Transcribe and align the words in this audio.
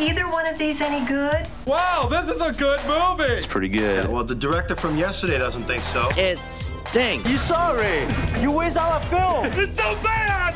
either 0.00 0.28
one 0.28 0.46
of 0.46 0.58
these 0.58 0.80
any 0.80 1.04
good? 1.06 1.46
Wow, 1.66 2.06
this 2.10 2.30
is 2.30 2.40
a 2.42 2.52
good 2.52 2.80
movie. 2.86 3.32
It's 3.32 3.46
pretty 3.46 3.68
good. 3.68 4.06
Well, 4.08 4.24
the 4.24 4.34
director 4.34 4.76
from 4.76 4.96
yesterday 4.96 5.38
doesn't 5.38 5.64
think 5.64 5.82
so. 5.92 6.08
It 6.16 6.38
stinks. 6.38 7.30
You 7.30 7.38
sorry? 7.38 8.06
You 8.40 8.52
waste 8.52 8.76
all 8.76 8.92
our 8.92 9.02
film. 9.04 9.46
It's 9.62 9.76
so 9.76 9.94
bad. 10.02 10.54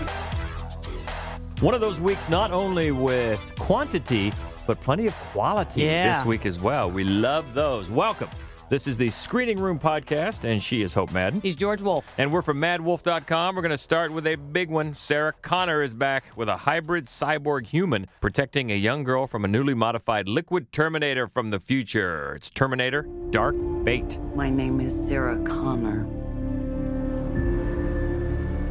One 1.60 1.74
of 1.74 1.80
those 1.80 2.00
weeks, 2.00 2.28
not 2.28 2.50
only 2.52 2.90
with 2.90 3.40
quantity, 3.58 4.32
but 4.66 4.80
plenty 4.82 5.06
of 5.06 5.14
quality 5.32 5.82
Yeah. 5.82 6.18
this 6.18 6.26
week 6.26 6.46
as 6.46 6.58
well. 6.60 6.90
We 6.90 7.04
love 7.04 7.54
those. 7.54 7.90
Welcome. 7.90 8.28
This 8.72 8.86
is 8.86 8.96
the 8.96 9.10
Screening 9.10 9.60
Room 9.60 9.78
Podcast, 9.78 10.50
and 10.50 10.62
she 10.62 10.80
is 10.80 10.94
Hope 10.94 11.12
Madden. 11.12 11.42
He's 11.42 11.56
George 11.56 11.82
Wolf. 11.82 12.10
And 12.16 12.32
we're 12.32 12.40
from 12.40 12.58
maddwolf.com. 12.58 13.54
We're 13.54 13.60
going 13.60 13.68
to 13.68 13.76
start 13.76 14.10
with 14.10 14.26
a 14.26 14.36
big 14.36 14.70
one. 14.70 14.94
Sarah 14.94 15.34
Connor 15.42 15.82
is 15.82 15.92
back 15.92 16.24
with 16.36 16.48
a 16.48 16.56
hybrid 16.56 17.04
cyborg 17.04 17.66
human 17.66 18.06
protecting 18.22 18.72
a 18.72 18.74
young 18.74 19.04
girl 19.04 19.26
from 19.26 19.44
a 19.44 19.48
newly 19.48 19.74
modified 19.74 20.26
liquid 20.26 20.72
Terminator 20.72 21.28
from 21.28 21.50
the 21.50 21.60
future. 21.60 22.34
It's 22.34 22.48
Terminator 22.48 23.06
Dark 23.28 23.56
Fate. 23.84 24.18
My 24.34 24.48
name 24.48 24.80
is 24.80 24.98
Sarah 25.06 25.36
Connor. 25.44 26.06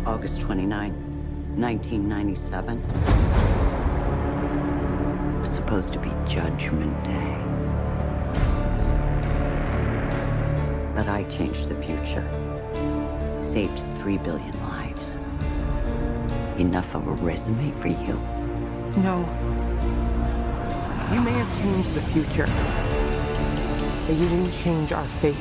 August 0.07 0.41
29, 0.41 0.93
1997. 1.61 2.77
It 5.35 5.39
was 5.39 5.53
supposed 5.53 5.93
to 5.93 5.99
be 5.99 6.09
Judgment 6.25 7.03
Day. 7.03 7.40
But 10.95 11.07
I 11.07 11.23
changed 11.23 11.67
the 11.67 11.75
future. 11.75 12.25
Saved 13.41 13.83
three 13.97 14.17
billion 14.17 14.59
lives. 14.61 15.17
Enough 16.57 16.95
of 16.95 17.07
a 17.07 17.13
resume 17.13 17.71
for 17.79 17.87
you? 17.87 18.19
No. 18.97 19.19
You 21.13 21.21
may 21.21 21.31
have 21.31 21.61
changed 21.61 21.93
the 21.93 22.01
future, 22.01 22.45
but 24.05 24.15
you 24.15 24.29
didn't 24.29 24.51
change 24.51 24.91
our 24.91 25.05
fate. 25.19 25.35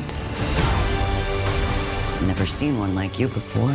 Never 2.27 2.47
seen 2.47 2.79
one 2.79 2.95
like 2.95 3.19
you 3.19 3.29
before. 3.29 3.75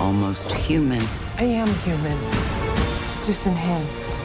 Almost 0.00 0.52
human. 0.52 1.02
I 1.36 1.44
am 1.44 1.68
human, 1.84 2.18
just 3.24 3.46
enhanced. 3.46 4.18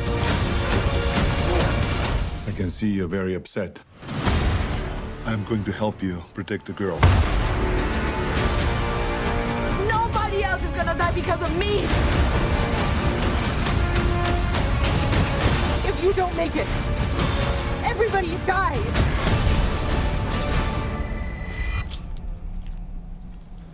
I 2.48 2.52
can 2.56 2.70
see 2.70 2.88
you're 2.88 3.08
very 3.08 3.36
upset. 3.36 3.80
I'm 5.28 5.44
going 5.46 5.64
to 5.64 5.72
help 5.72 6.04
you 6.04 6.24
protect 6.36 6.66
the 6.68 6.74
girl. 6.74 7.00
Nobody 9.88 10.44
else 10.44 10.64
is 10.64 10.72
gonna 10.74 10.96
die 10.96 11.12
because 11.14 11.42
of 11.42 11.58
me! 11.58 11.80
If 15.90 16.04
you 16.04 16.14
don't 16.14 16.36
make 16.38 16.56
it, 16.56 16.68
everybody 17.84 18.38
dies! 18.46 18.96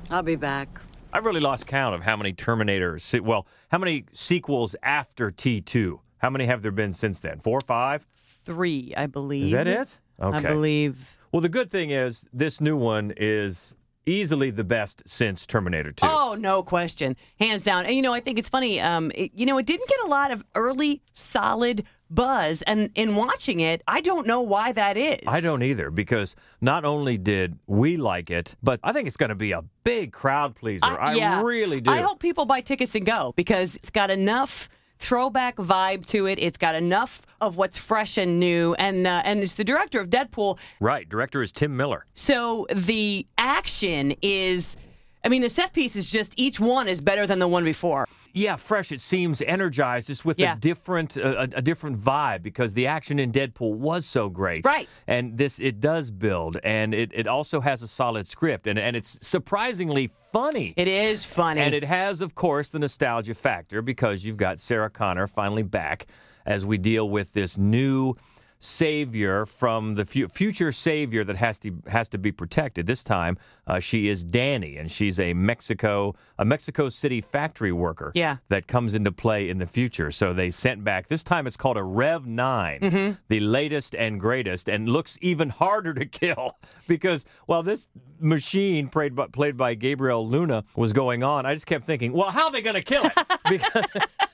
I'll 0.09 0.23
be 0.23 0.37
back. 0.37 0.79
I've 1.11 1.25
really 1.25 1.41
lost 1.41 1.67
count 1.67 1.95
of 1.95 2.01
how 2.01 2.15
many 2.15 2.31
Terminators, 2.31 3.19
well, 3.19 3.45
how 3.73 3.77
many 3.77 4.05
sequels 4.13 4.73
after 4.83 5.29
T2? 5.29 5.99
How 6.19 6.29
many 6.29 6.45
have 6.45 6.61
there 6.61 6.71
been 6.71 6.93
since 6.93 7.19
then? 7.19 7.41
Four, 7.41 7.59
five? 7.59 8.07
Three, 8.45 8.93
I 8.95 9.07
believe. 9.07 9.47
Is 9.47 9.51
that 9.51 9.67
it? 9.67 9.97
Okay. 10.21 10.37
I 10.37 10.41
believe. 10.41 11.17
Well, 11.31 11.41
the 11.41 11.49
good 11.49 11.71
thing 11.71 11.91
is 11.91 12.25
this 12.33 12.59
new 12.59 12.75
one 12.75 13.13
is 13.15 13.75
easily 14.05 14.51
the 14.51 14.63
best 14.63 15.01
since 15.05 15.45
Terminator 15.45 15.91
2. 15.91 16.05
Oh, 16.05 16.35
no 16.35 16.63
question. 16.63 17.15
Hands 17.39 17.61
down. 17.61 17.85
And, 17.85 17.95
you 17.95 18.01
know, 18.01 18.13
I 18.13 18.19
think 18.19 18.39
it's 18.39 18.49
funny. 18.49 18.81
Um, 18.81 19.11
it, 19.15 19.31
you 19.35 19.45
know, 19.45 19.57
it 19.57 19.65
didn't 19.65 19.87
get 19.87 19.99
a 20.05 20.07
lot 20.07 20.31
of 20.31 20.43
early, 20.55 21.01
solid 21.13 21.85
buzz. 22.09 22.61
And 22.63 22.89
in 22.95 23.15
watching 23.15 23.59
it, 23.59 23.81
I 23.87 24.01
don't 24.01 24.27
know 24.27 24.41
why 24.41 24.71
that 24.73 24.97
is. 24.97 25.21
I 25.27 25.39
don't 25.39 25.63
either 25.63 25.89
because 25.89 26.35
not 26.59 26.83
only 26.83 27.17
did 27.17 27.57
we 27.67 27.97
like 27.97 28.29
it, 28.29 28.55
but 28.61 28.79
I 28.83 28.91
think 28.91 29.07
it's 29.07 29.17
going 29.17 29.29
to 29.29 29.35
be 29.35 29.51
a 29.51 29.63
big 29.83 30.11
crowd 30.11 30.55
pleaser. 30.55 30.85
I, 30.85 31.15
yeah. 31.15 31.41
really 31.41 31.79
do. 31.79 31.91
I 31.91 32.01
hope 32.01 32.19
people 32.19 32.45
buy 32.45 32.61
tickets 32.61 32.95
and 32.95 33.05
go 33.05 33.33
because 33.35 33.75
it's 33.77 33.89
got 33.89 34.09
enough 34.09 34.67
throwback 35.01 35.57
vibe 35.57 36.05
to 36.07 36.27
it. 36.27 36.39
It's 36.39 36.57
got 36.57 36.75
enough 36.75 37.21
of 37.41 37.57
what's 37.57 37.77
fresh 37.77 38.17
and 38.17 38.39
new. 38.39 38.73
And 38.75 39.05
uh, 39.05 39.21
and 39.25 39.41
it's 39.41 39.55
the 39.55 39.63
director 39.63 39.99
of 39.99 40.09
Deadpool. 40.09 40.57
Right. 40.79 41.09
Director 41.09 41.41
is 41.41 41.51
Tim 41.51 41.75
Miller. 41.75 42.05
So 42.13 42.67
the 42.73 43.25
action 43.37 44.13
is, 44.21 44.77
I 45.23 45.29
mean, 45.29 45.41
the 45.41 45.49
set 45.49 45.73
piece 45.73 45.95
is 45.95 46.09
just 46.09 46.33
each 46.37 46.59
one 46.59 46.87
is 46.87 46.99
better 46.99 47.27
than 47.27 47.39
the 47.39 47.47
one 47.47 47.63
before. 47.63 48.07
Yeah, 48.33 48.55
fresh. 48.55 48.91
It 48.91 49.01
seems 49.01 49.41
energized, 49.41 50.07
just 50.07 50.25
with 50.25 50.39
Yeah. 50.39 50.53
a 50.53 50.55
different 50.57 51.17
uh, 51.17 51.21
a, 51.53 51.57
a 51.57 51.61
different 51.61 51.99
vibe 51.99 52.41
because 52.41 52.73
the 52.73 52.87
action 52.87 53.19
in 53.19 53.31
Deadpool 53.31 53.75
was 53.75 54.05
so 54.05 54.29
great. 54.29 54.65
Right. 54.65 54.87
And 55.07 55.37
this 55.37 55.59
it 55.59 55.79
does 55.79 56.09
build, 56.11 56.57
and 56.63 56.93
it, 56.93 57.11
it 57.13 57.27
also 57.27 57.59
has 57.61 57.81
a 57.83 57.87
solid 57.87 58.27
script, 58.27 58.67
and 58.67 58.79
and 58.79 58.95
it's 58.95 59.19
surprisingly 59.21 60.09
funny. 60.31 60.73
It 60.77 60.87
is 60.87 61.25
funny. 61.25 61.61
And 61.61 61.75
it 61.75 61.83
has, 61.83 62.21
of 62.21 62.33
course, 62.35 62.69
the 62.69 62.79
nostalgia 62.79 63.35
factor 63.35 63.81
because 63.81 64.23
you've 64.25 64.37
got 64.37 64.59
Sarah 64.59 64.89
Connor 64.89 65.27
finally 65.27 65.63
back 65.63 66.07
as 66.45 66.65
we 66.65 66.77
deal 66.77 67.09
with 67.09 67.33
this 67.33 67.57
new 67.57 68.15
savior 68.61 69.45
from 69.45 69.95
the 69.95 70.05
fu- 70.05 70.27
future 70.29 70.71
savior 70.71 71.23
that 71.23 71.35
has 71.35 71.59
to 71.59 71.75
has 71.87 72.07
to 72.09 72.17
be 72.17 72.31
protected. 72.31 72.87
This 72.87 73.03
time, 73.03 73.37
uh, 73.67 73.79
she 73.79 74.07
is 74.07 74.23
Dani, 74.23 74.79
and 74.79 74.89
she's 74.91 75.19
a 75.19 75.33
Mexico 75.33 76.15
a 76.37 76.45
Mexico 76.45 76.87
City 76.89 77.21
factory 77.21 77.71
worker. 77.71 78.11
Yeah. 78.15 78.37
that 78.49 78.67
comes 78.67 78.93
into 78.93 79.11
play 79.11 79.49
in 79.49 79.57
the 79.59 79.65
future. 79.67 80.09
So 80.11 80.33
they 80.33 80.49
sent 80.51 80.83
back. 80.83 81.07
This 81.07 81.23
time, 81.23 81.45
it's 81.47 81.57
called 81.57 81.77
a 81.77 81.83
Rev 81.83 82.25
9 82.25 82.79
Mm-hmm. 82.81 83.13
the 83.27 83.39
latest 83.39 83.93
and 83.95 84.19
greatest, 84.19 84.69
and 84.69 84.87
looks 84.87 85.17
even 85.21 85.49
harder 85.49 85.93
to 85.95 86.05
kill 86.05 86.57
because 86.87 87.25
while 87.47 87.63
this 87.63 87.87
machine 88.19 88.87
played 88.89 89.15
by, 89.15 89.27
played 89.27 89.57
by 89.57 89.73
Gabriel 89.73 90.27
Luna 90.27 90.63
was 90.75 90.93
going 90.93 91.23
on, 91.23 91.45
I 91.45 91.53
just 91.53 91.65
kept 91.65 91.85
thinking, 91.85 92.13
well, 92.13 92.29
how 92.29 92.45
are 92.45 92.51
they 92.51 92.61
going 92.61 92.75
to 92.75 92.81
kill 92.83 93.03
it? 93.05 93.13
Because 93.49 93.85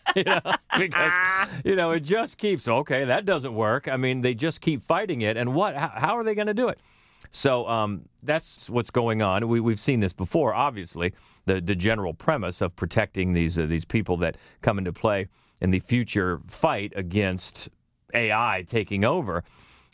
you 0.16 0.24
know, 0.24 0.42
because 0.78 1.12
you 1.64 1.76
know 1.76 1.92
it 1.92 2.02
just 2.02 2.38
keeps 2.38 2.68
okay. 2.68 3.06
That 3.06 3.26
doesn't 3.26 3.54
work. 3.54 3.88
I 3.88 3.98
mean, 3.98 4.22
they 4.22 4.34
just 4.34 4.62
keep 4.62 4.86
fighting 4.88 5.22
it, 5.22 5.38
and 5.38 5.54
what? 5.54 5.76
How, 5.76 5.92
how 5.94 6.18
are 6.18 6.24
they 6.24 6.36
going 6.36 6.48
to 6.48 6.54
do 6.54 6.68
it? 6.68 6.80
So 7.32 7.68
um, 7.68 8.04
that's 8.24 8.70
what's 8.70 8.90
going 8.90 9.22
on. 9.22 9.48
We, 9.48 9.60
we've 9.60 9.80
seen 9.80 10.00
this 10.00 10.14
before, 10.14 10.54
obviously. 10.54 11.14
The 11.46 11.62
the 11.62 11.76
general 11.76 12.14
premise 12.14 12.62
of 12.62 12.76
protecting 12.76 13.34
these 13.34 13.58
uh, 13.58 13.66
these 13.66 13.86
people 13.86 14.18
that 14.18 14.38
come 14.62 14.78
into 14.78 14.94
play 14.94 15.28
in 15.62 15.72
the 15.72 15.80
future 15.80 16.42
fight 16.48 16.94
against 16.96 17.70
AI 18.14 18.66
taking 18.68 19.04
over. 19.04 19.44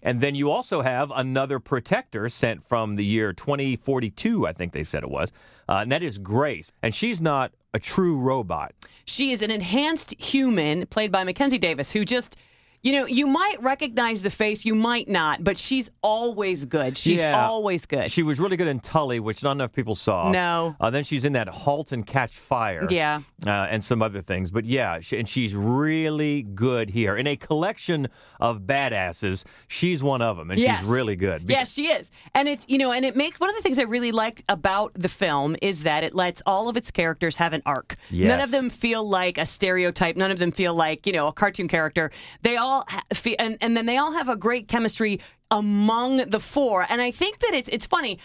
And 0.03 0.19
then 0.19 0.35
you 0.35 0.51
also 0.51 0.81
have 0.81 1.11
another 1.15 1.59
protector 1.59 2.27
sent 2.27 2.67
from 2.67 2.95
the 2.95 3.05
year 3.05 3.31
2042, 3.31 4.45
I 4.45 4.51
think 4.51 4.73
they 4.73 4.83
said 4.83 5.03
it 5.03 5.09
was, 5.09 5.31
uh, 5.69 5.77
and 5.77 5.91
that 5.93 6.03
is 6.03 6.17
Grace. 6.17 6.73
And 6.81 6.93
she's 6.93 7.21
not 7.21 7.53
a 7.73 7.79
true 7.79 8.17
robot. 8.17 8.73
She 9.05 9.31
is 9.31 9.41
an 9.41 9.51
enhanced 9.51 10.13
human 10.21 10.85
played 10.87 11.11
by 11.11 11.23
Mackenzie 11.23 11.57
Davis, 11.57 11.91
who 11.91 12.05
just, 12.05 12.37
you 12.83 12.91
know, 12.91 13.05
you 13.05 13.25
might 13.25 13.61
recognize 13.63 14.21
the 14.21 14.29
face, 14.29 14.65
you 14.65 14.75
might 14.75 15.07
not, 15.09 15.43
but 15.43 15.57
she's 15.57 15.89
always 16.01 16.65
good. 16.65 16.97
She's 16.97 17.19
Yeah. 17.21 17.47
always 17.47 17.85
good. 17.85 18.11
She 18.11 18.23
was 18.23 18.39
really 18.39 18.57
good 18.57 18.67
in 18.67 18.79
Tully, 18.81 19.19
which 19.21 19.41
not 19.41 19.53
enough 19.53 19.71
people 19.71 19.95
saw. 19.95 20.29
No. 20.31 20.75
Uh, 20.81 20.89
then 20.89 21.03
she's 21.05 21.23
in 21.25 21.33
that 21.33 21.47
Halt 21.47 21.91
and 21.93 22.05
Catch 22.05 22.37
Fire. 22.37 22.85
Yeah. 22.89 23.21
Uh, 23.47 23.49
and 23.69 23.83
some 23.83 24.01
other 24.01 24.21
things. 24.21 24.51
But 24.51 24.65
yeah, 24.65 24.99
she, 24.99 25.17
and 25.17 25.27
she's 25.27 25.55
really 25.55 26.43
good 26.43 26.89
here. 26.89 27.15
In 27.15 27.25
a 27.25 27.35
collection 27.37 28.09
of 28.41 28.59
badasses, 28.61 29.45
she's 29.67 30.03
one 30.03 30.21
of 30.21 30.35
them, 30.37 30.51
and 30.51 30.59
Yes. 30.59 30.79
she's 30.81 30.87
really 30.89 31.15
good. 31.15 31.45
Yeah, 31.47 31.63
she 31.63 31.87
is. 31.87 32.09
And 32.35 32.47
it's, 32.49 32.65
you 32.67 32.77
know, 32.77 32.91
and 32.91 33.05
it 33.05 33.15
makes 33.15 33.39
one 33.39 33.49
of 33.49 33.55
the 33.55 33.61
things 33.61 33.79
I 33.79 33.83
really 33.83 34.11
liked 34.11 34.43
about 34.49 34.91
the 34.95 35.09
film 35.09 35.55
is 35.61 35.83
that 35.83 36.03
it 36.03 36.13
lets 36.13 36.41
all 36.45 36.67
of 36.67 36.75
its 36.77 36.91
characters 36.91 37.37
have 37.37 37.53
an 37.53 37.61
arc. 37.65 37.95
Yes. 38.09 38.27
None 38.27 38.41
of 38.41 38.51
them 38.51 38.69
feel 38.69 39.07
like 39.07 39.37
a 39.37 39.45
stereotype. 39.45 40.17
None 40.17 40.31
of 40.31 40.39
them 40.39 40.51
feel 40.51 40.73
like, 40.75 41.07
you 41.07 41.13
know, 41.13 41.27
a 41.27 41.33
cartoon 41.33 41.67
character. 41.69 42.11
They 42.41 42.57
all, 42.57 42.72
fe- 43.13 43.35
and, 43.37 43.57
and 43.61 43.75
then 43.75 43.85
they 43.85 43.97
all 43.97 44.13
have 44.13 44.29
a 44.29 44.35
great 44.35 44.67
chemistry 44.67 45.19
among 45.51 46.17
the 46.29 46.39
four. 46.39 46.85
And 46.89 47.01
I 47.01 47.11
think 47.11 47.39
that 47.39 47.53
it's, 47.53 47.69
it's 47.69 47.85
funny. 47.85 48.19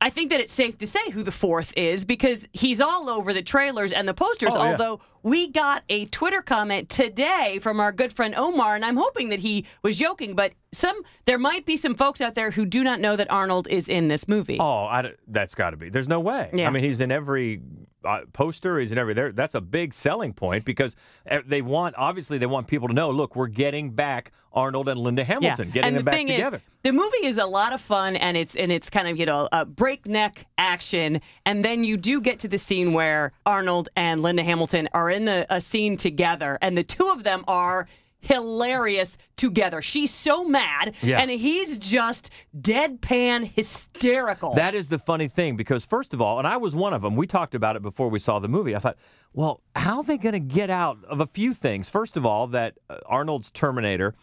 I 0.00 0.10
think 0.10 0.30
that 0.30 0.40
it's 0.40 0.52
safe 0.52 0.78
to 0.78 0.86
say 0.86 1.10
who 1.10 1.22
the 1.22 1.32
fourth 1.32 1.72
is 1.76 2.04
because 2.04 2.48
he's 2.52 2.80
all 2.80 3.10
over 3.10 3.32
the 3.32 3.42
trailers 3.42 3.92
and 3.92 4.06
the 4.06 4.14
posters. 4.14 4.54
Oh, 4.54 4.62
yeah. 4.62 4.70
although 4.70 5.00
we 5.28 5.48
got 5.48 5.84
a 5.88 6.06
Twitter 6.06 6.40
comment 6.40 6.88
today 6.88 7.58
from 7.60 7.80
our 7.80 7.92
good 7.92 8.12
friend 8.12 8.34
Omar, 8.34 8.74
and 8.74 8.84
I'm 8.84 8.96
hoping 8.96 9.28
that 9.28 9.40
he 9.40 9.66
was 9.82 9.98
joking, 9.98 10.34
but 10.34 10.52
some 10.72 11.02
there 11.26 11.38
might 11.38 11.66
be 11.66 11.76
some 11.76 11.94
folks 11.94 12.20
out 12.20 12.34
there 12.34 12.50
who 12.50 12.64
do 12.64 12.82
not 12.82 13.00
know 13.00 13.16
that 13.16 13.30
Arnold 13.30 13.68
is 13.68 13.88
in 13.88 14.08
this 14.08 14.26
movie. 14.26 14.58
Oh, 14.58 14.84
I 14.84 15.12
that's 15.26 15.54
got 15.54 15.70
to 15.70 15.76
be. 15.76 15.90
There's 15.90 16.08
no 16.08 16.20
way. 16.20 16.50
Yeah. 16.52 16.68
I 16.68 16.70
mean, 16.70 16.82
he's 16.82 17.00
in 17.00 17.12
every 17.12 17.60
uh, 18.04 18.20
poster. 18.32 18.78
He's 18.78 18.92
in 18.92 18.98
every. 18.98 19.14
There, 19.14 19.32
that's 19.32 19.54
a 19.54 19.60
big 19.60 19.94
selling 19.94 20.32
point 20.32 20.64
because 20.64 20.96
uh, 21.30 21.40
they 21.46 21.62
want. 21.62 21.94
Obviously, 21.98 22.38
they 22.38 22.46
want 22.46 22.66
people 22.66 22.88
to 22.88 22.94
know. 22.94 23.10
Look, 23.10 23.36
we're 23.36 23.48
getting 23.48 23.90
back 23.90 24.32
Arnold 24.52 24.88
and 24.88 25.00
Linda 25.00 25.24
Hamilton. 25.24 25.70
Getting 25.70 25.88
and 25.88 25.96
them 25.96 26.04
the 26.04 26.10
back 26.10 26.20
together. 26.20 26.56
is, 26.56 26.62
the 26.82 26.92
movie 26.92 27.26
is 27.26 27.38
a 27.38 27.46
lot 27.46 27.72
of 27.72 27.80
fun, 27.80 28.16
and 28.16 28.36
it's 28.36 28.54
and 28.56 28.72
it's 28.72 28.90
kind 28.90 29.08
of 29.08 29.18
you 29.18 29.26
know 29.26 29.48
a 29.52 29.64
breakneck 29.64 30.46
action, 30.56 31.20
and 31.44 31.64
then 31.64 31.84
you 31.84 31.96
do 31.96 32.20
get 32.20 32.38
to 32.40 32.48
the 32.48 32.58
scene 32.58 32.92
where 32.92 33.32
Arnold 33.44 33.88
and 33.96 34.22
Linda 34.22 34.42
Hamilton 34.42 34.88
are 34.92 35.10
in 35.10 35.17
the 35.24 35.46
a 35.48 35.60
scene 35.60 35.96
together, 35.96 36.58
and 36.62 36.76
the 36.76 36.84
two 36.84 37.08
of 37.08 37.24
them 37.24 37.44
are 37.48 37.88
hilarious 38.20 39.16
together. 39.36 39.80
She's 39.80 40.10
so 40.12 40.44
mad, 40.44 40.94
Yeah. 41.02 41.18
and 41.20 41.30
he's 41.30 41.78
just 41.78 42.30
deadpan 42.58 43.44
hysterical. 43.54 44.54
That 44.54 44.74
is 44.74 44.88
the 44.88 44.98
funny 44.98 45.28
thing 45.28 45.56
because, 45.56 45.86
first 45.86 46.12
of 46.14 46.20
all, 46.20 46.38
and 46.38 46.46
I 46.46 46.56
was 46.56 46.74
one 46.74 46.92
of 46.92 47.02
them, 47.02 47.14
we 47.16 47.26
talked 47.26 47.54
about 47.54 47.76
it 47.76 47.82
before 47.82 48.08
we 48.08 48.18
saw 48.18 48.38
the 48.40 48.48
movie. 48.48 48.74
I 48.74 48.80
thought, 48.80 48.96
well, 49.32 49.60
how 49.76 49.98
are 49.98 50.02
they 50.04 50.18
going 50.18 50.32
to 50.32 50.40
get 50.40 50.68
out 50.68 50.98
of 51.04 51.20
a 51.20 51.26
few 51.26 51.54
things? 51.54 51.90
First 51.90 52.16
of 52.16 52.26
all, 52.26 52.48
that 52.48 52.74
uh, 52.90 52.98
Arnold's 53.06 53.50
Terminator 53.50 54.14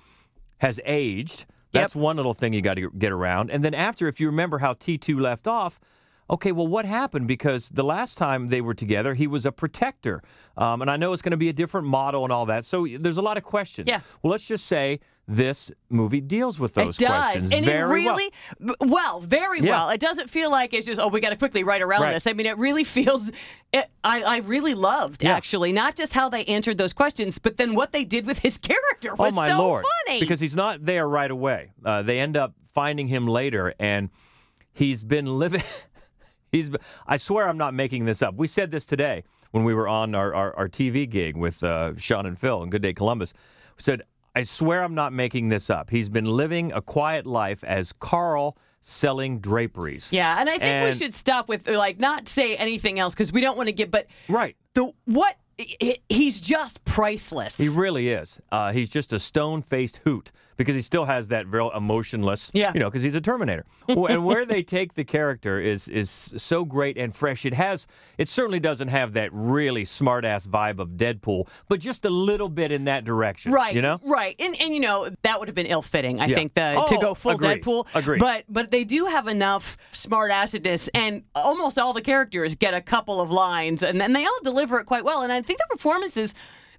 has 0.58 0.80
aged. 0.86 1.46
That's 1.72 1.94
one 1.96 2.16
little 2.16 2.34
thing 2.34 2.54
you 2.54 2.62
got 2.62 2.76
to 2.76 2.90
get 2.92 3.12
around. 3.12 3.50
And 3.50 3.64
then, 3.64 3.74
after, 3.74 4.08
if 4.08 4.20
you 4.22 4.28
remember 4.28 4.60
how 4.60 4.74
T2 4.76 5.20
left 5.20 5.46
off, 5.46 5.78
okay, 6.30 6.52
well, 6.52 6.68
what 6.68 6.86
happened? 6.86 7.28
Because 7.28 7.70
the 7.70 7.84
last 7.84 8.18
time 8.18 8.50
they 8.50 8.62
were 8.62 8.74
together, 8.74 9.14
he 9.14 9.28
was 9.28 9.46
a 9.46 9.52
protector. 9.52 10.22
Um, 10.58 10.82
and 10.82 10.90
I 10.90 10.98
know 10.98 11.14
it's 11.14 11.22
going 11.22 11.32
to 11.32 11.38
be 11.38 11.50
a 11.50 11.54
different 11.54 11.88
model 11.88 12.24
and 12.24 12.32
all 12.34 12.46
that. 12.48 12.66
So 12.66 12.88
there's 13.00 13.18
a 13.18 13.22
lot 13.22 13.38
of 13.38 13.44
questions. 13.44 13.88
Yeah. 13.88 14.02
Well, 14.24 14.32
let's 14.32 14.44
just 14.46 14.66
say 14.66 15.00
this 15.28 15.72
movie 15.90 16.22
deals 16.22 16.60
with 16.60 16.76
those 16.76 16.98
it 17.02 17.06
does, 17.08 17.10
questions 17.32 17.52
and 17.52 17.66
very 17.66 18.04
it 18.04 18.06
well. 18.06 18.16
really 18.16 18.76
well. 18.80 19.20
very 19.22 19.60
Yeah. 19.60 19.72
well. 19.72 19.90
It 19.90 20.00
doesn't 20.00 20.30
feel 20.30 20.52
like 20.52 20.72
it's 20.74 20.86
just 20.86 21.02
oh, 21.02 21.08
we 21.08 21.20
got 21.20 21.32
to 21.32 21.36
quickly 21.36 21.64
write 21.64 21.82
around 21.82 22.04
Right. 22.04 22.14
this. 22.14 22.28
I 22.28 22.34
mean, 22.34 22.46
it 22.46 22.58
really 22.60 22.84
feels. 22.98 23.32
It, 23.74 23.90
I 24.04 24.22
I 24.22 24.38
really 24.40 24.76
loved 24.76 25.24
Yeah. 25.24 25.36
actually 25.36 25.74
not 25.74 25.96
just 25.96 26.14
how 26.14 26.30
they 26.30 26.46
answered 26.46 26.78
those 26.78 26.94
questions, 26.94 27.40
but 27.40 27.58
then 27.58 27.74
what 27.76 27.92
they 27.92 28.04
did 28.04 28.26
with 28.28 28.40
his 28.40 28.58
character 28.70 29.16
was 29.16 29.32
oh 29.32 29.36
my 29.36 29.50
so 29.50 29.58
lord! 29.58 29.86
funny. 30.06 30.20
Because 30.20 30.40
he's 30.40 30.56
not 30.56 30.86
there 30.86 31.08
right 31.10 31.32
away. 31.32 31.72
Uh, 31.84 32.02
they 32.04 32.20
end 32.20 32.38
up 32.38 32.54
finding 32.76 33.08
him 33.08 33.28
later, 33.28 33.74
and 33.80 34.10
he's 34.74 35.04
been 35.04 35.26
living. 35.40 35.64
he's. 36.56 36.70
I 37.08 37.18
swear 37.18 37.48
I'm 37.48 37.58
not 37.58 37.74
making 37.74 38.06
this 38.06 38.22
up. 38.22 38.36
We 38.36 38.48
said 38.48 38.72
this 38.72 38.86
today 38.86 39.24
when 39.52 39.64
we 39.64 39.74
were 39.74 39.88
on 39.88 40.16
our, 40.16 40.34
our, 40.34 40.56
our 40.56 40.68
TV 40.70 41.10
gig 41.10 41.36
with 41.38 41.64
uh, 41.64 41.96
Sean 41.98 42.26
and 42.26 42.40
Phil 42.40 42.62
and 42.64 42.72
Good 42.72 42.82
Day 42.82 42.94
Columbus. 42.94 43.34
We 43.78 43.84
said, 43.84 44.02
I 44.36 44.44
swear 44.44 44.84
I'm 44.84 44.96
not 44.96 45.14
making 45.14 45.50
this 45.50 45.70
up. 45.70 45.90
He's 45.90 46.10
been 46.10 46.26
living 46.26 46.72
a 46.74 46.82
quiet 46.82 47.26
life 47.26 47.64
as 47.64 47.94
Carl 47.94 48.58
selling 48.82 49.40
draperies. 49.40 50.12
yeah, 50.12 50.40
and 50.40 50.50
I 50.50 50.58
think 50.60 50.84
we 50.86 50.98
should 50.98 51.14
stop 51.14 51.48
with 51.50 51.68
like 51.68 52.00
not 52.00 52.28
say 52.28 52.56
anything 52.56 53.00
else 53.00 53.14
because 53.14 53.32
we 53.34 53.42
don't 53.42 53.58
want 53.58 53.68
to 53.68 53.74
get. 53.74 53.90
But 53.92 54.08
Right. 54.30 54.56
the 54.74 54.92
what 55.06 55.38
he's 56.10 56.40
just 56.42 56.84
priceless. 56.86 57.56
He 57.56 57.70
really 57.70 58.10
is. 58.10 58.40
Uh, 58.52 58.74
he's 58.74 58.90
just 58.90 59.14
a 59.14 59.20
stone 59.20 59.62
faced 59.62 60.02
hoot 60.04 60.32
because 60.58 60.76
he 60.76 60.82
still 60.82 61.06
has 61.06 61.28
that 61.30 61.48
real 61.48 61.72
emotionless, 61.76 62.52
Yeah. 62.54 62.72
you 62.74 62.80
know, 62.80 62.90
because 62.90 63.04
he's 63.04 63.16
a 63.16 63.22
Terminator. 63.22 63.66
And 63.88 64.26
where 64.26 64.46
they 64.46 64.64
take 64.78 64.94
the 64.94 65.04
character 65.04 65.60
is 65.60 65.88
is 65.88 66.10
so 66.10 66.64
great 66.66 66.98
and 66.98 67.16
fresh. 67.16 67.46
It 67.46 67.54
has, 67.54 67.88
it 68.18 68.30
certainly 68.30 68.60
doesn't 68.60 68.88
have 68.88 69.14
that 69.14 69.30
really 69.34 69.86
smart 69.86 70.26
ass 70.26 70.48
vibe 70.48 70.80
of 70.80 70.90
Deadpool, 70.92 71.48
but 71.68 71.80
just 71.80 72.06
a 72.06 72.10
little 72.10 72.50
bit 72.50 72.72
in 72.72 72.86
that 72.86 73.04
direction. 73.06 73.52
Right, 73.52 73.76
You 73.76 73.82
know? 73.82 74.00
right, 74.06 74.36
and 74.40 74.56
and 74.62 74.74
you 74.74 74.80
know 74.80 75.10
that 75.24 75.40
would 75.40 75.48
have 75.48 75.56
been 75.56 75.66
ill 75.68 75.82
fitting. 75.82 76.20
I 76.20 76.26
Yeah. 76.28 76.36
think 76.36 76.54
the, 76.54 76.84
to 76.88 76.96
Oh, 76.98 77.02
go 77.02 77.14
full 77.14 77.34
agree, 77.34 77.60
Deadpool. 77.60 77.88
agree. 77.94 78.18
But 78.18 78.46
but 78.50 78.72
they 78.72 78.84
do 78.84 79.06
have 79.06 79.28
enough 79.28 79.78
smart 79.92 80.32
assedness, 80.32 80.90
and 80.94 81.24
almost 81.36 81.78
all 81.78 81.94
the 81.94 82.02
characters 82.02 82.56
get 82.56 82.74
a 82.74 82.82
couple 82.82 83.20
of 83.22 83.30
lines, 83.32 83.84
and 83.84 84.00
then 84.00 84.14
they 84.14 84.26
all 84.26 84.40
deliver 84.44 84.80
it 84.80 84.86
quite 84.86 85.04
well. 85.04 85.22
And 85.22 85.32
I 85.32 85.42
think 85.42 85.60
the 85.60 85.66
performances. 85.70 86.34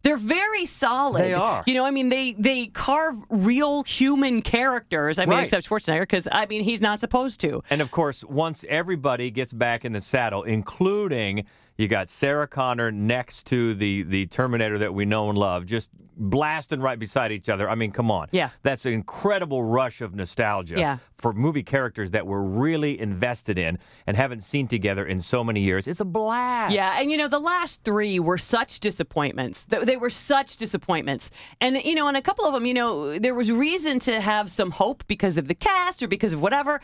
They're 0.07 0.17
very 0.17 0.67
solid. 0.67 1.25
They 1.25 1.35
are. 1.35 1.65
You 1.67 1.75
know, 1.75 1.85
I 1.85 1.91
mean, 1.91 2.11
they 2.11 2.37
they 2.39 2.67
carve 2.69 3.17
real 3.29 3.83
human 3.83 4.41
characters. 4.41 5.19
I 5.19 5.25
mean, 5.25 5.31
Right. 5.37 5.43
except 5.43 5.69
Schwarzenegger, 5.69 6.03
because 6.03 6.29
I 6.31 6.47
mean, 6.47 6.63
he's 6.63 6.81
not 6.81 7.01
supposed 7.01 7.41
to. 7.41 7.65
And 7.71 7.81
of 7.81 7.91
course, 7.91 8.23
once 8.23 8.65
everybody 8.69 9.33
gets 9.33 9.53
back 9.53 9.85
in 9.85 9.93
the 9.95 10.01
saddle, 10.01 10.45
including 10.45 11.45
you 11.79 11.89
got 11.89 12.09
Sarah 12.11 12.47
Connor 12.49 12.91
next 12.91 13.47
to 13.47 13.75
the 13.75 14.03
the 14.05 14.27
Terminator 14.27 14.79
that 14.79 14.93
we 14.95 15.05
know 15.05 15.29
and 15.29 15.39
love, 15.39 15.67
just 15.67 15.91
blasting 16.19 16.81
right 16.81 16.99
beside 16.99 17.31
each 17.31 17.49
other. 17.51 17.69
I 17.69 17.75
mean, 17.75 17.93
come 17.93 18.11
on. 18.11 18.29
Yeah. 18.33 18.49
That's 18.63 18.87
an 18.87 18.95
incredible 18.95 19.63
rush 19.63 20.01
of 20.01 20.15
nostalgia 20.15 20.77
Yeah. 20.79 20.97
for 21.19 21.35
movie 21.35 21.63
characters 21.63 22.13
that 22.13 22.27
we're 22.27 22.41
really 22.41 22.99
invested 22.99 23.59
in 23.59 23.79
and 24.07 24.17
haven't 24.17 24.43
seen 24.43 24.67
together 24.67 25.05
in 25.05 25.21
so 25.21 25.45
many 25.45 25.61
years. 25.61 25.87
It's 25.87 26.01
a 26.01 26.07
blast. 26.07 26.73
Yeah, 26.73 26.99
and 26.99 27.11
you 27.11 27.19
know 27.19 27.29
the 27.29 27.39
last 27.39 27.83
three 27.85 28.19
were 28.19 28.39
such 28.39 28.81
disappointments. 28.81 29.65
They 29.65 29.99
were 29.99 30.09
such 30.09 30.57
disappointments, 30.57 31.31
and 31.61 31.77
you 31.85 31.95
know, 31.95 32.09
and 32.09 32.17
a 32.17 32.23
couple 32.23 32.47
of 32.47 32.55
them, 32.55 32.65
you 32.65 32.75
know, 32.75 33.19
there 33.19 33.35
was 33.35 33.51
reason 33.53 33.99
to 34.01 34.19
have 34.21 34.51
some 34.51 34.71
hope 34.71 35.05
because 35.09 35.37
of 35.37 35.49
the 35.49 35.55
cast 35.55 36.03
or 36.03 36.09
because 36.09 36.33
of 36.33 36.41
whatever. 36.41 36.81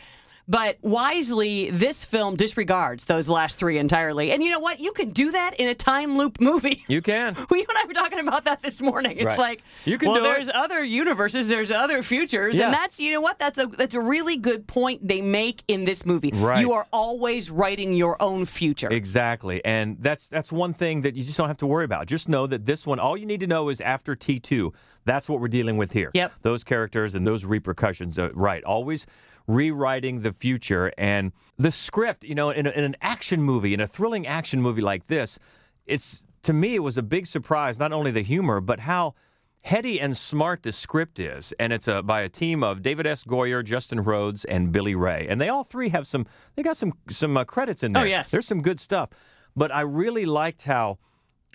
But 0.49 0.79
wisely, 0.83 1.71
this 1.71 2.05
film 2.05 2.37
disregards 2.37 3.05
those 3.05 3.29
last 3.29 3.59
three 3.59 3.79
entirely. 3.79 4.33
And 4.33 4.43
you 4.43 4.51
know 4.51 4.59
what? 4.59 4.81
You 4.81 4.93
can 4.93 5.11
do 5.11 5.31
that 5.33 5.55
in 5.61 5.69
a 5.69 5.75
time 5.75 6.17
loop 6.19 6.41
movie. 6.41 6.85
You 6.89 7.01
can. 7.03 7.37
We 7.51 7.59
you 7.61 7.67
and 7.69 7.79
I 7.79 7.87
were 7.87 7.93
talking 7.93 8.19
about 8.19 8.45
that 8.47 8.63
this 8.63 8.81
morning. 8.81 9.19
It's 9.19 9.27
Right. 9.27 9.39
like, 9.39 9.63
You 9.85 9.99
can 9.99 10.11
well, 10.11 10.21
do 10.21 10.25
it. 10.25 10.35
there's 10.35 10.49
other 10.53 10.83
universes, 10.83 11.49
there's 11.49 11.71
other 11.71 12.03
futures, 12.03 12.57
Yeah. 12.57 12.65
and 12.67 12.75
that's 12.75 12.99
you 12.99 13.11
know 13.13 13.21
what? 13.21 13.39
That's 13.39 13.59
a 13.59 13.67
that's 13.67 13.95
a 13.95 14.01
really 14.01 14.37
good 14.37 14.67
point 14.67 15.07
they 15.07 15.21
make 15.21 15.63
in 15.69 15.85
this 15.85 16.05
movie. 16.07 16.31
Right. 16.35 16.61
You 16.61 16.73
are 16.73 16.87
always 16.93 17.51
writing 17.51 17.93
your 17.93 18.21
own 18.23 18.45
future. 18.47 18.89
Exactly. 18.91 19.65
And 19.65 19.97
that's 20.01 20.27
that's 20.27 20.51
one 20.51 20.75
thing 20.75 21.03
that 21.03 21.15
you 21.15 21.23
just 21.25 21.37
don't 21.39 21.49
have 21.49 21.59
to 21.59 21.67
worry 21.67 21.85
about. 21.85 22.07
Just 22.07 22.29
know 22.29 22.47
that 22.47 22.67
this 22.67 22.87
one 22.87 22.99
all 22.99 23.17
you 23.17 23.27
need 23.27 23.41
to 23.41 23.47
know 23.47 23.69
is 23.69 23.81
after 23.81 24.17
T2, 24.17 24.73
that's 25.05 25.29
what 25.29 25.41
we're 25.41 25.49
dealing 25.49 25.77
with 25.77 25.93
here. 25.93 26.11
Yep. 26.15 26.33
Those 26.43 26.65
characters 26.65 27.15
and 27.15 27.27
those 27.27 27.45
repercussions. 27.45 28.19
Uh, 28.19 28.31
right. 28.35 28.65
Always 28.65 29.07
rewriting 29.47 30.23
the 30.23 30.33
future. 30.33 30.93
And 30.99 31.33
the 31.59 31.71
script, 31.71 32.25
you 32.25 32.35
know, 32.35 32.51
in, 32.51 32.67
a, 32.67 32.71
in 32.71 32.85
an 32.85 32.97
action 33.01 33.43
movie, 33.43 33.75
in 33.75 33.81
a 33.81 33.87
thrilling 33.87 34.27
action 34.27 34.61
movie 34.61 34.83
like 34.83 35.07
this, 35.07 35.39
it's 35.87 36.23
to 36.43 36.53
me 36.53 36.75
it 36.75 36.81
was 36.81 36.99
a 36.99 37.03
big 37.03 37.27
surprise 37.27 37.79
not 37.79 37.93
only 37.93 38.11
the 38.11 38.23
humor 38.23 38.61
but 38.61 38.81
how 38.81 39.15
heady 39.63 40.01
and 40.01 40.17
smart 40.17 40.63
the 40.65 40.73
script 40.73 41.21
is. 41.21 41.55
And 41.61 41.73
it's 41.73 41.87
a, 41.87 42.03
by 42.03 42.23
a 42.23 42.29
team 42.29 42.63
of 42.65 42.83
david 42.83 43.07
s. 43.07 43.25
Goyer 43.25 43.65
justin 43.65 44.03
rhodes 44.03 44.45
and 44.45 44.73
billy 44.73 44.95
ray. 44.95 45.27
And 45.29 45.41
they 45.41 45.49
all 45.49 45.65
three 45.65 45.89
have 45.91 46.07
some 46.07 46.27
they 46.57 46.63
got 46.63 46.77
some 46.77 46.95
some 47.11 47.37
uh, 47.37 47.45
credits 47.45 47.83
in 47.83 47.93
there. 47.93 48.03
Oh, 48.03 48.07
yes. 48.07 48.31
there's 48.31 48.47
some 48.47 48.63
good 48.63 48.81
stuff. 48.81 49.11
But 49.55 49.73
i 49.73 49.81
really 49.81 50.25
liked 50.25 50.63
how 50.63 50.99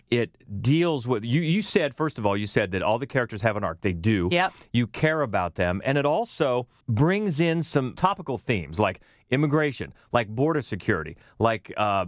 it 0.10 0.62
deals 0.62 1.08
with 1.08 1.24
you 1.26 1.42
you 1.42 1.62
said 1.62 1.96
first 1.96 2.18
of 2.18 2.26
all 2.26 2.38
you 2.38 2.48
said 2.48 2.72
that 2.72 2.82
all 2.82 2.98
the 2.98 3.08
characters 3.08 3.42
have 3.42 3.58
an 3.58 3.64
arc. 3.64 3.82
They 3.82 3.94
do. 3.94 4.30
Yep. 4.32 4.54
you 4.72 4.88
care 4.88 5.22
about 5.22 5.56
them. 5.56 5.82
And 5.84 5.98
it 5.98 6.06
also 6.06 6.68
brings 6.88 7.40
in 7.40 7.62
some 7.64 7.94
topical 7.94 8.38
themes 8.38 8.80
like 8.80 9.02
immigration 9.32 9.94
like 10.14 10.30
border 10.30 10.62
security 10.62 11.18
like 11.40 11.74
uh, 11.78 12.06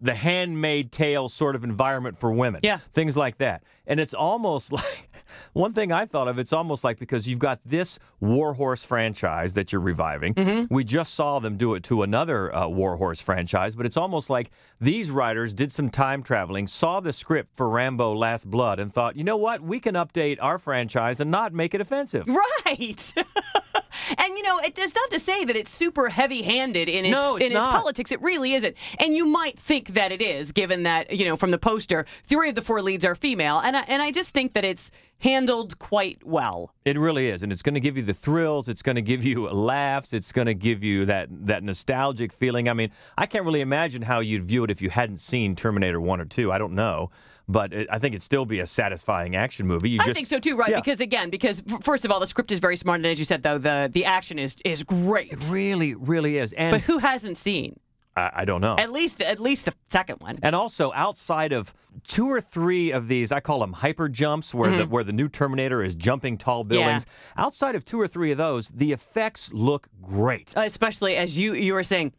the 0.00 0.14
Handmaid 0.14 0.92
tale 0.92 1.28
sort 1.28 1.54
of 1.56 1.64
environment 1.64 2.18
for 2.18 2.30
women 2.32 2.60
Yeah. 2.62 2.78
things 2.92 3.16
like 3.16 3.38
that 3.38 3.62
and 3.86 4.00
it's 4.00 4.14
almost 4.14 4.72
like 4.80 5.10
one 5.52 5.72
thing 5.72 5.92
i 5.92 6.04
thought 6.04 6.28
of 6.28 6.38
it's 6.38 6.52
almost 6.52 6.84
like 6.84 6.98
because 6.98 7.26
you've 7.28 7.38
got 7.38 7.60
this 7.64 7.98
warhorse 8.20 8.84
franchise 8.84 9.52
that 9.54 9.72
you're 9.72 9.80
reviving 9.80 10.34
Mm-hmm. 10.34 10.72
we 10.74 10.84
just 10.84 11.14
saw 11.14 11.38
them 11.38 11.56
do 11.56 11.74
it 11.74 11.82
to 11.84 12.02
another 12.02 12.54
uh, 12.54 12.66
warhorse 12.68 13.20
franchise 13.20 13.74
but 13.76 13.86
it's 13.86 13.96
almost 13.96 14.28
like 14.30 14.50
these 14.80 15.10
writers 15.10 15.54
did 15.54 15.72
some 15.72 15.90
time 15.90 16.22
traveling 16.22 16.66
saw 16.66 17.00
the 17.00 17.12
script 17.12 17.50
for 17.56 17.68
rambo 17.68 18.14
last 18.14 18.50
blood 18.50 18.78
and 18.80 18.92
thought 18.92 19.16
you 19.16 19.24
know 19.24 19.36
what 19.36 19.60
we 19.62 19.78
can 19.80 19.94
update 19.94 20.38
our 20.40 20.58
franchise 20.58 21.20
and 21.20 21.30
not 21.30 21.52
make 21.54 21.74
it 21.74 21.80
offensive 21.80 22.26
Right. 22.26 23.12
and 24.18 24.36
you 24.36 24.42
know, 24.42 24.58
it 24.58 24.78
is 24.78 24.94
not 24.94 25.10
to 25.10 25.18
say 25.18 25.44
that 25.44 25.56
it's 25.56 25.70
super 25.70 26.08
heavy-handed 26.08 26.88
in 26.88 27.04
its 27.04 27.12
No, 27.12 27.36
it's 27.36 27.46
in 27.46 27.56
its 27.56 27.66
politics. 27.66 28.12
It 28.12 28.20
really 28.22 28.54
isn't. 28.54 28.76
And 28.98 29.14
you 29.14 29.26
might 29.26 29.58
think 29.58 29.94
that 29.94 30.12
it 30.12 30.22
is, 30.22 30.52
given 30.52 30.82
that 30.84 31.12
you 31.12 31.24
know 31.24 31.36
from 31.36 31.50
the 31.50 31.58
poster, 31.58 32.06
three 32.26 32.48
of 32.48 32.54
the 32.54 32.62
four 32.62 32.82
leads 32.82 33.04
are 33.04 33.14
female, 33.14 33.58
and 33.58 33.76
I, 33.76 33.80
and 33.88 34.02
I 34.02 34.10
just 34.10 34.30
think 34.30 34.54
that 34.54 34.64
it's 34.64 34.90
handled 35.18 35.78
quite 35.78 36.24
well. 36.26 36.74
It 36.84 36.98
really 36.98 37.28
is, 37.28 37.42
and 37.42 37.52
it's 37.52 37.62
going 37.62 37.74
to 37.74 37.80
give 37.80 37.96
you 37.96 38.02
the 38.02 38.14
thrills. 38.14 38.68
It's 38.68 38.82
going 38.82 38.96
to 38.96 39.02
give 39.02 39.24
you 39.24 39.48
laughs. 39.48 40.12
It's 40.12 40.32
going 40.32 40.46
to 40.46 40.54
give 40.54 40.82
you 40.82 41.06
that 41.06 41.28
that 41.46 41.62
nostalgic 41.62 42.32
feeling. 42.32 42.68
I 42.68 42.74
mean, 42.74 42.90
I 43.16 43.26
can't 43.26 43.44
really 43.44 43.60
imagine 43.60 44.02
how 44.02 44.20
you'd 44.20 44.44
view 44.44 44.64
it 44.64 44.70
if 44.70 44.82
you 44.82 44.90
hadn't 44.90 45.18
seen 45.18 45.56
Terminator 45.56 46.00
One 46.00 46.20
or 46.20 46.26
Two. 46.26 46.52
I 46.52 46.58
don't 46.58 46.74
know, 46.74 47.10
but 47.48 47.72
it, 47.72 47.88
I 47.90 47.98
think 47.98 48.14
it'd 48.14 48.22
still 48.22 48.44
be 48.44 48.60
a 48.60 48.66
satisfying 48.66 49.36
action 49.36 49.66
movie. 49.66 49.90
You 49.90 50.00
I 50.00 50.04
just, 50.04 50.14
think 50.14 50.26
so 50.26 50.38
too, 50.38 50.56
right? 50.56 50.70
Yeah. 50.70 50.80
Because 50.80 51.00
again, 51.00 51.30
because 51.30 51.62
first 51.82 52.04
of 52.04 52.10
all, 52.10 52.20
the 52.20 52.26
script 52.26 52.52
is 52.52 52.58
very 52.58 52.76
smart, 52.76 53.00
and 53.00 53.06
as 53.06 53.18
you 53.18 53.24
said, 53.24 53.42
though, 53.42 53.58
the 53.58 53.90
the 53.92 54.04
action 54.04 54.38
is 54.38 54.56
is 54.64 54.82
great. 54.82 55.32
it 55.32 55.44
really, 55.50 55.94
really 55.94 56.38
is, 56.38 56.52
and 56.52 56.72
But 56.72 56.82
who 56.82 56.98
hasn't 56.98 57.36
seen 57.36 57.78
I, 58.16 58.30
I 58.34 58.44
don't 58.44 58.60
know. 58.60 58.76
at 58.78 58.92
least 58.92 59.20
at 59.20 59.40
least 59.40 59.66
the 59.66 59.74
second 59.90 60.20
one? 60.20 60.38
And 60.42 60.54
also 60.54 60.92
outside 60.94 61.52
of 61.52 61.72
two 62.06 62.30
or 62.30 62.40
three 62.40 62.90
of 62.90 63.08
these, 63.08 63.32
I 63.32 63.40
call 63.40 63.60
them 63.60 63.72
hyper 63.72 64.08
jumps, 64.08 64.54
where 64.54 64.70
the 64.70 64.84
mm-hmm. 64.84 64.92
where 64.92 65.04
the 65.04 65.12
new 65.12 65.28
Terminator 65.28 65.82
is 65.82 65.94
jumping 65.94 66.38
tall 66.38 66.64
buildings. 66.64 67.06
Outside 67.36 67.74
of 67.74 67.84
two 67.84 68.00
or 68.00 68.08
three 68.08 68.30
of 68.30 68.38
those, 68.38 68.68
the 68.68 68.92
effects 68.92 69.52
look 69.52 69.88
great. 70.00 70.52
especially 70.56 71.16
as 71.16 71.38
you 71.38 71.54
you 71.54 71.74
were 71.74 71.82
saying, 71.82 72.12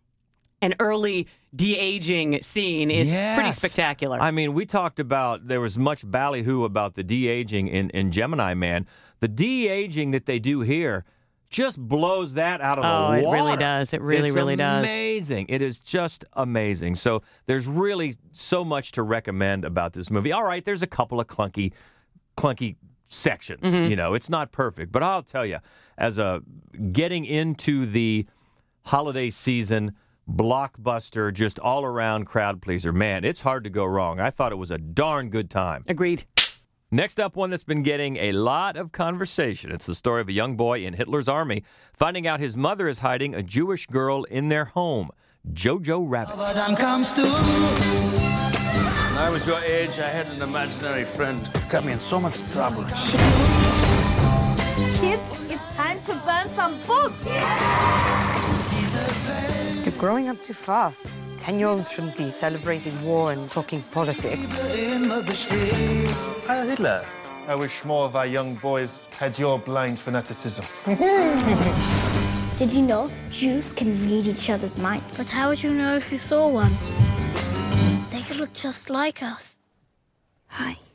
an 0.65 0.75
early 0.79 1.27
de 1.55 1.77
aging 1.77 2.41
scene 2.41 2.89
is 2.91 3.07
pretty 3.36 3.51
spectacular. 3.51 4.19
I 4.19 4.31
mean, 4.31 4.53
we 4.53 4.65
talked 4.65 5.00
about 5.00 5.48
there 5.48 5.62
was 5.62 5.77
much 5.77 6.10
ballyhoo 6.10 6.63
about 6.63 6.95
the 6.95 7.03
de 7.03 7.27
aging 7.27 7.67
in, 7.67 7.89
in 7.91 8.12
Gemini 8.12 8.53
Man. 8.55 8.88
The 9.19 9.27
de 9.27 9.67
aging 9.67 10.12
that 10.12 10.25
they 10.25 10.39
do 10.39 10.62
here 10.62 11.05
just 11.50 11.77
blows 11.79 12.34
that 12.34 12.60
out 12.62 12.79
of 12.79 12.84
Oh, 12.86 13.15
the 13.15 13.22
water. 13.24 13.38
it 13.38 13.41
really 13.41 13.57
does. 13.57 13.93
It 13.93 14.01
really, 14.01 14.27
It's 14.29 14.36
really 14.36 14.55
does. 14.55 14.84
Amazing. 14.84 15.45
It 15.50 15.62
is 15.62 15.79
just 15.79 16.25
amazing. 16.34 16.95
So 16.95 17.22
there's 17.45 17.67
really 17.67 18.15
so 18.31 18.65
much 18.65 18.91
to 18.93 19.03
recommend 19.03 19.63
about 19.63 19.93
this 19.93 20.10
movie. 20.10 20.31
All 20.31 20.43
right, 20.43 20.65
there's 20.65 20.81
a 20.81 20.88
couple 20.88 21.19
of 21.19 21.27
clunky, 21.27 21.72
clunky 22.36 22.75
sections. 23.07 23.62
Mm-hmm. 23.62 23.89
You 23.91 23.95
know, 23.95 24.15
it's 24.15 24.29
not 24.29 24.51
perfect, 24.51 24.91
but 24.91 25.03
I'll 25.03 25.24
tell 25.24 25.45
you, 25.45 25.60
as 25.98 26.17
a 26.17 26.41
getting 26.91 27.24
into 27.24 27.86
the 27.86 28.25
holiday 28.81 29.29
season 29.29 29.93
blockbuster, 30.29 31.34
just 31.34 31.60
all 31.60 31.86
around 31.86 32.25
crowd 32.25 32.62
pleaser, 32.62 32.91
man, 32.91 33.24
it's 33.24 33.41
hard 33.41 33.63
to 33.63 33.70
go 33.70 33.86
wrong. 33.86 34.20
I 34.20 34.29
thought 34.32 34.51
it 34.51 34.58
was 34.58 34.72
a 34.72 34.77
darn 34.77 35.29
good 35.29 35.50
time. 35.50 35.84
Agreed. 35.88 36.25
Next 36.91 37.20
up, 37.20 37.36
one 37.36 37.50
that's 37.50 37.63
been 37.63 37.84
getting 37.84 38.17
a 38.17 38.32
lot 38.32 38.77
of 38.77 38.91
conversation. 38.91 39.72
It's 39.72 39.86
the 39.86 39.96
story 39.96 40.22
of 40.22 40.29
a 40.29 40.34
young 40.34 40.55
boy 40.55 40.86
in 40.86 40.94
Hitler's 40.94 41.27
army 41.27 41.63
finding 41.94 42.27
out 42.27 42.39
his 42.39 42.55
mother 42.55 42.88
is 42.88 43.00
hiding 43.00 43.34
a 43.36 43.44
Jewish 43.44 43.88
girl 43.88 44.24
in 44.25 44.50
their 44.50 44.65
home. 44.65 45.10
Jojo 45.51 46.05
Rabbit. 46.08 46.38
When 49.15 49.17
I 49.17 49.29
was 49.29 49.46
your 49.46 49.60
age, 49.60 50.00
I 50.00 50.08
had 50.08 50.27
an 50.27 50.41
imaginary 50.41 51.05
friend. 51.05 51.50
Got 51.70 51.86
me 51.86 51.94
in 51.94 52.00
so 52.00 52.20
much 52.20 52.41
trouble. 52.51 52.84
Kids, 54.96 55.44
it's 55.50 55.74
time 55.74 56.00
to 56.00 56.15
burn 56.25 56.50
some 56.50 56.79
books. 56.86 57.25
You're 59.95 60.01
growing 60.01 60.27
up 60.27 60.41
too 60.41 60.53
fast. 60.53 61.13
Ten 61.39 61.57
year 61.57 61.69
olds 61.69 61.89
shouldn't 61.89 62.17
be 62.17 62.29
celebrating 62.29 63.01
war 63.01 63.31
and 63.31 63.49
talking 63.49 63.81
politics. 63.93 64.51
Heil 66.45 66.67
Hitler. 66.67 67.05
I 67.47 67.55
wish 67.55 67.85
more 67.85 68.03
of 68.03 68.17
our 68.17 68.25
young 68.25 68.55
boys 68.55 69.07
had 69.11 69.39
your 69.39 69.57
blind 69.57 69.97
fanaticism. 69.97 70.65
Did 72.57 72.73
you 72.73 72.81
know 72.81 73.09
Jews 73.29 73.71
can 73.71 73.93
read 73.93 74.27
each 74.27 74.49
other's 74.49 74.77
minds? 74.79 75.17
But 75.17 75.29
how 75.29 75.47
would 75.47 75.63
you 75.63 75.73
know 75.73 75.95
if 75.95 76.11
you 76.11 76.17
saw 76.17 76.49
one? 76.49 76.73
They 78.11 78.19
could 78.21 78.35
look 78.35 78.51
just 78.51 78.89
like 78.89 79.23
us. 79.23 79.59
Hi. 80.47 80.77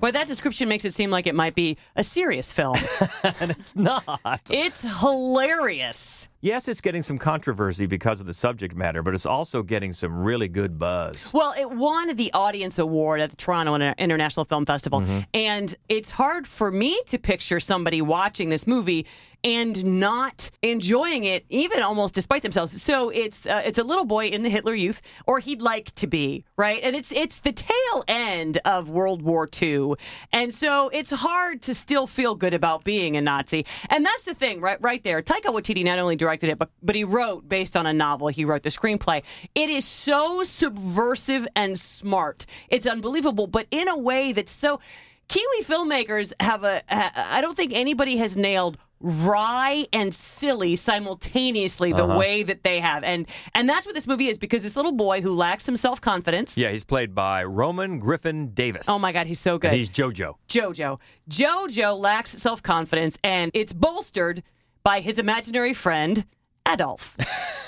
Well, 0.00 0.12
that 0.12 0.28
description 0.28 0.68
makes 0.68 0.84
it 0.84 0.94
seem 0.94 1.10
like 1.10 1.26
it 1.26 1.34
might 1.34 1.54
be 1.54 1.76
a 1.96 2.04
serious 2.04 2.52
film. 2.52 2.76
and 3.40 3.50
it's 3.50 3.74
not. 3.74 4.40
It's 4.48 4.82
hilarious. 5.00 6.27
Yes, 6.40 6.68
it's 6.68 6.80
getting 6.80 7.02
some 7.02 7.18
controversy 7.18 7.86
because 7.86 8.20
of 8.20 8.26
the 8.26 8.34
subject 8.34 8.76
matter, 8.76 9.02
but 9.02 9.12
it's 9.12 9.26
also 9.26 9.64
getting 9.64 9.92
some 9.92 10.16
really 10.16 10.46
good 10.46 10.78
buzz. 10.78 11.32
Well, 11.32 11.52
it 11.58 11.68
won 11.68 12.14
the 12.14 12.32
Audience 12.32 12.78
Award 12.78 13.20
at 13.20 13.30
the 13.30 13.36
Toronto 13.36 13.74
International 13.98 14.44
Film 14.44 14.64
Festival. 14.64 15.00
Mm-hmm. 15.00 15.20
And 15.34 15.74
it's 15.88 16.12
hard 16.12 16.46
for 16.46 16.70
me 16.70 16.96
to 17.08 17.18
picture 17.18 17.58
somebody 17.58 18.00
watching 18.00 18.50
this 18.50 18.68
movie 18.68 19.04
and 19.44 20.00
not 20.00 20.50
enjoying 20.62 21.24
it, 21.24 21.44
even 21.48 21.82
almost 21.82 22.14
despite 22.14 22.42
themselves. 22.42 22.80
So 22.82 23.10
it's 23.10 23.46
uh, 23.46 23.62
it's 23.64 23.78
a 23.78 23.84
little 23.84 24.04
boy 24.04 24.26
in 24.26 24.42
the 24.42 24.50
Hitler 24.50 24.74
Youth, 24.74 25.00
or 25.26 25.38
he'd 25.38 25.62
like 25.62 25.94
to 25.96 26.06
be, 26.06 26.44
right? 26.56 26.80
And 26.82 26.96
it's 26.96 27.12
it's 27.12 27.40
the 27.40 27.52
tail 27.52 28.04
end 28.08 28.58
of 28.64 28.88
World 28.88 29.22
War 29.22 29.48
II, 29.60 29.94
and 30.32 30.52
so 30.52 30.88
it's 30.88 31.10
hard 31.10 31.62
to 31.62 31.74
still 31.74 32.06
feel 32.06 32.34
good 32.34 32.54
about 32.54 32.84
being 32.84 33.16
a 33.16 33.20
Nazi. 33.20 33.64
And 33.88 34.04
that's 34.04 34.24
the 34.24 34.34
thing, 34.34 34.60
right? 34.60 34.80
Right 34.80 35.02
there, 35.04 35.22
Taika 35.22 35.52
Waititi 35.52 35.84
not 35.84 35.98
only 35.98 36.16
directed 36.16 36.50
it, 36.50 36.58
but 36.58 36.70
but 36.82 36.94
he 36.94 37.04
wrote 37.04 37.48
based 37.48 37.76
on 37.76 37.86
a 37.86 37.92
novel. 37.92 38.28
He 38.28 38.44
wrote 38.44 38.62
the 38.62 38.70
screenplay. 38.70 39.22
It 39.54 39.70
is 39.70 39.84
so 39.84 40.42
subversive 40.42 41.46
and 41.54 41.78
smart. 41.78 42.46
It's 42.68 42.86
unbelievable, 42.86 43.46
but 43.46 43.66
in 43.70 43.88
a 43.88 43.96
way 43.96 44.32
that's 44.32 44.52
so. 44.52 44.80
Kiwi 45.28 45.62
filmmakers 45.62 46.32
have 46.40 46.64
a. 46.64 46.82
I 46.88 47.42
don't 47.42 47.54
think 47.54 47.74
anybody 47.74 48.16
has 48.16 48.34
nailed 48.34 48.78
wry 49.00 49.86
and 49.92 50.12
silly 50.14 50.74
simultaneously 50.76 51.92
the 51.92 52.04
Uh-huh. 52.04 52.18
way 52.18 52.42
that 52.42 52.62
they 52.64 52.80
have, 52.80 53.04
and 53.04 53.26
and 53.54 53.68
that's 53.68 53.86
what 53.86 53.94
this 53.94 54.06
movie 54.06 54.28
is 54.28 54.38
because 54.38 54.62
this 54.62 54.76
little 54.76 54.92
boy 54.92 55.20
who 55.20 55.34
lacks 55.34 55.64
some 55.64 55.76
self 55.76 56.00
confidence. 56.00 56.56
Yeah, 56.56 56.70
he's 56.70 56.84
played 56.84 57.14
by 57.14 57.44
Roman 57.44 57.98
Griffin 58.00 58.50
Davis. 58.54 58.88
Oh 58.88 58.98
my 58.98 59.12
God, 59.12 59.26
he's 59.26 59.40
so 59.40 59.58
good. 59.58 59.68
And 59.68 59.76
he's 59.78 59.90
JoJo. 59.90 60.34
Jojo. 60.48 60.98
Jojo 61.30 61.98
lacks 61.98 62.30
self 62.30 62.62
confidence, 62.62 63.18
and 63.22 63.50
it's 63.54 63.72
bolstered 63.72 64.42
by 64.82 65.00
his 65.00 65.18
imaginary 65.18 65.74
friend, 65.74 66.24
Adolf. 66.66 67.16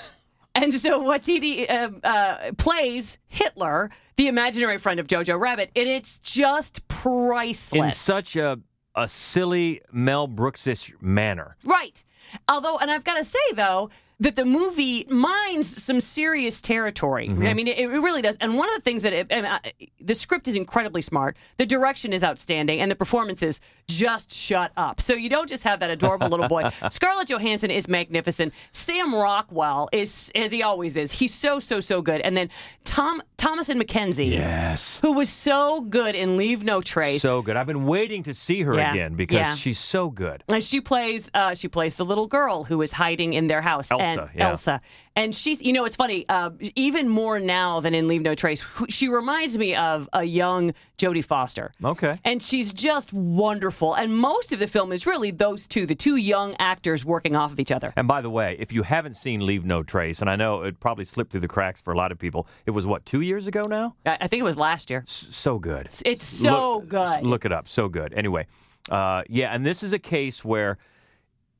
and 0.55 0.73
so, 0.75 1.01
Waititi 1.03 1.69
uh, 1.71 1.91
uh, 2.03 2.53
plays 2.59 3.19
Hitler, 3.29 3.91
the 4.17 4.27
imaginary 4.29 4.79
friend 4.79 4.99
of 4.99 5.07
Jojo 5.07 5.39
Rabbit, 5.39 5.71
and 5.77 5.89
it's 5.89 6.19
just 6.21 6.87
priceless. 6.89 7.73
In 7.85 7.91
such 7.93 8.37
a 8.37 8.59
a 9.01 9.09
silly 9.09 9.81
Mel 9.93 10.29
Brooksish 10.29 10.93
manner. 11.01 11.57
Right. 11.65 12.05
Although, 12.49 12.79
and 12.79 12.91
I've 12.91 13.05
got 13.05 13.17
to 13.17 13.25
say 13.25 13.39
though 13.55 13.91
that 14.21 14.37
the 14.37 14.45
movie 14.45 15.07
mines 15.09 15.83
some 15.83 15.99
serious 15.99 16.61
territory. 16.61 17.27
Mm-hmm. 17.29 17.47
I 17.47 17.55
mean, 17.55 17.67
it, 17.67 17.79
it 17.79 17.89
really 17.89 18.21
does. 18.21 18.37
And 18.43 18.59
one 18.59 18.69
of 18.69 18.75
the 18.75 18.83
things 18.83 19.01
that 19.03 19.15
it, 19.15 19.33
I 19.33 19.37
mean, 19.37 19.47
I- 19.47 19.73
the 19.99 20.15
script 20.15 20.47
is 20.47 20.55
incredibly 20.57 21.01
smart, 21.01 21.39
the 21.57 21.65
direction 21.65 22.13
is 22.13 22.23
outstanding, 22.23 22.81
and 22.81 22.91
the 22.91 22.97
performances 22.97 23.61
just 23.91 24.33
shut 24.33 24.73
up. 24.77 25.01
So 25.01 25.15
you 25.15 25.29
don't 25.29 25.49
just 25.49 25.65
have 25.65 25.81
that 25.81 25.91
adorable 25.91 26.29
little 26.29 26.49
boy. 26.49 26.71
Scarlett 26.91 27.29
Johansson 27.29 27.71
is 27.71 27.89
magnificent. 27.89 28.53
Sam 28.73 29.15
Rockwell 29.15 29.89
is 29.93 30.31
as 30.35 30.51
he 30.51 30.63
always 30.63 30.97
is. 30.97 31.13
He's 31.13 31.35
so 31.35 31.61
so 31.61 31.81
so 31.81 32.03
good. 32.03 32.21
And 32.21 32.37
then 32.37 32.49
Tom 32.85 33.23
Thomasin 33.37 33.81
McKenzie, 33.81 34.31
Yes. 34.33 34.99
who 35.03 35.13
was 35.13 35.29
so 35.29 35.81
good 35.81 36.15
in 36.15 36.37
Leave 36.37 36.63
No 36.63 36.81
Trace. 36.81 37.23
So 37.23 37.43
good. 37.43 37.57
I've 37.57 37.67
been 37.67 37.87
waiting 37.87 38.23
to 38.25 38.35
see 38.35 38.63
her 38.63 38.75
Yeah, 38.75 38.93
again 38.93 39.15
because 39.15 39.37
yeah. 39.37 39.55
she's 39.55 39.79
so 39.79 40.11
good. 40.11 40.45
And 40.49 40.63
she 40.63 40.81
plays 40.81 41.31
uh, 41.35 41.55
she 41.55 41.69
plays 41.69 41.97
the 41.97 42.05
little 42.05 42.27
girl 42.27 42.65
who 42.65 42.83
is 42.83 42.93
hiding 42.93 43.35
in 43.35 43.47
their 43.47 43.63
house. 43.63 43.91
Elsa, 43.91 44.03
and 44.05 44.31
yeah. 44.35 44.49
Elsa. 44.51 44.81
And 45.17 45.35
she's 45.35 45.61
you 45.61 45.73
know 45.73 45.85
it's 45.87 45.97
funny 45.97 46.25
uh, 46.29 46.51
even 46.77 47.09
more 47.09 47.41
now 47.41 47.81
than 47.81 47.95
in 47.95 48.07
Leave 48.07 48.23
No 48.23 48.35
Trace. 48.37 48.61
who- 48.61 48.87
She 48.89 49.09
reminds 49.09 49.59
me 49.59 49.75
of 49.75 50.09
a 50.13 50.23
young 50.23 50.73
Jodie 50.99 51.25
Foster. 51.25 51.73
Okay. 51.85 52.21
And 52.25 52.41
she's 52.43 52.73
just 52.73 53.13
wonderful. 53.13 53.95
And 53.95 54.17
most 54.17 54.53
of 54.53 54.61
the 54.61 54.69
film 54.69 54.93
is 54.93 55.07
really 55.07 55.31
those 55.33 55.67
two, 55.67 55.85
the 55.85 55.97
two 55.97 56.15
young 56.17 56.55
actors 56.61 57.05
working 57.05 57.35
off 57.35 57.51
of 57.53 57.59
each 57.59 57.73
other. 57.73 57.93
And 57.97 58.07
by 58.07 58.21
the 58.21 58.31
way, 58.31 58.57
if 58.61 58.73
you 58.73 58.83
haven't 58.85 59.15
seen 59.17 59.45
Leave 59.45 59.65
No 59.65 59.83
Trace, 59.83 60.21
and 60.21 60.31
I 60.31 60.37
know 60.37 60.63
it 60.63 60.79
probably 60.79 61.05
slipped 61.05 61.33
through 61.33 61.41
the 61.41 61.49
cracks 61.49 61.81
for 61.81 61.93
a 61.93 61.97
lot 61.97 62.13
of 62.13 62.19
people, 62.19 62.47
it 62.65 62.71
was 62.71 62.87
what, 62.87 63.05
two 63.05 63.21
years 63.21 63.47
ago 63.49 63.63
now? 63.63 63.97
I 64.07 64.19
I 64.23 64.27
think 64.29 64.41
it 64.41 64.45
was 64.45 64.57
last 64.57 64.91
year. 64.91 65.03
S- 65.09 65.27
so 65.33 65.59
good. 65.59 65.89
It's 66.05 66.25
so 66.25 66.77
look, 66.77 66.89
good. 66.89 67.23
Look 67.27 67.45
it 67.45 67.53
up. 67.53 67.69
So 67.69 67.89
good. 67.89 68.13
Anyway, 68.15 68.47
uh, 68.89 69.23
yeah, 69.29 69.53
and 69.53 69.67
this 69.67 69.83
is 69.83 69.93
a 69.93 69.99
case 69.99 70.45
where 70.45 70.79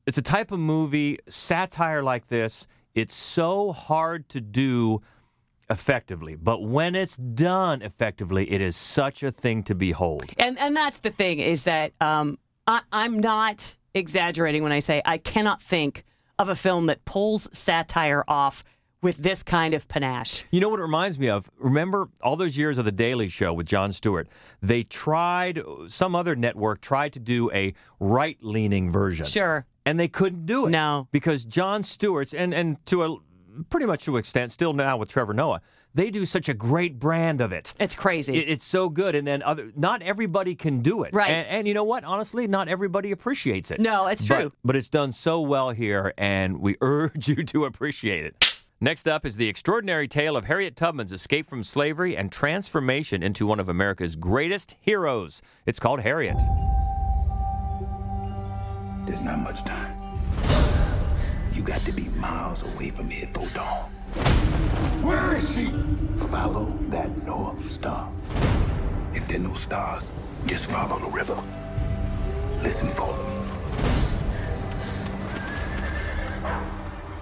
it's 0.07 0.17
a 0.17 0.21
type 0.21 0.51
of 0.51 0.59
movie, 0.59 1.19
satire 1.29 2.01
like 2.01 2.27
this, 2.27 2.65
it's 2.95 3.15
so 3.15 3.71
hard 3.71 4.29
to 4.29 4.41
do 4.41 5.01
effectively. 5.69 6.35
But 6.35 6.63
when 6.63 6.95
it's 6.95 7.15
done 7.15 7.81
effectively, 7.81 8.51
it 8.51 8.61
is 8.61 8.75
such 8.75 9.23
a 9.23 9.31
thing 9.31 9.63
to 9.63 9.75
behold. 9.75 10.25
And 10.37 10.59
and 10.59 10.75
that's 10.75 10.99
the 10.99 11.11
thing 11.11 11.39
is 11.39 11.63
that 11.63 11.93
um, 12.01 12.37
I, 12.67 12.81
I'm 12.91 13.19
not 13.19 13.75
exaggerating 13.93 14.63
when 14.63 14.71
I 14.71 14.79
say 14.79 15.01
I 15.05 15.17
cannot 15.17 15.61
think 15.61 16.03
of 16.37 16.49
a 16.49 16.55
film 16.55 16.87
that 16.87 17.03
pulls 17.05 17.47
satire 17.57 18.23
off 18.27 18.63
with 19.01 19.17
this 19.17 19.41
kind 19.41 19.73
of 19.73 19.87
panache. 19.87 20.45
You 20.51 20.59
know 20.59 20.69
what 20.69 20.79
it 20.79 20.83
reminds 20.83 21.17
me 21.17 21.29
of? 21.29 21.49
Remember 21.57 22.09
all 22.21 22.35
those 22.35 22.55
years 22.55 22.77
of 22.77 22.85
The 22.85 22.91
Daily 22.91 23.29
Show 23.29 23.51
with 23.53 23.65
Jon 23.65 23.93
Stewart? 23.93 24.27
They 24.61 24.83
tried, 24.83 25.59
some 25.87 26.15
other 26.15 26.35
network 26.35 26.81
tried 26.81 27.13
to 27.13 27.19
do 27.19 27.51
a 27.51 27.73
right 27.99 28.37
leaning 28.41 28.91
version. 28.91 29.25
Sure. 29.25 29.65
And 29.85 29.99
they 29.99 30.07
couldn't 30.07 30.45
do 30.45 30.67
it. 30.67 30.69
No. 30.69 31.07
Because 31.11 31.43
Jon 31.45 31.83
Stewart's, 31.83 32.33
and, 32.33 32.53
and 32.53 32.83
to 32.87 33.03
a 33.03 33.17
pretty 33.69 33.85
much 33.85 34.05
to 34.05 34.15
an 34.15 34.19
extent, 34.19 34.51
still 34.51 34.73
now 34.73 34.97
with 34.97 35.09
Trevor 35.09 35.33
Noah, 35.33 35.61
they 35.93 36.09
do 36.09 36.23
such 36.25 36.47
a 36.47 36.53
great 36.53 36.99
brand 36.99 37.41
of 37.41 37.51
it. 37.51 37.73
It's 37.79 37.95
crazy. 37.95 38.37
It- 38.37 38.47
it's 38.49 38.65
so 38.65 38.87
good. 38.89 39.13
And 39.15 39.27
then 39.27 39.41
other, 39.43 39.71
not 39.75 40.01
everybody 40.01 40.55
can 40.55 40.81
do 40.81 41.03
it. 41.03 41.13
Right. 41.13 41.31
And, 41.31 41.47
and 41.47 41.67
you 41.67 41.73
know 41.73 41.83
what? 41.83 42.03
Honestly, 42.05 42.47
not 42.47 42.67
everybody 42.69 43.11
appreciates 43.11 43.71
it. 43.71 43.79
No, 43.81 44.07
it's 44.07 44.25
But- 44.27 44.35
true. 44.39 44.51
But 44.63 44.75
it's 44.75 44.87
done 44.89 45.11
so 45.11 45.41
well 45.41 45.71
here, 45.71 46.13
and 46.17 46.59
we 46.61 46.77
urge 46.81 47.27
you 47.27 47.43
to 47.43 47.65
appreciate 47.65 48.25
it. 48.25 48.57
Next 48.83 49.07
up 49.07 49.25
is 49.27 49.35
the 49.35 49.47
extraordinary 49.47 50.07
tale 50.07 50.35
of 50.35 50.45
Harriet 50.45 50.75
Tubman's 50.75 51.11
escape 51.11 51.47
from 51.49 51.63
slavery 51.63 52.15
and 52.17 52.31
transformation 52.31 53.21
into 53.21 53.45
one 53.45 53.59
of 53.59 53.69
America's 53.69 54.15
greatest 54.15 54.75
heroes. 54.81 55.41
It's 55.67 55.79
called 55.79 55.99
Harriet. 55.99 56.37
There's 59.05 59.21
not 59.21 59.39
much 59.39 59.63
time. 59.63 59.97
You 61.51 61.63
got 61.63 61.83
to 61.85 61.91
be 61.91 62.03
miles 62.09 62.63
away 62.63 62.91
from 62.91 63.09
here 63.09 63.27
before 63.27 63.49
dawn. 63.49 63.89
Where 65.01 65.35
is 65.35 65.55
she? 65.55 65.67
Follow 66.15 66.71
that 66.89 67.25
north 67.25 67.71
star. 67.71 68.11
If 69.13 69.27
there 69.27 69.37
are 69.37 69.43
no 69.43 69.53
stars, 69.55 70.11
just 70.45 70.65
follow 70.67 70.99
the 70.99 71.09
river. 71.09 71.41
Listen 72.61 72.89
for 72.89 73.13
them. 73.17 73.31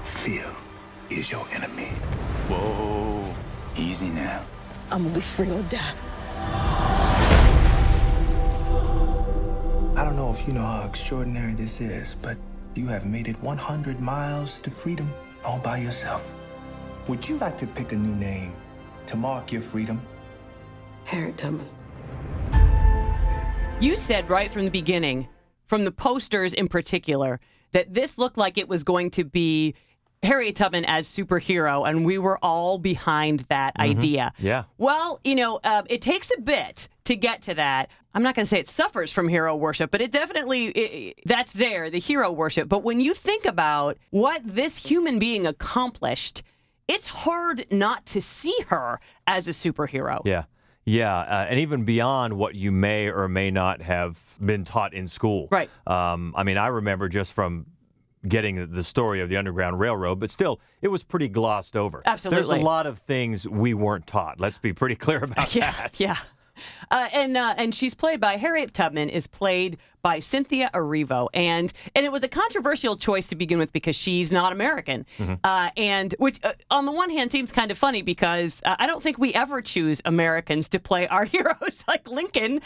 Fear 0.03 0.45
is 1.09 1.31
your 1.31 1.47
enemy. 1.53 1.89
Whoa. 2.49 3.33
Easy 3.77 4.09
now. 4.09 4.43
I'm 4.91 5.03
gonna 5.03 5.15
be 5.15 5.21
free 5.21 5.49
or 5.49 5.61
die. 5.63 5.93
You 10.49 10.55
know 10.55 10.65
how 10.65 10.83
extraordinary 10.87 11.53
this 11.53 11.79
is, 11.79 12.15
but 12.23 12.35
you 12.73 12.87
have 12.87 13.05
made 13.05 13.27
it 13.27 13.39
100 13.43 13.99
miles 13.99 14.57
to 14.57 14.71
freedom 14.71 15.13
all 15.45 15.59
by 15.59 15.77
yourself. 15.77 16.27
Would 17.07 17.29
you 17.29 17.37
like 17.37 17.55
to 17.59 17.67
pick 17.67 17.91
a 17.91 17.95
new 17.95 18.15
name 18.15 18.55
to 19.05 19.15
mark 19.15 19.51
your 19.51 19.61
freedom? 19.61 20.01
Harriet 21.05 21.37
Tubman. 21.37 21.67
You 23.79 23.95
said 23.95 24.27
right 24.27 24.51
from 24.51 24.65
the 24.65 24.71
beginning, 24.71 25.27
from 25.67 25.85
the 25.85 25.91
posters 25.91 26.55
in 26.55 26.67
particular, 26.67 27.39
that 27.73 27.93
this 27.93 28.17
looked 28.17 28.35
like 28.35 28.57
it 28.57 28.67
was 28.67 28.83
going 28.83 29.11
to 29.11 29.23
be 29.23 29.75
Harriet 30.23 30.55
Tubman 30.55 30.83
as 30.85 31.07
superhero, 31.07 31.87
and 31.87 32.03
we 32.03 32.17
were 32.17 32.39
all 32.43 32.79
behind 32.79 33.41
that 33.49 33.77
Mhm. 33.77 33.81
idea. 33.81 34.33
Yeah. 34.39 34.63
Well, 34.79 35.19
you 35.23 35.35
know, 35.35 35.59
uh, 35.63 35.83
it 35.87 36.01
takes 36.01 36.31
a 36.35 36.41
bit 36.41 36.89
to 37.05 37.15
get 37.15 37.41
to 37.43 37.53
that. 37.53 37.89
I'm 38.13 38.23
not 38.23 38.35
going 38.35 38.45
to 38.45 38.49
say 38.49 38.59
it 38.59 38.67
suffers 38.67 39.11
from 39.11 39.27
hero 39.27 39.55
worship, 39.55 39.91
but 39.91 40.01
it 40.01 40.11
definitely 40.11 40.65
it, 40.67 41.19
that's 41.25 41.53
there, 41.53 41.89
the 41.89 41.99
hero 41.99 42.31
worship. 42.31 42.67
But 42.67 42.83
when 42.83 42.99
you 42.99 43.13
think 43.13 43.45
about 43.45 43.97
what 44.09 44.41
this 44.43 44.77
human 44.77 45.19
being 45.19 45.45
accomplished, 45.45 46.41
it's 46.87 47.07
hard 47.07 47.65
not 47.69 48.05
to 48.07 48.21
see 48.21 48.57
her 48.67 48.99
as 49.27 49.47
a 49.47 49.51
superhero. 49.51 50.21
Yeah. 50.25 50.45
Yeah, 50.85 51.15
uh, 51.19 51.45
and 51.47 51.59
even 51.59 51.83
beyond 51.85 52.33
what 52.33 52.55
you 52.55 52.71
may 52.71 53.11
or 53.11 53.27
may 53.27 53.51
not 53.51 53.79
have 53.79 54.17
been 54.43 54.65
taught 54.65 54.95
in 54.95 55.07
school. 55.07 55.47
Right. 55.51 55.69
Um, 55.85 56.33
I 56.35 56.41
mean, 56.41 56.57
I 56.57 56.67
remember 56.67 57.07
just 57.09 57.33
from 57.33 57.67
getting 58.27 58.73
the 58.73 58.83
story 58.83 59.21
of 59.21 59.29
the 59.29 59.37
Underground 59.37 59.79
Railroad, 59.79 60.19
but 60.19 60.31
still, 60.31 60.59
it 60.81 60.87
was 60.87 61.03
pretty 61.03 61.27
glossed 61.27 61.75
over. 61.75 62.01
Absolutely. 62.05 62.43
There's 62.43 62.61
a 62.61 62.65
lot 62.65 62.87
of 62.87 62.97
things 62.99 63.47
we 63.47 63.75
weren't 63.75 64.07
taught. 64.07 64.39
Let's 64.39 64.57
be 64.57 64.73
pretty 64.73 64.95
clear 64.95 65.23
about 65.23 65.35
that. 65.35 65.55
Yeah, 65.59 65.71
that. 65.73 65.99
yeah. 65.99 66.17
Uh, 66.91 67.07
and 67.13 67.37
uh, 67.37 67.53
and 67.57 67.73
she's 67.73 67.93
played 67.93 68.19
by 68.19 68.37
Harriet 68.37 68.73
Tubman 68.73 69.09
is 69.09 69.27
played 69.27 69.77
by 70.01 70.19
Cynthia 70.19 70.69
Erivo, 70.73 71.27
and 71.33 71.73
and 71.93 72.05
it 72.05 72.11
was 72.11 72.23
a 72.23 72.29
controversial 72.29 72.95
choice 72.95 73.27
to 73.27 73.35
begin 73.35 73.57
with 73.59 73.73
because 73.73 73.97
she's 73.97 74.31
not 74.31 74.53
American, 74.53 75.05
Mhm. 75.19 75.39
uh, 75.43 75.71
and 75.75 76.15
which 76.19 76.39
uh, 76.43 76.53
on 76.71 76.85
the 76.85 76.91
one 76.93 77.09
hand 77.09 77.33
seems 77.33 77.51
kind 77.51 77.69
of 77.69 77.77
funny 77.77 78.01
because 78.01 78.61
uh, 78.63 78.77
I 78.79 78.87
don't 78.87 79.03
think 79.03 79.17
we 79.17 79.33
ever 79.33 79.61
choose 79.61 80.01
Americans 80.05 80.69
to 80.69 80.79
play 80.79 81.05
our 81.09 81.25
heroes 81.35 81.83
like 81.87 82.07
Lincoln. 82.07 82.61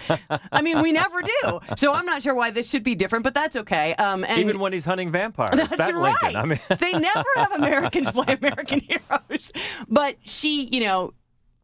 I 0.52 0.62
mean, 0.62 0.80
we 0.84 0.92
never 0.92 1.22
do. 1.24 1.60
So 1.76 1.92
I'm 1.92 2.06
not 2.06 2.22
sure 2.22 2.36
why 2.36 2.52
this 2.52 2.70
should 2.70 2.84
be 2.84 2.94
different, 2.94 3.24
but 3.24 3.34
that's 3.34 3.56
okay. 3.56 3.96
Um, 3.96 4.24
and 4.26 4.38
Even 4.40 4.60
when 4.60 4.72
he's 4.74 4.86
hunting 4.86 5.12
vampires. 5.12 5.50
That's 5.56 5.76
that 5.76 5.96
right. 5.96 6.14
Lincoln. 6.22 6.36
I 6.40 6.46
mean, 6.46 6.60
they 6.80 6.92
never 6.92 7.30
have 7.38 7.52
Americans 7.54 8.12
play 8.12 8.36
American 8.40 8.80
heroes. 8.82 9.52
But 9.90 10.18
she, 10.24 10.66
you 10.72 10.82
know, 10.82 11.14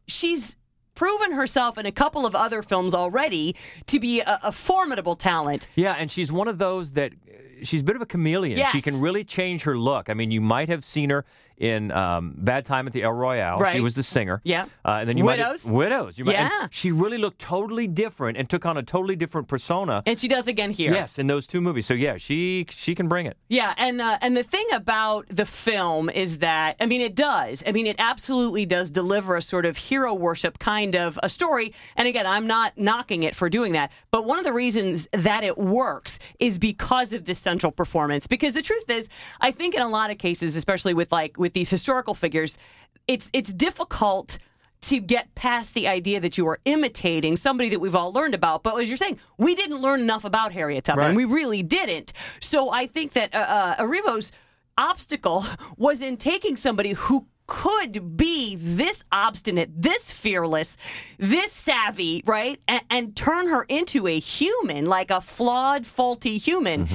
she's 0.08 0.56
proven 1.00 1.32
herself 1.32 1.78
in 1.78 1.86
a 1.86 1.92
couple 1.92 2.26
of 2.26 2.34
other 2.34 2.60
films 2.60 2.92
already 2.92 3.56
to 3.86 3.98
be 3.98 4.20
a, 4.20 4.38
a 4.42 4.52
formidable 4.52 5.16
talent. 5.16 5.66
Yeah, 5.74 5.94
and 5.94 6.10
she's 6.10 6.30
one 6.30 6.46
of 6.46 6.58
those 6.58 6.90
that 6.90 7.12
uh, 7.12 7.64
she's 7.64 7.80
a 7.80 7.84
bit 7.84 7.96
of 7.96 8.02
a 8.02 8.06
chameleon. 8.06 8.62
She 8.70 8.82
can 8.82 9.00
really 9.00 9.24
change 9.24 9.62
her 9.62 9.78
look. 9.78 10.10
I 10.10 10.14
mean, 10.14 10.30
you 10.30 10.42
might 10.42 10.68
have 10.68 10.84
seen 10.84 11.08
her 11.08 11.24
in 11.60 11.92
um, 11.92 12.34
Bad 12.38 12.64
Time 12.64 12.86
at 12.86 12.92
the 12.94 13.02
El 13.02 13.12
Royale. 13.12 13.62
She 13.70 13.80
was 13.80 13.94
the 13.94 14.02
singer. 14.02 14.40
Yeah. 14.44 14.64
Uh, 14.84 14.92
and 15.00 15.08
then 15.08 15.18
you 15.18 15.24
might 15.24 15.38
Widows. 15.38 15.62
have, 15.62 15.70
Widows. 15.72 16.18
You 16.18 16.24
might, 16.24 16.32
Yeah. 16.32 16.68
she 16.70 16.90
really 16.90 17.18
looked 17.18 17.38
totally 17.38 17.86
different 17.86 18.38
and 18.38 18.48
took 18.48 18.64
on 18.64 18.78
a 18.78 18.82
totally 18.82 19.14
different 19.14 19.46
persona. 19.46 20.02
And 20.06 20.18
she 20.18 20.26
does 20.26 20.46
again 20.46 20.70
here. 20.70 20.92
Yes, 20.92 21.18
in 21.18 21.26
those 21.26 21.46
two 21.46 21.60
movies. 21.60 21.84
So 21.86 21.92
yeah, 21.94 22.16
she 22.16 22.66
she 22.70 22.94
can 22.94 23.08
bring 23.08 23.26
it. 23.26 23.36
Yeah, 23.48 23.74
and 23.76 24.00
uh, 24.00 24.18
and 24.22 24.34
the 24.36 24.42
thing 24.42 24.66
about 24.72 25.26
the 25.28 25.44
film 25.46 26.08
is 26.08 26.38
that 26.38 26.76
I 26.80 26.86
mean 26.86 27.02
it 27.02 27.14
does. 27.14 27.62
I 27.66 27.72
mean 27.72 27.86
it 27.86 27.96
absolutely 27.98 28.64
does 28.64 28.90
deliver 28.90 29.36
a 29.36 29.42
sort 29.42 29.66
of 29.66 29.76
hero 29.76 30.14
worship 30.14 30.58
kind 30.58 30.96
of 30.96 31.18
a 31.22 31.28
story. 31.28 31.74
And 31.94 32.08
again, 32.08 32.26
I'm 32.26 32.46
not 32.46 32.78
knocking 32.78 33.22
it 33.22 33.36
for 33.36 33.50
doing 33.50 33.72
that, 33.74 33.92
but 34.10 34.24
one 34.24 34.38
of 34.38 34.44
the 34.44 34.52
reasons 34.54 35.06
that 35.12 35.44
it 35.44 35.58
works 35.58 36.18
is 36.38 36.58
because 36.58 37.12
of 37.12 37.26
this 37.26 37.38
central 37.38 37.70
performance. 37.70 38.26
Because 38.26 38.54
the 38.54 38.62
truth 38.62 38.88
is, 38.88 39.08
I 39.42 39.50
think 39.50 39.74
in 39.74 39.82
a 39.82 39.88
lot 39.88 40.10
of 40.10 40.16
cases, 40.16 40.56
especially 40.56 40.94
with 40.94 41.12
like 41.12 41.36
with 41.38 41.49
these 41.54 41.70
historical 41.70 42.14
figures, 42.14 42.58
it's 43.06 43.30
it's 43.32 43.52
difficult 43.52 44.38
to 44.82 44.98
get 44.98 45.34
past 45.34 45.74
the 45.74 45.86
idea 45.86 46.20
that 46.20 46.38
you 46.38 46.48
are 46.48 46.58
imitating 46.64 47.36
somebody 47.36 47.68
that 47.68 47.80
we've 47.80 47.94
all 47.94 48.12
learned 48.12 48.34
about. 48.34 48.62
But 48.62 48.76
as 48.80 48.88
you're 48.88 48.96
saying, 48.96 49.18
we 49.36 49.54
didn't 49.54 49.82
learn 49.82 50.00
enough 50.00 50.24
about 50.24 50.52
Harriet 50.52 50.84
Tubman. 50.84 51.08
Right. 51.08 51.16
We 51.16 51.26
really 51.26 51.62
didn't. 51.62 52.12
So 52.40 52.70
I 52.70 52.86
think 52.86 53.12
that 53.12 53.34
uh, 53.34 53.38
uh, 53.38 53.82
Erivo's 53.82 54.32
obstacle 54.78 55.44
was 55.76 56.00
in 56.00 56.16
taking 56.16 56.56
somebody 56.56 56.92
who 56.92 57.26
could 57.46 58.16
be 58.16 58.56
this 58.56 59.02
obstinate, 59.10 59.70
this 59.76 60.12
fearless, 60.12 60.76
this 61.18 61.52
savvy, 61.52 62.22
right? 62.24 62.60
And, 62.68 62.82
and 62.88 63.16
turn 63.16 63.48
her 63.48 63.64
into 63.68 64.06
a 64.06 64.18
human, 64.18 64.86
like 64.86 65.10
a 65.10 65.20
flawed, 65.20 65.84
faulty 65.84 66.38
human. 66.38 66.88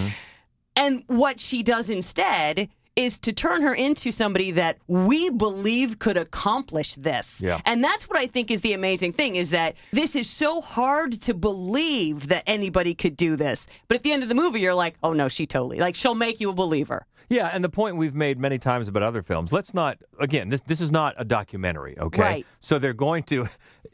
And 0.75 1.03
what 1.07 1.39
she 1.39 1.61
does 1.61 1.89
instead 1.89 2.69
is 2.95 3.17
to 3.19 3.33
turn 3.33 3.61
her 3.61 3.73
into 3.73 4.11
somebody 4.11 4.51
that 4.51 4.77
we 4.87 5.29
believe 5.29 5.99
could 5.99 6.17
accomplish 6.17 6.93
this. 6.93 7.41
Yeah. 7.41 7.59
And 7.65 7.83
that's 7.83 8.07
what 8.09 8.17
I 8.17 8.27
think 8.27 8.49
is 8.49 8.61
the 8.61 8.73
amazing 8.73 9.13
thing 9.13 9.35
is 9.35 9.49
that 9.49 9.75
this 9.91 10.15
is 10.15 10.29
so 10.29 10.61
hard 10.61 11.21
to 11.23 11.33
believe 11.33 12.27
that 12.27 12.43
anybody 12.47 12.93
could 12.93 13.17
do 13.17 13.35
this. 13.35 13.67
But 13.87 13.95
at 13.95 14.03
the 14.03 14.11
end 14.11 14.23
of 14.23 14.29
the 14.29 14.35
movie 14.35 14.61
you're 14.61 14.75
like, 14.75 14.95
"Oh 15.03 15.13
no, 15.13 15.27
she 15.27 15.45
totally. 15.45 15.79
Like 15.79 15.95
she'll 15.95 16.15
make 16.15 16.39
you 16.39 16.49
a 16.49 16.53
believer." 16.53 17.05
Yeah, 17.27 17.49
and 17.51 17.63
the 17.63 17.69
point 17.69 17.97
we've 17.97 18.13
made 18.13 18.39
many 18.39 18.59
times 18.59 18.87
about 18.87 19.03
other 19.03 19.23
films. 19.23 19.51
Let's 19.51 19.73
not 19.73 19.97
again. 20.19 20.49
This 20.49 20.61
this 20.61 20.79
is 20.81 20.91
not 20.91 21.15
a 21.17 21.25
documentary, 21.25 21.97
okay? 21.99 22.21
Right. 22.21 22.45
So 22.59 22.79
they're 22.79 22.93
going 22.93 23.23
to. 23.23 23.49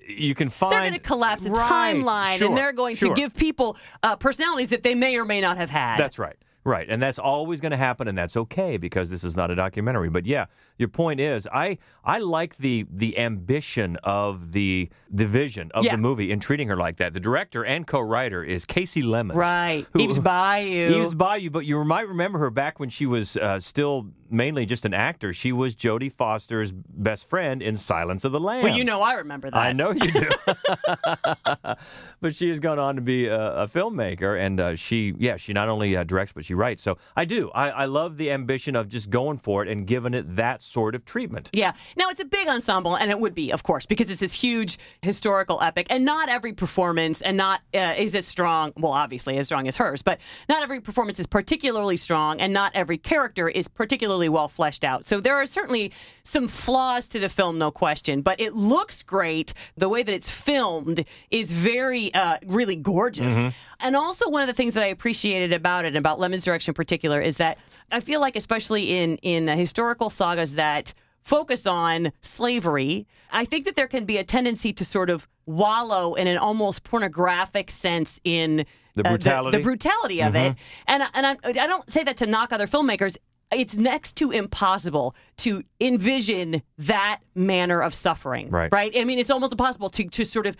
You 0.08 0.36
can 0.36 0.50
find. 0.50 0.74
They're 0.74 0.82
going 0.82 0.94
to 0.94 1.00
collapse 1.00 1.46
a 1.46 1.52
Right, 1.52 1.96
timeline 1.96 2.38
sure, 2.38 2.50
and 2.50 2.58
they're 2.58 2.74
going 2.74 2.96
sure. 2.98 3.10
to 3.10 3.16
give 3.16 3.36
people 3.36 3.78
uh, 4.04 4.16
personalities 4.16 4.70
that 4.72 4.84
they 4.84 4.96
may 4.96 5.16
or 5.16 5.26
may 5.26 5.42
not 5.42 5.58
have 5.58 5.70
had. 5.70 5.98
That's 5.98 6.20
right. 6.20 6.36
Right. 6.64 6.88
And 6.90 7.02
that's 7.02 7.18
always 7.18 7.60
going 7.60 7.72
to 7.72 7.78
happen 7.78 8.08
and 8.08 8.18
that's 8.18 8.38
okay 8.38 8.78
because 8.78 9.10
this 9.10 9.24
is 9.24 9.36
not 9.36 9.50
a 9.50 9.56
documentary. 9.56 10.10
But 10.10 10.26
yeah, 10.26 10.46
your 10.82 10.90
point 10.90 11.20
is 11.22 11.48
I 11.54 11.78
I 12.04 12.18
like 12.20 12.58
the 12.58 12.86
the 12.92 13.18
ambition 13.18 13.96
of 14.04 14.52
the 14.52 14.90
the 15.10 15.26
vision 15.26 15.72
of 15.74 15.86
Yeah. 15.86 15.92
the 15.92 15.98
movie 15.98 16.32
in 16.32 16.40
treating 16.40 16.68
her 16.68 16.76
like 16.76 16.98
that. 16.98 17.14
The 17.14 17.20
director 17.20 17.64
and 17.64 17.86
co-writer 17.88 18.44
is 18.44 18.66
Kasi 18.66 19.02
Lemmons. 19.04 19.36
Right. 19.36 19.86
who- 19.94 20.00
Eve's 20.02 20.20
Bayou. 20.20 21.02
Eve's 21.02 21.14
Bayou, 21.14 21.50
but 21.50 21.66
you 21.66 21.84
might 21.86 22.08
remember 22.08 22.40
her 22.40 22.50
back 22.50 22.80
when 22.80 22.90
she 22.90 23.06
was 23.06 23.38
uh, 23.38 23.60
still 23.60 24.08
mainly 24.30 24.66
just 24.66 24.86
an 24.86 24.94
actor. 24.94 25.34
She 25.34 25.52
was 25.52 25.76
Jodie 25.76 26.12
Foster's 26.12 26.72
best 26.72 27.30
friend 27.30 27.62
in 27.62 27.76
Silence 27.78 28.24
of 28.24 28.32
the 28.32 28.40
Lambs. 28.40 28.64
Well, 28.64 28.78
you 28.78 28.84
know 28.86 29.02
I 29.02 29.16
remember 29.16 29.52
that. 29.52 29.58
I 29.60 29.74
know 29.74 29.92
you 29.92 30.12
do. 30.12 30.30
but 32.22 32.34
she 32.36 32.50
has 32.50 32.60
gone 32.60 32.80
on 32.80 32.96
to 32.96 33.02
be 33.02 33.28
a, 33.28 33.64
a 33.64 33.68
filmmaker, 33.68 34.40
and 34.40 34.60
uh, 34.60 34.76
she, 34.76 35.14
yeah, 35.18 35.38
she 35.38 35.54
not 35.54 35.70
only 35.70 35.96
uh, 35.96 36.04
directs 36.04 36.32
but 36.32 36.46
she 36.46 36.54
writes. 36.54 36.82
So 36.82 36.98
I 37.16 37.26
do. 37.26 37.50
I, 37.52 37.70
I 37.70 37.86
love 37.86 38.18
the 38.18 38.32
ambition 38.32 38.76
of 38.76 38.88
just 38.90 39.10
going 39.10 39.38
for 39.38 39.64
it 39.64 39.70
and 39.70 39.86
giving 39.86 40.14
it 40.14 40.36
that 40.38 40.62
sort 40.72 40.96
of 40.96 41.06
treatment. 41.06 41.50
Yeah. 41.54 41.74
Now 41.98 42.10
it's 42.10 42.22
a 42.22 42.26
big 42.26 42.48
ensemble, 42.48 42.96
and 42.96 43.12
it 43.12 43.20
would 43.20 43.36
be, 43.36 43.52
of 43.52 43.64
course, 43.64 43.86
because 43.86 44.10
it's 44.10 44.20
this 44.22 44.34
huge 44.34 44.80
historical 45.02 45.62
epic, 45.62 45.88
and 45.90 46.06
not 46.06 46.30
every 46.30 46.54
performance 46.54 47.22
and 47.22 47.36
not 47.38 47.62
uh, 47.74 47.94
is 47.98 48.16
as 48.16 48.26
strong. 48.26 48.72
Well, 48.78 48.94
obviously 48.94 49.38
as 49.38 49.48
strong 49.48 49.68
as 49.68 49.78
hers, 49.78 50.02
but 50.02 50.20
not 50.48 50.64
every 50.64 50.80
performance 50.82 51.20
is 51.20 51.28
particularly 51.28 51.98
strong, 51.98 52.40
and 52.40 52.54
not 52.54 52.72
every 52.74 52.98
character 52.98 53.50
is 53.50 53.68
particularly 53.68 54.30
well 54.30 54.48
fleshed 54.48 54.84
out. 54.84 55.06
So 55.06 55.20
there 55.20 55.36
are 55.36 55.46
certainly 55.46 55.92
some 56.24 56.48
flaws 56.48 57.08
to 57.10 57.20
the 57.20 57.30
film, 57.30 57.58
no 57.58 57.72
question. 57.72 58.22
But 58.22 58.40
it 58.40 58.54
looks 58.54 59.04
great. 59.04 59.54
The 59.76 59.90
way 59.90 60.04
that 60.04 60.14
it's 60.14 60.30
filmed 60.30 61.06
is 61.30 61.52
very, 61.52 62.14
uh, 62.14 62.38
really 62.46 62.76
gorgeous. 62.76 63.34
Mhm. 63.34 63.54
And 63.80 63.96
also, 63.96 64.30
one 64.30 64.42
of 64.44 64.48
the 64.48 64.54
things 64.54 64.76
that 64.76 64.84
I 64.84 64.88
appreciated 64.88 65.52
about 65.54 65.86
it, 65.86 65.96
about 65.96 66.20
Lemmons' 66.20 66.44
direction 66.44 66.72
in 66.72 66.76
particular, 66.76 67.20
is 67.20 67.38
that 67.38 67.58
I 67.92 68.00
feel 68.00 68.20
like, 68.22 68.36
especially 68.36 68.98
in 68.98 69.18
in 69.18 69.50
uh, 69.50 69.56
historical 69.56 70.10
sagas 70.10 70.56
that 70.56 70.94
focus 71.24 71.68
on 71.68 72.12
slavery, 72.22 73.06
I 73.32 73.46
think 73.46 73.66
that 73.66 73.76
there 73.76 73.88
can 73.88 74.06
be 74.06 74.18
a 74.18 74.24
tendency 74.24 74.74
to 74.74 74.84
sort 74.84 75.10
of 75.10 75.28
wallow 75.46 76.16
in 76.16 76.28
an 76.28 76.38
almost 76.38 76.84
pornographic 76.84 77.70
sense 77.70 78.20
in 78.24 78.66
The 78.96 79.06
uh, 79.06 79.10
brutality? 79.10 79.58
the, 79.58 79.64
brutality 79.64 80.22
of 80.24 80.36
it. 80.36 80.54
Mhm. 80.54 80.58
And 80.88 81.04
and 81.14 81.26
I, 81.28 81.38
I 81.44 81.68
don't 81.68 81.90
say 81.90 82.04
that 82.04 82.18
to 82.18 82.26
knock 82.26 82.52
other 82.52 82.68
filmmakers. 82.68 83.18
It's 83.54 83.76
next 83.78 84.14
to 84.18 84.32
impossible 84.32 85.14
to 85.38 85.64
envision 85.82 86.62
that 86.78 87.20
manner 87.36 87.82
of 87.82 87.94
suffering. 87.94 88.50
Right. 88.50 88.72
Right. 88.72 88.92
I 88.96 89.04
mean, 89.04 89.20
it's 89.20 89.30
almost 89.30 89.52
impossible 89.52 89.90
to 89.92 90.04
to 90.08 90.26
sort 90.26 90.48
of 90.48 90.56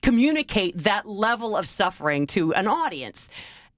communicate 0.00 0.76
that 0.78 1.06
level 1.06 1.56
of 1.56 1.68
suffering 1.68 2.26
to 2.28 2.52
an 2.54 2.66
audience. 2.66 3.28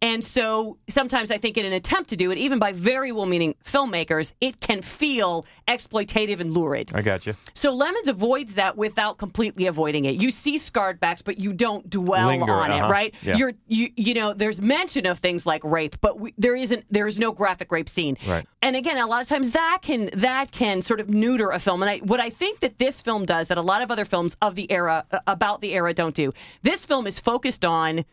And 0.04 0.22
so 0.22 0.76
sometimes 0.86 1.30
I 1.30 1.38
think 1.38 1.56
in 1.56 1.64
an 1.64 1.72
attempt 1.72 2.10
to 2.10 2.16
do 2.16 2.30
it, 2.30 2.36
even 2.36 2.58
by 2.58 2.72
very 2.72 3.10
well 3.10 3.24
meaning 3.24 3.54
filmmakers, 3.64 4.34
it 4.38 4.60
can 4.60 4.82
feel 4.82 5.46
exploitative 5.66 6.40
and 6.40 6.50
lurid. 6.50 6.90
I 6.94 7.00
got 7.00 7.24
you. 7.24 7.32
So 7.54 7.74
Lemmons 7.74 8.06
avoids 8.06 8.56
that 8.56 8.76
without 8.76 9.16
completely 9.16 9.66
avoiding 9.66 10.04
it. 10.04 10.16
You 10.16 10.30
see 10.30 10.58
scarred 10.58 11.00
backs, 11.00 11.22
but 11.22 11.40
you 11.40 11.54
don't 11.54 11.88
dwell 11.88 12.26
Linger, 12.26 12.52
on 12.52 12.70
uh-huh. 12.70 12.86
it, 12.86 12.90
right? 12.90 13.14
Yeah. 13.22 13.36
You're 13.38 13.52
you 13.66 13.88
you 13.96 14.12
know, 14.12 14.34
there's 14.34 14.60
mention 14.60 15.06
of 15.06 15.20
things 15.20 15.46
like 15.46 15.64
rape, 15.64 15.96
but 16.02 16.20
we, 16.20 16.34
there 16.36 16.54
isn't 16.54 16.84
there 16.90 17.06
is 17.06 17.18
no 17.18 17.32
graphic 17.32 17.72
rape 17.72 17.88
scene. 17.88 18.18
Right. 18.26 18.46
And 18.60 18.76
again, 18.76 18.98
a 18.98 19.06
lot 19.06 19.22
of 19.22 19.28
times 19.28 19.52
that 19.52 19.78
can 19.80 20.10
that 20.12 20.52
can 20.52 20.82
sort 20.82 21.00
of 21.00 21.08
neuter 21.08 21.50
a 21.50 21.58
film. 21.58 21.82
And 21.82 21.88
I, 21.88 21.98
what 22.00 22.20
I 22.20 22.28
think 22.28 22.60
that 22.60 22.78
this 22.78 23.00
film 23.00 23.24
does 23.24 23.48
that 23.48 23.56
a 23.56 23.62
lot 23.62 23.80
of 23.80 23.90
other 23.90 24.04
films 24.04 24.36
of 24.42 24.54
the 24.54 24.70
era 24.70 25.06
uh, 25.10 25.20
about 25.26 25.62
the 25.62 25.72
era 25.72 25.94
don't 25.94 26.14
do. 26.14 26.30
This 26.62 26.84
film 26.84 27.06
is 27.06 27.18
focused 27.18 27.64
on 27.64 28.04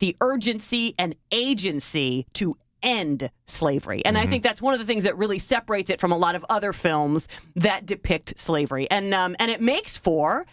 the 0.00 0.16
urgency 0.20 0.94
and 0.98 1.14
agency 1.30 2.26
to 2.34 2.56
end 2.82 3.30
slavery. 3.46 4.02
And 4.04 4.16
I 4.18 4.26
think 4.26 4.42
that's 4.42 4.60
one 4.62 4.72
of 4.72 4.80
the 4.80 4.86
things 4.86 5.04
that 5.04 5.16
really 5.16 5.38
separates 5.38 5.90
it 5.90 6.00
from 6.00 6.12
a 6.12 6.16
lot 6.16 6.34
of 6.34 6.44
other 6.48 6.72
films 6.72 7.28
that 7.54 7.86
depict 7.86 8.38
slavery. 8.38 8.90
And 8.90 9.14
um, 9.14 9.36
and 9.38 9.50
it 9.50 9.60
makes 9.60 9.96
for 9.96 10.46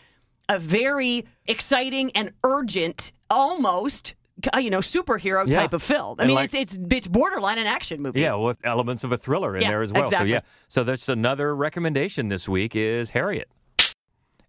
a 0.50 0.60
very 0.60 1.26
exciting 1.46 2.12
and 2.16 2.32
urgent 2.44 3.14
almost 3.30 4.14
uh, 4.54 4.58
you 4.60 4.70
know 4.70 4.80
superhero 4.80 5.46
Yeah. 5.50 5.62
type 5.62 5.74
of 5.74 5.82
film. 5.82 6.18
I 6.20 6.24
And 6.24 6.28
mean, 6.28 6.36
like- 6.36 6.54
it's 6.54 6.76
it's 6.76 6.80
it's 6.92 7.08
borderline 7.08 7.58
an 7.60 7.68
action 7.68 8.02
movie. 8.02 8.20
Yeah, 8.22 8.36
with 8.36 8.58
elements 8.66 9.06
of 9.06 9.12
a 9.14 9.18
thriller 9.18 9.56
in 9.56 9.62
Yeah, 9.62 9.70
there 9.70 9.82
as 9.82 9.94
well. 9.94 10.04
exactly. 10.04 10.30
So 10.30 10.34
yeah, 10.34 10.40
so 10.68 10.84
that's 10.84 11.08
another 11.10 11.56
recommendation 11.56 12.28
this 12.28 12.48
week 12.50 12.76
is 12.76 13.12
Harriet. 13.12 13.48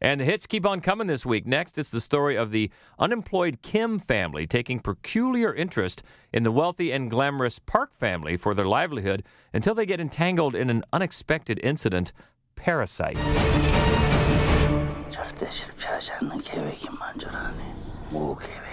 And 0.02 0.20
the 0.20 0.26
hits 0.26 0.46
keep 0.48 0.66
on 0.66 0.82
coming 0.82 1.08
this 1.08 1.26
week. 1.26 1.48
Next, 1.48 1.78
it's 1.78 1.90
the 1.90 2.02
story 2.02 2.36
of 2.36 2.52
the 2.52 2.70
unemployed 3.00 3.62
Kim 3.62 4.00
family 4.00 4.46
taking 4.46 4.80
peculiar 4.80 5.54
interest 5.54 6.04
in 6.34 6.44
the 6.44 6.52
wealthy 6.52 6.92
and 6.92 7.10
glamorous 7.10 7.58
Park 7.58 7.94
family 7.94 8.36
for 8.36 8.54
their 8.54 8.68
livelihood 8.68 9.24
until 9.54 9.74
they 9.74 9.86
get 9.86 10.02
entangled 10.02 10.56
in 10.56 10.70
an 10.70 10.84
unexpected 10.92 11.58
incident, 11.64 12.12
parasite. 12.56 13.18
절대 15.10 15.50
실패하지 15.50 16.12
않는 16.14 16.40
계획이 16.40 16.90
만전하니 16.90 17.64
무계획이야 18.10 18.12
무계획 18.12 18.67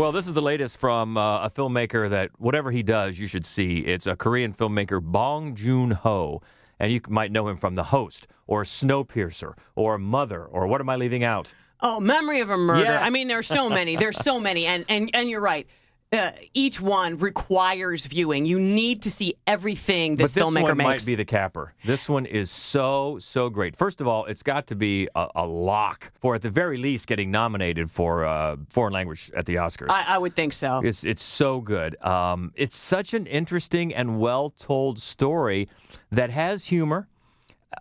Well, 0.00 0.12
this 0.12 0.26
is 0.26 0.32
the 0.32 0.40
latest 0.40 0.78
from 0.78 1.18
uh, 1.18 1.44
a 1.44 1.50
filmmaker 1.50 2.08
that 2.08 2.30
whatever 2.38 2.70
he 2.70 2.82
does, 2.82 3.18
you 3.18 3.26
should 3.26 3.44
see. 3.44 3.80
It's 3.80 4.06
a 4.06 4.16
Korean 4.16 4.54
filmmaker, 4.54 4.98
Bong 5.02 5.54
Joon 5.54 5.90
Ho. 5.90 6.40
And 6.78 6.90
you 6.90 7.02
might 7.10 7.30
know 7.30 7.46
him 7.48 7.58
from 7.58 7.74
The 7.74 7.84
Host 7.84 8.26
or 8.46 8.64
Snowpiercer 8.64 9.52
or 9.74 9.98
Mother 9.98 10.42
or 10.42 10.66
what 10.68 10.80
am 10.80 10.88
I 10.88 10.96
leaving 10.96 11.22
out? 11.22 11.52
Oh, 11.82 12.00
Memory 12.00 12.40
of 12.40 12.48
a 12.48 12.56
Murder. 12.56 12.84
Yes. 12.84 13.02
I 13.02 13.10
mean, 13.10 13.28
there's 13.28 13.46
so 13.46 13.68
many. 13.68 13.96
There's 13.96 14.16
so 14.16 14.40
many, 14.40 14.64
and 14.64 14.86
and 14.88 15.10
and 15.12 15.28
you're 15.28 15.40
right. 15.42 15.66
Uh, 16.12 16.32
each 16.54 16.80
one 16.80 17.16
requires 17.18 18.04
viewing. 18.04 18.44
You 18.44 18.58
need 18.58 19.02
to 19.02 19.10
see 19.12 19.36
everything 19.46 20.16
this, 20.16 20.34
but 20.34 20.40
this 20.40 20.44
filmmaker 20.44 20.62
one 20.62 20.76
makes. 20.78 20.88
might 20.88 21.06
be 21.06 21.14
the 21.14 21.24
capper. 21.24 21.72
This 21.84 22.08
one 22.08 22.26
is 22.26 22.50
so 22.50 23.18
so 23.20 23.48
great. 23.48 23.76
First 23.76 24.00
of 24.00 24.08
all, 24.08 24.24
it's 24.24 24.42
got 24.42 24.66
to 24.68 24.74
be 24.74 25.06
a, 25.14 25.28
a 25.36 25.46
lock 25.46 26.10
for 26.20 26.34
at 26.34 26.42
the 26.42 26.50
very 26.50 26.78
least 26.78 27.06
getting 27.06 27.30
nominated 27.30 27.92
for 27.92 28.24
uh, 28.24 28.56
foreign 28.70 28.92
language 28.92 29.30
at 29.36 29.46
the 29.46 29.54
Oscars. 29.54 29.90
I, 29.90 30.02
I 30.02 30.18
would 30.18 30.34
think 30.34 30.52
so. 30.52 30.80
It's 30.82 31.04
it's 31.04 31.22
so 31.22 31.60
good. 31.60 31.94
Um, 32.02 32.52
it's 32.56 32.76
such 32.76 33.14
an 33.14 33.26
interesting 33.28 33.94
and 33.94 34.18
well 34.18 34.50
told 34.50 34.98
story 34.98 35.68
that 36.10 36.30
has 36.30 36.64
humor, 36.64 37.06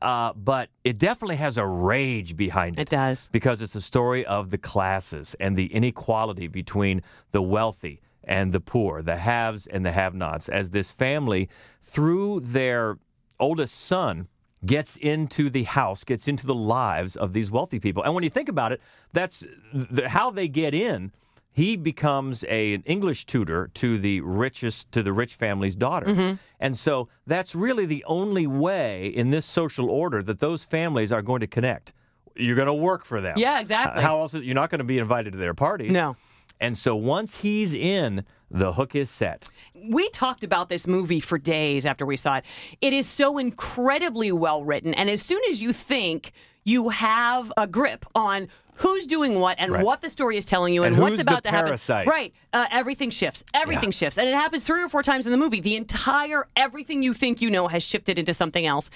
uh, 0.03 0.33
but 0.33 0.69
it 0.83 0.99
definitely 0.99 1.37
has 1.37 1.57
a 1.57 1.65
rage 1.65 2.37
behind 2.37 2.77
it. 2.77 2.83
It 2.83 2.89
does 2.89 3.27
because 3.31 3.63
it's 3.63 3.73
a 3.73 3.81
story 3.81 4.23
of 4.27 4.51
the 4.51 4.59
classes 4.59 5.35
and 5.39 5.57
the 5.57 5.65
inequality 5.73 6.45
between 6.45 7.01
the 7.31 7.41
wealthy 7.41 8.01
and 8.29 8.53
the 8.53 8.61
poor, 8.61 9.01
the 9.01 9.17
haves 9.17 9.67
and 9.67 9.85
the 9.85 9.91
have-nots. 9.91 10.47
As 10.47 10.69
this 10.69 10.91
family, 10.93 11.49
through 11.83 12.41
their 12.41 12.97
oldest 13.39 13.75
son, 13.75 14.29
gets 14.65 14.97
into 14.97 15.49
the 15.49 15.63
house, 15.63 16.03
gets 16.03 16.27
into 16.27 16.45
the 16.45 16.53
lives 16.53 17.15
of 17.15 17.33
these 17.33 17.49
wealthy 17.49 17.79
people. 17.79 18.03
And 18.03 18.13
when 18.13 18.23
you 18.23 18.29
think 18.29 18.49
about 18.49 18.71
it, 18.71 18.81
that's 19.13 19.43
the, 19.73 20.07
how 20.07 20.29
they 20.31 20.47
get 20.47 20.73
in. 20.73 21.11
He 21.51 21.75
becomes 21.75 22.45
a, 22.47 22.73
an 22.73 22.83
English 22.85 23.25
tutor 23.25 23.71
to 23.73 23.97
the 23.97 24.21
richest, 24.21 24.91
to 24.91 25.01
the 25.01 25.11
rich 25.11 25.33
family's 25.35 25.75
daughter. 25.75 26.05
Mm-hmm. 26.05 26.35
And 26.59 26.77
so 26.77 27.09
that's 27.25 27.55
really 27.55 27.85
the 27.85 28.03
only 28.05 28.47
way 28.47 29.07
in 29.07 29.31
this 29.31 29.45
social 29.45 29.89
order 29.89 30.21
that 30.23 30.39
those 30.39 30.63
families 30.63 31.11
are 31.11 31.23
going 31.23 31.39
to 31.39 31.47
connect. 31.47 31.93
You're 32.35 32.55
going 32.55 32.67
to 32.67 32.73
work 32.73 33.03
for 33.03 33.19
them. 33.21 33.35
Yeah, 33.37 33.59
exactly. 33.59 34.01
How 34.01 34.21
else? 34.21 34.33
You're 34.33 34.55
not 34.55 34.69
going 34.69 34.79
to 34.79 34.85
be 34.85 34.99
invited 34.99 35.33
to 35.33 35.39
their 35.39 35.55
parties. 35.55 35.91
No. 35.91 36.15
And 36.59 36.77
so 36.77 36.95
once 36.95 37.37
he's 37.37 37.73
in, 37.73 38.25
the 38.51 38.73
hook 38.73 38.95
is 38.95 39.09
set. 39.09 39.47
we 39.75 40.09
talked 40.09 40.43
about 40.43 40.69
this 40.69 40.87
movie 40.87 41.19
for 41.19 41.37
days 41.37 41.85
after 41.85 42.05
we 42.05 42.17
saw 42.17 42.37
it. 42.37 42.45
It 42.81 42.93
is 42.93 43.07
so 43.07 43.37
incredibly 43.37 44.31
well 44.31 44.63
written. 44.63 44.93
And 44.93 45.09
as 45.09 45.21
soon 45.21 45.41
as 45.49 45.61
you 45.61 45.71
think 45.71 46.31
you 46.63 46.89
have 46.89 47.53
a 47.57 47.67
grip 47.67 48.05
on 48.15 48.47
who's 48.79 49.05
doing 49.05 49.39
what 49.39 49.57
and 49.59 49.71
Right. 49.71 49.85
what 49.85 50.01
the 50.01 50.09
story 50.09 50.37
is 50.37 50.45
telling 50.45 50.73
you 50.73 50.83
and, 50.83 50.95
And 50.95 51.01
what's 51.03 51.21
about 51.21 51.43
to 51.43 51.49
happen, 51.51 51.77
right? 52.07 52.33
Uh, 52.53 52.65
everything 52.71 53.09
shifts. 53.09 53.43
Everything 53.53 53.91
shifts. 53.91 54.17
And 54.17 54.27
it 54.27 54.33
happens 54.33 54.63
three 54.63 54.81
or 54.81 54.89
four 54.89 55.03
times 55.03 55.25
in 55.25 55.31
the 55.31 55.37
movie. 55.37 55.59
The 55.59 55.75
entire, 55.75 56.47
everything 56.55 57.03
you 57.03 57.13
think 57.13 57.41
you 57.41 57.51
know 57.51 57.67
has 57.67 57.83
shifted 57.83 58.17
into 58.17 58.33
something 58.33 58.65
else. 58.65 58.89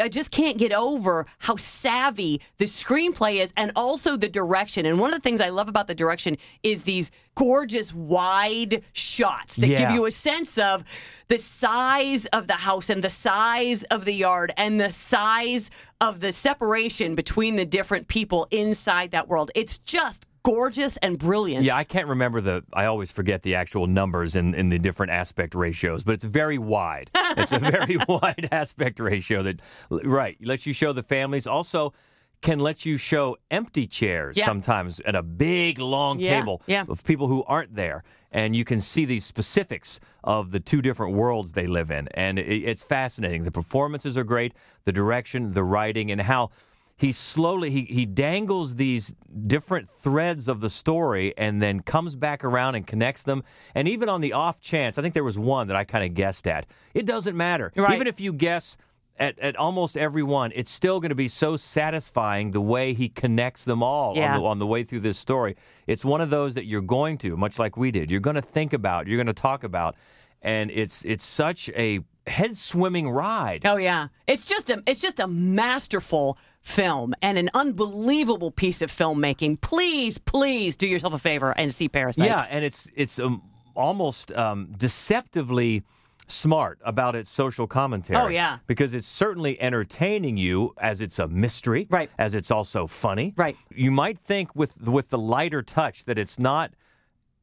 I 0.00 0.08
just 0.08 0.30
can't 0.30 0.56
get 0.56 0.72
over 0.72 1.26
how 1.40 1.56
savvy 1.56 2.40
the 2.58 2.64
screenplay 2.66 3.42
is 3.42 3.52
and 3.56 3.72
also 3.76 4.16
the 4.16 4.28
direction. 4.28 4.86
And 4.86 4.98
one 4.98 5.12
of 5.12 5.20
the 5.20 5.22
things 5.22 5.40
I 5.40 5.48
love 5.50 5.68
about 5.68 5.86
the 5.88 5.94
direction 5.94 6.36
is 6.62 6.82
these 6.82 7.10
gorgeous 7.34 7.92
wide 7.92 8.82
shots 8.92 9.56
that 9.56 9.66
give 9.66 9.90
you 9.90 10.06
a 10.06 10.10
sense 10.12 10.56
of 10.56 10.84
the 11.28 11.38
size 11.38 12.26
of 12.26 12.46
the 12.46 12.54
house 12.54 12.88
and 12.88 13.02
the 13.02 13.10
size 13.10 13.82
of 13.84 14.04
the 14.04 14.12
yard 14.14 14.52
and 14.56 14.80
the 14.80 14.92
size 14.92 15.68
of 16.04 16.20
the 16.20 16.32
separation 16.32 17.14
between 17.14 17.56
the 17.56 17.64
different 17.64 18.08
people 18.08 18.46
inside 18.50 19.10
that 19.12 19.26
world. 19.26 19.50
It's 19.54 19.78
just 19.78 20.26
gorgeous 20.42 20.98
and 20.98 21.18
brilliant. 21.18 21.64
Yeah, 21.64 21.76
I 21.76 21.84
can't 21.84 22.06
remember 22.06 22.42
the. 22.42 22.62
I 22.74 22.84
always 22.84 23.10
forget 23.10 23.42
the 23.42 23.54
actual 23.54 23.86
numbers 23.86 24.36
in, 24.36 24.54
in 24.54 24.68
the 24.68 24.78
different 24.78 25.12
aspect 25.12 25.54
ratios, 25.54 26.04
but 26.04 26.12
it's 26.12 26.24
very 26.24 26.58
wide. 26.58 27.10
it's 27.14 27.52
a 27.52 27.58
very 27.58 27.96
wide 28.08 28.48
aspect 28.52 29.00
ratio 29.00 29.42
that, 29.44 29.60
right, 29.88 30.36
lets 30.44 30.66
you 30.66 30.74
show 30.74 30.92
the 30.92 31.02
families. 31.02 31.46
Also, 31.46 31.94
can 32.44 32.58
let 32.60 32.84
you 32.86 32.96
show 32.96 33.36
empty 33.50 33.86
chairs 33.86 34.36
Yeah. 34.36 34.44
sometimes 34.44 35.00
at 35.00 35.14
a 35.16 35.22
big 35.22 35.78
long 35.78 36.20
Yeah, 36.20 36.38
table 36.38 36.62
yeah. 36.66 36.84
of 36.88 37.02
people 37.02 37.26
who 37.26 37.42
aren't 37.44 37.74
there, 37.74 38.04
and 38.30 38.54
you 38.54 38.64
can 38.64 38.80
see 38.80 39.04
these 39.06 39.24
specifics 39.24 39.98
of 40.22 40.50
the 40.52 40.60
two 40.60 40.80
different 40.82 41.14
worlds 41.14 41.52
they 41.52 41.66
live 41.66 41.90
in, 41.90 42.06
and 42.14 42.38
it, 42.38 42.62
it's 42.70 42.82
fascinating. 42.82 43.44
The 43.44 43.50
performances 43.50 44.16
are 44.18 44.24
great, 44.24 44.52
the 44.84 44.92
direction, 44.92 45.54
the 45.54 45.64
writing, 45.64 46.10
and 46.12 46.20
how 46.20 46.50
he 46.96 47.10
slowly 47.12 47.70
he, 47.70 47.82
he 47.86 48.04
dangles 48.06 48.76
these 48.76 49.14
different 49.46 49.88
threads 50.02 50.46
of 50.46 50.60
the 50.60 50.70
story 50.70 51.34
and 51.36 51.60
then 51.62 51.80
comes 51.80 52.14
back 52.14 52.44
around 52.44 52.76
and 52.76 52.86
connects 52.86 53.24
them 53.24 53.42
and 53.74 53.88
even 53.88 54.08
on 54.08 54.20
the 54.20 54.32
off 54.32 54.60
chance 54.60 54.96
i 54.96 55.02
think 55.02 55.12
there 55.12 55.24
was 55.24 55.36
one 55.36 55.66
that 55.66 55.76
i 55.76 55.82
kind 55.82 56.04
of 56.04 56.14
guessed 56.14 56.46
at 56.46 56.66
it 56.94 57.04
doesn't 57.04 57.36
matter 57.36 57.72
Right. 57.74 57.94
even 57.96 58.06
if 58.06 58.20
you 58.20 58.32
guess 58.32 58.76
at, 59.18 59.38
at 59.38 59.54
almost 59.56 59.96
every 59.96 60.22
one 60.22 60.50
it's 60.54 60.70
still 60.72 60.98
going 61.00 61.10
to 61.10 61.14
be 61.14 61.28
so 61.28 61.56
satisfying 61.56 62.50
the 62.50 62.60
way 62.60 62.94
he 62.94 63.08
connects 63.08 63.62
them 63.64 63.82
all 63.82 64.16
Yeah. 64.16 64.34
on, 64.34 64.40
the, 64.40 64.46
on 64.46 64.58
the 64.58 64.66
way 64.66 64.82
through 64.84 65.00
this 65.00 65.18
story 65.18 65.56
it's 65.86 66.04
one 66.04 66.20
of 66.20 66.30
those 66.30 66.54
that 66.54 66.64
you're 66.66 66.80
going 66.80 67.18
to 67.18 67.36
much 67.36 67.58
like 67.58 67.76
we 67.76 67.90
did 67.90 68.10
you're 68.10 68.20
going 68.20 68.36
to 68.36 68.42
think 68.42 68.72
about 68.72 69.06
you're 69.06 69.16
going 69.18 69.26
to 69.26 69.32
talk 69.32 69.62
about 69.64 69.94
and 70.42 70.70
it's 70.70 71.04
it's 71.04 71.24
such 71.24 71.70
a 71.70 72.00
head 72.26 72.56
swimming 72.56 73.08
ride 73.08 73.62
Oh 73.66 73.76
yeah. 73.76 74.08
It's 74.26 74.44
just 74.44 74.70
a 74.70 74.82
it's 74.86 75.00
just 75.00 75.20
a 75.20 75.26
masterful 75.26 76.36
film 76.60 77.14
and 77.20 77.36
an 77.36 77.50
unbelievable 77.52 78.50
piece 78.50 78.80
of 78.80 78.90
filmmaking. 78.90 79.60
Please, 79.60 80.16
please 80.16 80.76
do 80.76 80.86
yourself 80.86 81.12
a 81.12 81.18
favor 81.18 81.52
and 81.58 81.72
see 81.74 81.88
Parasite. 81.90 82.26
Yeah, 82.26 82.40
and 82.48 82.64
it's 82.64 82.88
it's 82.96 83.18
um, 83.18 83.42
almost 83.74 84.32
um, 84.32 84.72
deceptively 84.78 85.82
smart 86.26 86.78
about 86.84 87.14
its 87.14 87.30
social 87.30 87.66
commentary. 87.66 88.20
Oh, 88.20 88.28
yeah. 88.28 88.58
because 88.66 88.94
it's 88.94 89.06
certainly 89.06 89.60
entertaining 89.60 90.36
you 90.36 90.74
as 90.78 91.00
it's 91.00 91.18
a 91.18 91.28
mystery, 91.28 91.86
Right. 91.90 92.10
As 92.18 92.34
it's 92.34 92.50
also 92.50 92.86
funny, 92.86 93.34
Right. 93.36 93.56
You 93.74 93.90
might 93.90 94.18
think 94.18 94.54
with 94.54 94.80
with 94.86 95.10
the 95.10 95.18
lighter 95.18 95.62
touch 95.62 96.04
that 96.06 96.18
it's 96.18 96.38
not 96.38 96.72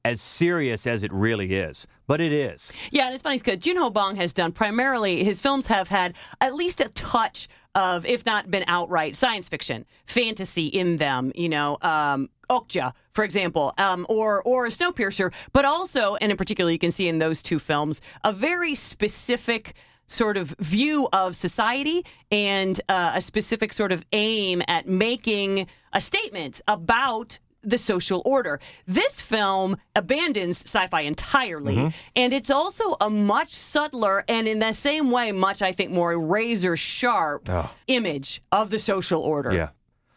as 0.04 0.22
serious 0.22 0.88
as 0.88 1.04
it 1.04 1.14
really 1.14 1.54
is, 1.54 1.86
but 2.08 2.20
it 2.20 2.32
is. 2.32 2.72
Yeah, 2.92 3.06
and 3.06 3.14
it's 3.14 3.24
funny 3.24 3.38
because 3.38 3.60
Junho 3.60 3.94
Bong 3.94 4.16
has 4.16 4.34
done 4.34 4.52
primarily 4.52 5.24
his 5.24 5.40
films 5.40 5.68
have 5.68 5.90
had 5.90 6.16
at 6.40 6.56
least 6.56 6.82
a 6.82 6.90
touch 6.90 7.48
of, 7.76 8.06
if 8.06 8.26
not 8.26 8.50
been 8.52 8.64
outright 8.68 9.16
science 9.16 9.48
fiction, 9.48 9.86
fantasy 10.06 10.68
in 10.68 10.98
them. 10.98 11.32
You 11.36 11.50
know, 11.50 11.78
um, 11.82 12.30
Okja, 12.50 12.94
for 13.14 13.24
example, 13.24 13.74
um, 13.78 14.06
or 14.10 14.42
or 14.44 14.68
Snowpiercer, 14.68 15.32
but 15.54 15.66
also, 15.66 16.16
and 16.16 16.32
in 16.32 16.38
particular, 16.38 16.72
you 16.72 16.80
can 16.80 16.92
see 16.92 17.08
in 17.08 17.20
those 17.20 17.42
two 17.42 17.60
films 17.60 18.02
a 18.24 18.34
very 18.34 18.76
specific 18.76 19.76
sort 20.08 20.36
of 20.36 20.54
view 20.60 21.08
of 21.14 21.38
society 21.38 22.06
and 22.32 22.82
uh, 22.90 23.14
a 23.16 23.22
specific 23.22 23.72
sort 23.72 23.94
of 23.94 24.04
aim 24.12 24.62
at 24.68 24.86
making 24.86 25.68
a 25.94 26.02
statement 26.02 26.60
about 26.68 27.40
the 27.64 27.78
social 27.78 28.22
order. 28.26 28.60
This 28.88 29.22
film 29.22 29.78
abandons 29.96 30.62
sci-fi 30.62 31.02
entirely, 31.02 31.76
Mm-hmm. 31.76 31.88
and 32.16 32.34
it's 32.34 32.50
also 32.50 32.96
a 33.00 33.10
much 33.10 33.54
subtler 33.54 34.24
and 34.28 34.48
in 34.48 34.60
the 34.60 34.74
same 34.74 35.12
way 35.12 35.32
much 35.32 35.62
I 35.62 35.72
think 35.72 35.92
more 35.92 36.18
razor 36.20 36.76
sharp 36.76 37.50
Oh. 37.50 37.70
image 37.88 38.42
of 38.52 38.70
the 38.70 38.80
social 38.80 39.22
order. 39.22 39.54
Yeah. 39.54 39.70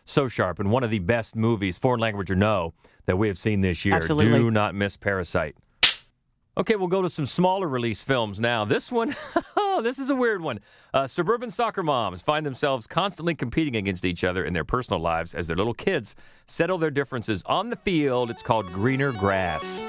So 0.05 0.29
sharp. 0.29 0.59
And 0.61 0.71
one 0.71 0.85
of 0.85 0.91
the 0.91 0.99
best 0.99 1.35
movies, 1.37 1.79
foreign 1.79 2.01
language 2.01 2.31
or 2.31 2.37
no, 2.37 2.75
that 3.07 3.17
we 3.19 3.29
have 3.29 3.39
seen 3.39 3.61
this 3.61 3.85
year. 3.85 3.95
Absolutely. 3.95 4.39
Do 4.39 4.51
not 4.51 4.75
miss 4.75 4.97
Parasite. 4.97 5.57
Okay, 6.57 6.77
we'll 6.77 6.87
go 6.87 7.03
to 7.03 7.11
some 7.11 7.27
smaller 7.27 7.67
release 7.67 8.05
films 8.05 8.39
now. 8.39 8.65
This 8.65 8.93
one, 8.93 9.17
oh, 9.57 9.81
this 9.83 9.99
is 9.99 10.11
a 10.11 10.15
weird 10.15 10.41
one. 10.41 10.61
Uh, 10.93 11.05
suburban 11.05 11.51
soccer 11.51 11.83
moms 11.83 12.23
find 12.23 12.47
themselves 12.47 12.87
constantly 12.87 13.35
competing 13.35 13.75
against 13.75 14.05
each 14.05 14.23
other 14.23 14.45
in 14.45 14.53
their 14.53 14.65
personal 14.65 15.01
lives 15.01 15.35
as 15.35 15.49
their 15.49 15.57
little 15.57 15.75
kids 15.75 16.15
settle 16.47 16.79
their 16.79 16.93
differences 16.93 17.43
on 17.47 17.71
the 17.71 17.77
field. 17.77 18.31
It's 18.31 18.43
called 18.43 18.67
Greener 18.67 19.11
Grass. 19.11 19.81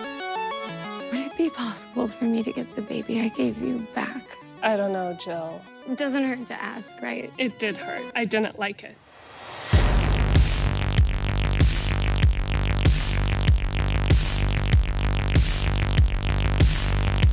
Would 1.12 1.20
it 1.20 1.38
be 1.38 1.52
possible 1.52 2.08
for 2.08 2.26
me 2.26 2.42
to 2.42 2.52
get 2.52 2.76
the 2.76 2.82
baby 2.82 3.22
I 3.22 3.28
gave 3.28 3.62
you 3.62 3.86
back? 3.94 4.24
I 4.64 4.76
don't 4.76 4.92
know, 4.92 5.16
Jill. 5.24 5.62
It 5.88 6.00
doesn't 6.00 6.24
hurt 6.24 6.48
to 6.48 6.56
ask, 6.56 7.00
right? 7.00 7.32
It 7.38 7.60
did 7.60 7.78
hurt. 7.78 8.12
I 8.16 8.26
didn't 8.26 8.58
like 8.58 8.84
it. 8.84 8.98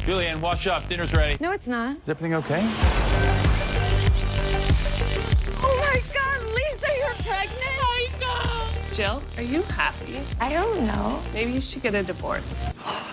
Julianne, 0.04 0.40
wash 0.40 0.66
up. 0.66 0.88
Dinner's 0.88 1.12
ready. 1.12 1.36
No, 1.40 1.52
it's 1.52 1.68
not. 1.68 1.96
Is 2.02 2.08
everything 2.08 2.34
okay? 2.34 2.60
Oh 5.62 5.76
my 5.78 6.02
god, 6.12 6.42
Lisa, 6.42 6.88
you're 6.98 7.14
pregnant? 7.22 7.76
Oh 7.78 7.94
I 7.94 8.08
know. 8.20 8.92
Jill, 8.92 9.22
are 9.36 9.44
you 9.44 9.62
happy? 9.62 10.18
I 10.40 10.52
don't 10.52 10.84
know. 10.86 11.22
Maybe 11.32 11.52
you 11.52 11.60
should 11.60 11.82
get 11.82 11.94
a 11.94 12.02
divorce. 12.02 12.68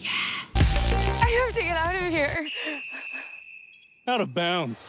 Yes. 0.00 0.52
I 0.56 1.44
have 1.46 1.54
to 1.54 1.62
get 1.62 1.76
out 1.76 1.94
of 1.94 2.10
here. 2.10 2.48
Out 4.06 4.22
of 4.22 4.32
bounds. 4.32 4.88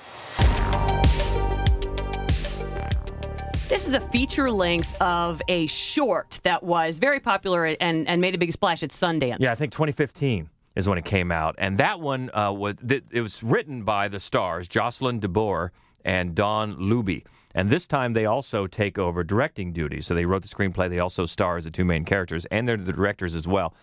This 3.67 3.87
is 3.87 3.93
a 3.93 3.99
feature 3.99 4.49
length 4.49 4.99
of 5.01 5.41
a 5.49 5.67
short 5.67 6.39
that 6.43 6.63
was 6.63 6.97
very 6.97 7.19
popular 7.19 7.65
and, 7.65 8.07
and 8.07 8.21
made 8.21 8.35
a 8.35 8.37
big 8.37 8.53
splash 8.53 8.83
at 8.83 8.91
Sundance. 8.91 9.37
Yeah, 9.41 9.51
I 9.51 9.55
think 9.55 9.73
2015 9.73 10.49
is 10.75 10.87
when 10.87 10.97
it 10.97 11.05
came 11.05 11.31
out, 11.31 11.55
and 11.57 11.77
that 11.77 11.99
one 11.99 12.29
uh, 12.33 12.51
was 12.51 12.75
th- 12.87 13.03
it 13.11 13.21
was 13.21 13.43
written 13.43 13.83
by 13.83 14.07
the 14.07 14.19
stars 14.19 14.67
Jocelyn 14.67 15.19
DeBoer 15.19 15.69
and 16.05 16.33
Dawn 16.33 16.75
Luebbe. 16.75 17.23
And 17.53 17.69
this 17.69 17.85
time 17.85 18.13
they 18.13 18.25
also 18.25 18.65
take 18.65 18.97
over 18.97 19.23
directing 19.23 19.73
duties. 19.73 20.07
So 20.07 20.15
they 20.15 20.25
wrote 20.25 20.41
the 20.41 20.47
screenplay. 20.47 20.89
They 20.89 20.99
also 20.99 21.25
star 21.25 21.57
as 21.57 21.65
the 21.65 21.71
two 21.71 21.83
main 21.83 22.05
characters, 22.05 22.45
and 22.45 22.67
they're 22.67 22.77
the 22.77 22.93
directors 22.93 23.35
as 23.35 23.45
well. 23.45 23.75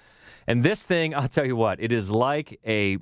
And 0.47 0.63
this 0.63 0.85
thing, 0.85 1.15
I'll 1.15 1.29
tell 1.29 1.45
you 1.45 1.57
what, 1.57 1.81
it 1.81 1.93
is 1.93 2.11
like 2.11 2.59
a 2.67 2.99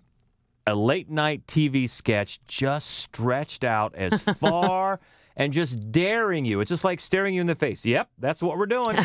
a 0.66 0.74
late 0.74 1.08
night 1.08 1.46
TV 1.46 1.88
sketch 1.88 2.40
just 2.48 2.90
stretched 2.90 3.62
out 3.62 3.94
as 3.94 4.20
far 4.40 4.98
and 5.36 5.52
just 5.52 5.92
daring 5.92 6.44
you. 6.44 6.60
It's 6.60 6.70
just 6.70 6.84
like 6.84 7.00
staring 7.00 7.34
you 7.34 7.40
in 7.40 7.46
the 7.46 7.54
face. 7.54 7.84
Yep, 7.84 8.08
that's 8.18 8.42
what 8.42 8.56
we're 8.58 8.66
doing. 8.66 8.96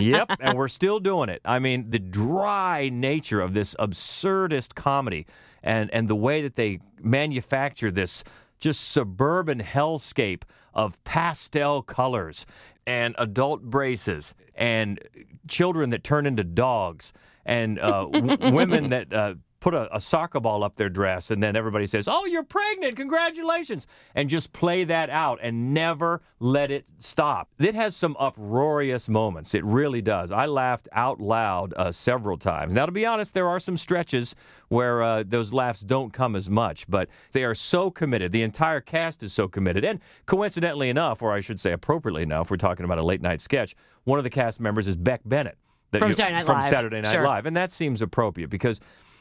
yep, 0.00 0.30
and 0.40 0.56
we're 0.58 0.68
still 0.68 0.98
doing 0.98 1.28
it. 1.28 1.40
I 1.44 1.58
mean, 1.58 1.90
the 1.90 1.98
dry 1.98 2.88
nature 2.92 3.40
of 3.40 3.54
this 3.54 3.74
absurdist 3.78 4.74
comedy 4.74 5.26
and 5.62 5.90
and 5.92 6.08
the 6.08 6.16
way 6.16 6.42
that 6.42 6.56
they 6.56 6.80
manufacture 7.00 7.90
this 7.90 8.24
just 8.58 8.90
suburban 8.90 9.60
hellscape 9.62 10.42
of 10.74 11.02
pastel 11.04 11.82
colors 11.82 12.46
and 12.86 13.14
adult 13.18 13.62
braces 13.62 14.34
and 14.54 15.00
children 15.48 15.90
that 15.90 16.04
turn 16.04 16.26
into 16.26 16.44
dogs 16.44 17.12
and 17.44 17.78
uh, 17.78 18.06
w- 18.12 18.52
women 18.52 18.90
that 18.90 19.12
uh, 19.12 19.34
put 19.66 19.74
a, 19.74 19.96
a, 19.96 20.00
soccer 20.00 20.38
ball 20.38 20.62
up 20.62 20.76
their 20.76 20.88
dress 20.88 21.32
and 21.32 21.42
then 21.42 21.56
everybody 21.56 21.88
says, 21.88 22.06
"Oh, 22.06 22.24
you're 22.24 22.44
pregnant! 22.44 22.94
Congratulations!" 22.94 23.88
and 24.14 24.28
just 24.28 24.52
play 24.52 24.84
that 24.84 25.10
out 25.10 25.40
and 25.42 25.74
never 25.74 26.22
let 26.38 26.70
it 26.70 26.86
stop. 27.00 27.48
It 27.58 27.74
has 27.74 27.96
some 27.96 28.16
uproarious 28.20 29.08
moments. 29.08 29.56
It 29.56 29.64
really 29.64 30.00
does. 30.00 30.30
I 30.30 30.46
laughed 30.46 30.88
out 30.92 31.20
loud 31.20 31.74
uh, 31.76 31.90
several 31.90 32.38
times. 32.38 32.74
Now, 32.74 32.86
to 32.86 32.92
be 32.92 33.04
honest, 33.04 33.34
there 33.34 33.48
are 33.48 33.58
some 33.58 33.76
stretches 33.76 34.36
where 34.68 35.02
uh, 35.02 35.24
those 35.26 35.52
laughs 35.52 35.80
don't 35.80 36.12
come 36.12 36.36
as 36.36 36.48
much, 36.48 36.88
but 36.88 37.08
they 37.32 37.42
are 37.42 37.54
so 37.54 37.90
committed. 37.90 38.30
The 38.30 38.42
entire 38.42 38.80
cast 38.80 39.24
is 39.24 39.32
so 39.32 39.48
committed, 39.48 39.84
and 39.84 39.98
coincidentally 40.26 40.90
enough, 40.90 41.22
or 41.22 41.32
I 41.32 41.40
should 41.40 41.58
say 41.58 41.72
appropriately 41.72 42.22
enough, 42.22 42.52
we're 42.52 42.56
talking 42.56 42.84
about 42.84 42.98
a 42.98 43.04
late 43.04 43.20
night 43.20 43.40
sketch. 43.40 43.74
One 44.04 44.20
of 44.20 44.22
the 44.22 44.30
cast 44.30 44.60
members 44.60 44.86
is 44.86 44.94
Beck 44.94 45.22
Bennett. 45.24 45.58
From 45.98 46.12
Saturday 46.12 46.36
Night 46.36 46.46
from. 46.46 46.62
Saturday 46.62 47.00
Night. 47.00 47.22
Live, 47.22 47.46
and 47.46 47.56
that 47.56 47.72
seems 47.72 48.02
appropriate 48.02 48.50
because 48.50 48.80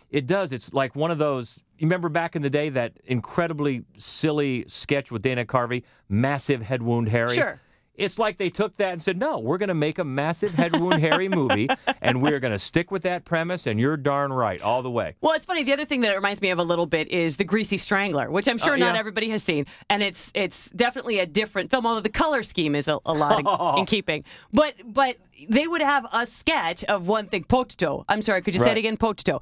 it 0.10 0.26
does. 0.26 0.52
It's 0.52 0.72
like 0.74 0.96
one 0.96 1.12
of 1.12 1.18
those. 1.18 1.62
You 1.78 1.88
remember 1.88 2.10
back 2.10 2.36
in 2.36 2.42
the 2.42 2.50
day 2.50 2.70
that 2.70 2.94
incredibly 3.06 3.84
silly 3.98 4.64
sketch 4.68 5.12
with 5.12 5.22
Dana 5.22 5.46
Carvey, 5.46 5.84
massive 6.08 6.62
head 6.62 6.82
wound 6.84 7.10
Harry. 7.10 7.36
Sure. 7.36 7.60
It's 7.98 8.20
like 8.20 8.38
they 8.38 8.50
took 8.50 8.76
that 8.76 8.92
and 8.92 9.02
said, 9.02 9.18
"No, 9.18 9.40
we're 9.40 9.58
going 9.58 9.70
to 9.70 9.74
make 9.74 10.00
a 10.00 10.04
massive 10.04 10.54
head 10.54 10.78
wound 10.78 11.00
Harry 11.02 11.30
movie, 11.30 11.70
and 12.02 12.22
we're 12.22 12.42
going 12.42 12.52
to 12.52 12.60
stick 12.60 12.92
with 12.92 13.04
that 13.04 13.24
premise." 13.24 13.68
And 13.68 13.80
you're 13.80 13.96
darn 13.96 14.34
right, 14.34 14.62
all 14.62 14.82
the 14.82 14.92
way. 14.92 15.16
Well, 15.22 15.32
it's 15.32 15.46
funny. 15.46 15.64
The 15.64 15.72
other 15.72 15.86
thing 15.86 16.02
that 16.02 16.12
it 16.12 16.16
reminds 16.16 16.42
me 16.42 16.50
of 16.50 16.60
a 16.60 16.64
little 16.64 16.88
bit 16.88 17.08
is 17.08 17.38
the 17.38 17.46
Greasy 17.46 17.78
Strangler, 17.78 18.30
which 18.30 18.50
I'm 18.50 18.58
sure 18.58 18.74
Uh, 18.74 18.78
not 18.78 18.96
yeah. 18.96 19.00
everybody 19.00 19.30
has 19.30 19.44
seen, 19.44 19.66
and 19.90 20.04
it's 20.04 20.30
it's 20.36 20.70
definitely 20.72 21.20
a 21.20 21.26
different 21.26 21.72
film. 21.72 21.86
Although 21.86 22.02
the 22.02 22.10
color 22.10 22.44
scheme 22.44 22.76
is 22.76 22.90
a, 22.90 23.00
a 23.06 23.14
lot 23.14 23.40
in, 23.40 23.80
in 23.80 23.86
keeping, 23.96 24.26
but 24.52 24.76
but 24.86 25.16
they 25.50 25.68
would 25.68 25.82
have 25.82 26.06
a 26.14 26.26
sketch 26.26 26.84
of 26.86 27.08
one 27.08 27.28
thing, 27.28 27.44
potito. 27.44 28.06
I'm 28.08 28.22
sorry, 28.22 28.42
could 28.42 28.54
you 28.54 28.60
say 28.60 28.68
it 28.68 28.70
Right. 28.70 28.78
again? 28.78 28.98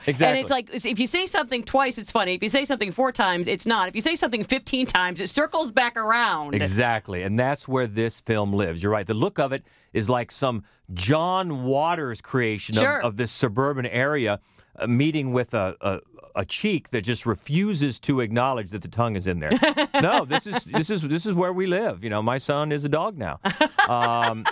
Exactly. 0.08 0.26
And 0.28 0.38
it's 0.40 0.50
like 0.50 0.74
if 0.74 1.00
you 1.00 1.08
say 1.08 1.26
something 1.26 1.64
twice, 1.64 1.98
it's 1.98 2.12
funny. 2.12 2.34
If 2.36 2.44
you 2.44 2.50
say 2.50 2.66
something 2.66 2.92
four 2.92 3.12
times, 3.12 3.48
it's 3.48 3.66
not. 3.66 3.88
If 3.90 3.96
you 3.96 4.02
say 4.02 4.16
something 4.16 4.44
15 4.44 4.88
times, 4.88 5.22
it 5.22 5.30
circles 5.30 5.72
back 5.72 5.96
around. 5.98 6.56
Exactly. 6.56 7.24
And 7.24 7.38
that's 7.40 7.68
where 7.68 7.88
this 7.88 8.22
film 8.22 8.54
lives. 8.54 8.82
You're 8.82 8.92
right. 8.92 9.06
The 9.08 9.14
look 9.14 9.40
of 9.40 9.52
it 9.54 9.64
is 9.94 10.10
like 10.10 10.32
some 10.32 10.64
John 10.94 11.64
Waters 11.64 12.22
creation 12.22 12.76
Sure. 12.76 13.00
of, 13.00 13.06
of 13.06 13.18
this 13.18 13.32
suburban 13.32 13.86
area 13.86 14.40
uh, 14.80 14.88
meeting 14.88 15.34
with 15.34 15.54
a, 15.54 15.76
a 15.82 16.00
a 16.36 16.44
cheek 16.44 16.90
that 16.90 17.02
just 17.02 17.28
refuses 17.28 18.00
to 18.00 18.20
acknowledge 18.20 18.72
that 18.72 18.82
the 18.82 18.88
tongue 18.88 19.16
is 19.16 19.28
in 19.28 19.40
there. 19.40 19.52
no, 20.02 20.26
this 20.26 20.48
is 20.48 20.64
this 20.64 20.90
is 20.90 21.04
this 21.04 21.28
is 21.28 21.34
where 21.34 21.54
we 21.54 21.68
live. 21.68 22.04
You 22.04 22.10
know, 22.10 22.24
my 22.24 22.40
son 22.40 22.72
is 22.72 22.84
a 22.86 22.90
dog 22.90 23.18
now. 23.18 23.40
Um, 23.90 24.46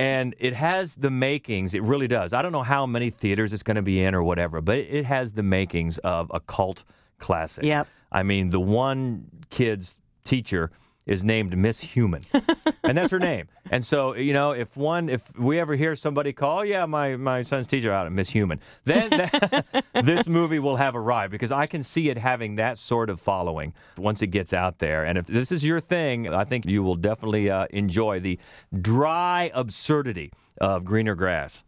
and 0.00 0.34
it 0.38 0.54
has 0.54 0.94
the 0.94 1.10
makings. 1.10 1.74
It 1.74 1.82
really 1.82 2.08
does. 2.08 2.32
I 2.32 2.40
don't 2.40 2.52
know 2.52 2.62
how 2.62 2.86
many 2.86 3.10
theaters 3.10 3.52
it's 3.52 3.62
going 3.62 3.74
to 3.76 3.82
be 3.82 4.02
in 4.02 4.14
or 4.14 4.22
whatever, 4.22 4.62
but 4.62 4.78
it 4.78 5.04
has 5.04 5.32
the 5.32 5.42
makings 5.42 5.98
of 5.98 6.30
a 6.32 6.40
cult 6.40 6.84
classic. 7.18 7.64
Yep. 7.64 7.86
I 8.10 8.22
mean, 8.22 8.48
the 8.48 8.60
one 8.60 9.26
kid's 9.50 9.98
teacher 10.24 10.70
is 11.06 11.24
named 11.24 11.56
Miss 11.56 11.80
Human, 11.80 12.22
and 12.84 12.96
that's 12.96 13.10
her 13.10 13.18
name. 13.18 13.48
And 13.70 13.84
so, 13.84 14.14
you 14.14 14.32
know, 14.32 14.52
if 14.52 14.76
one, 14.76 15.08
if 15.08 15.22
we 15.38 15.58
ever 15.58 15.76
hear 15.76 15.96
somebody 15.96 16.32
call, 16.32 16.64
yeah, 16.64 16.86
my 16.86 17.16
my 17.16 17.42
son's 17.42 17.66
teacher 17.66 17.92
out 17.92 18.06
at 18.06 18.12
Miss 18.12 18.30
Human, 18.30 18.60
then 18.84 19.10
that, 19.10 19.84
this 20.04 20.28
movie 20.28 20.58
will 20.58 20.76
have 20.76 20.96
arrived 20.96 21.32
because 21.32 21.52
I 21.52 21.66
can 21.66 21.82
see 21.82 22.10
it 22.10 22.18
having 22.18 22.56
that 22.56 22.78
sort 22.78 23.10
of 23.10 23.20
following 23.20 23.72
once 23.96 24.22
it 24.22 24.28
gets 24.28 24.52
out 24.52 24.78
there. 24.78 25.04
And 25.04 25.18
if 25.18 25.26
this 25.26 25.52
is 25.52 25.64
your 25.64 25.80
thing, 25.80 26.32
I 26.32 26.44
think 26.44 26.66
you 26.66 26.82
will 26.82 26.96
definitely 26.96 27.50
uh, 27.50 27.66
enjoy 27.70 28.20
the 28.20 28.38
dry 28.80 29.50
absurdity 29.54 30.32
of 30.60 30.84
greener 30.84 31.14
grass. 31.14 31.64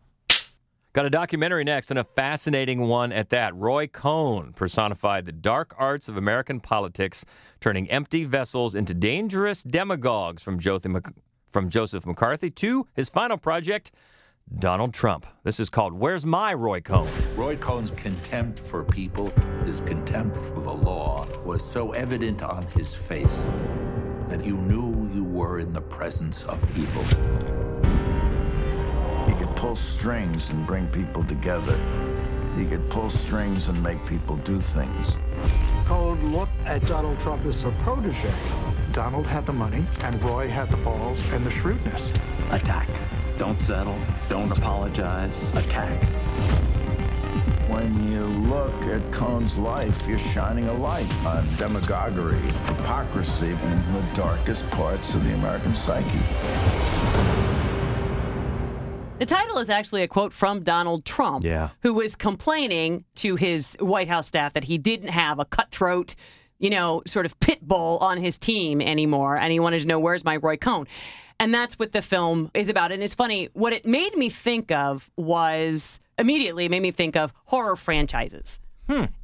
Got 0.94 1.06
a 1.06 1.10
documentary 1.10 1.64
next, 1.64 1.88
and 1.88 1.98
a 1.98 2.04
fascinating 2.04 2.80
one 2.80 3.12
at 3.12 3.30
that. 3.30 3.56
Roy 3.56 3.86
Cohn 3.86 4.52
personified 4.52 5.24
the 5.24 5.32
dark 5.32 5.74
arts 5.78 6.06
of 6.06 6.18
American 6.18 6.60
politics, 6.60 7.24
turning 7.60 7.90
empty 7.90 8.24
vessels 8.24 8.74
into 8.74 8.92
dangerous 8.92 9.62
demagogues 9.62 10.42
from 10.42 10.58
Joseph, 10.58 10.92
from 11.50 11.70
Joseph 11.70 12.04
McCarthy 12.04 12.50
to 12.50 12.86
his 12.92 13.08
final 13.08 13.38
project, 13.38 13.90
Donald 14.58 14.92
Trump. 14.92 15.24
This 15.44 15.58
is 15.58 15.70
called 15.70 15.94
Where's 15.94 16.26
My 16.26 16.52
Roy 16.52 16.82
Cohn? 16.82 17.08
Roy 17.36 17.56
Cohn's 17.56 17.92
contempt 17.92 18.58
for 18.58 18.84
people, 18.84 19.32
his 19.64 19.80
contempt 19.80 20.36
for 20.36 20.60
the 20.60 20.74
law, 20.74 21.26
was 21.42 21.64
so 21.64 21.92
evident 21.92 22.42
on 22.42 22.66
his 22.66 22.94
face 22.94 23.48
that 24.28 24.44
you 24.44 24.58
knew 24.58 25.08
you 25.10 25.24
were 25.24 25.58
in 25.58 25.72
the 25.72 25.80
presence 25.80 26.44
of 26.44 26.62
evil. 26.78 27.02
He 29.62 29.68
could 29.68 29.76
pull 29.76 29.76
strings 29.76 30.50
and 30.50 30.66
bring 30.66 30.88
people 30.88 31.22
together. 31.22 31.78
He 32.56 32.66
could 32.66 32.90
pull 32.90 33.08
strings 33.08 33.68
and 33.68 33.80
make 33.80 34.04
people 34.06 34.34
do 34.38 34.58
things. 34.58 35.16
Cohn 35.84 36.34
looked 36.34 36.58
at 36.66 36.84
Donald 36.84 37.20
Trump 37.20 37.44
as 37.44 37.64
a 37.64 37.70
protege. 37.70 38.32
Donald 38.90 39.24
had 39.24 39.46
the 39.46 39.52
money, 39.52 39.86
and 40.00 40.20
Roy 40.20 40.48
had 40.48 40.68
the 40.72 40.78
balls 40.78 41.22
and 41.30 41.46
the 41.46 41.50
shrewdness. 41.50 42.12
Attack. 42.50 42.88
Don't 43.38 43.62
settle. 43.62 43.96
Don't 44.28 44.50
apologize. 44.50 45.52
Attack. 45.52 46.08
When 47.68 48.12
you 48.12 48.24
look 48.24 48.74
at 48.86 49.12
Cohn's 49.12 49.56
life, 49.56 50.08
you're 50.08 50.18
shining 50.18 50.66
a 50.66 50.74
light 50.74 51.14
on 51.24 51.46
demagoguery, 51.54 52.40
hypocrisy, 52.66 53.52
and 53.52 53.94
the 53.94 54.02
darkest 54.12 54.68
parts 54.70 55.14
of 55.14 55.24
the 55.24 55.34
American 55.34 55.72
psyche. 55.76 57.51
The 59.18 59.26
title 59.26 59.58
is 59.58 59.70
actually 59.70 60.02
a 60.02 60.08
quote 60.08 60.32
from 60.32 60.62
Donald 60.64 61.04
Trump, 61.04 61.44
Yeah. 61.44 61.70
who 61.82 61.94
was 61.94 62.16
complaining 62.16 63.04
to 63.16 63.36
his 63.36 63.76
White 63.78 64.08
House 64.08 64.26
staff 64.26 64.52
that 64.54 64.64
he 64.64 64.78
didn't 64.78 65.10
have 65.10 65.38
a 65.38 65.44
cutthroat, 65.44 66.16
you 66.58 66.70
know, 66.70 67.02
sort 67.06 67.24
of 67.24 67.38
pit 67.38 67.60
bull 67.62 67.98
on 67.98 68.18
his 68.18 68.36
team 68.36 68.80
anymore. 68.80 69.36
And 69.36 69.52
he 69.52 69.60
wanted 69.60 69.80
to 69.82 69.86
know, 69.86 70.00
where's 70.00 70.24
my 70.24 70.36
Roy 70.38 70.56
Cohn? 70.56 70.88
And 71.38 71.54
that's 71.54 71.78
what 71.78 71.92
the 71.92 72.02
film 72.02 72.50
is 72.54 72.68
about. 72.68 72.90
And 72.90 73.00
it's 73.02 73.14
funny, 73.14 73.48
what 73.52 73.72
it 73.72 73.86
made 73.86 74.16
me 74.16 74.28
think 74.28 74.72
of 74.72 75.08
was 75.16 76.00
immediately 76.18 76.68
made 76.68 76.82
me 76.82 76.90
think 76.90 77.14
of 77.16 77.32
horror 77.44 77.76
franchises. 77.76 78.58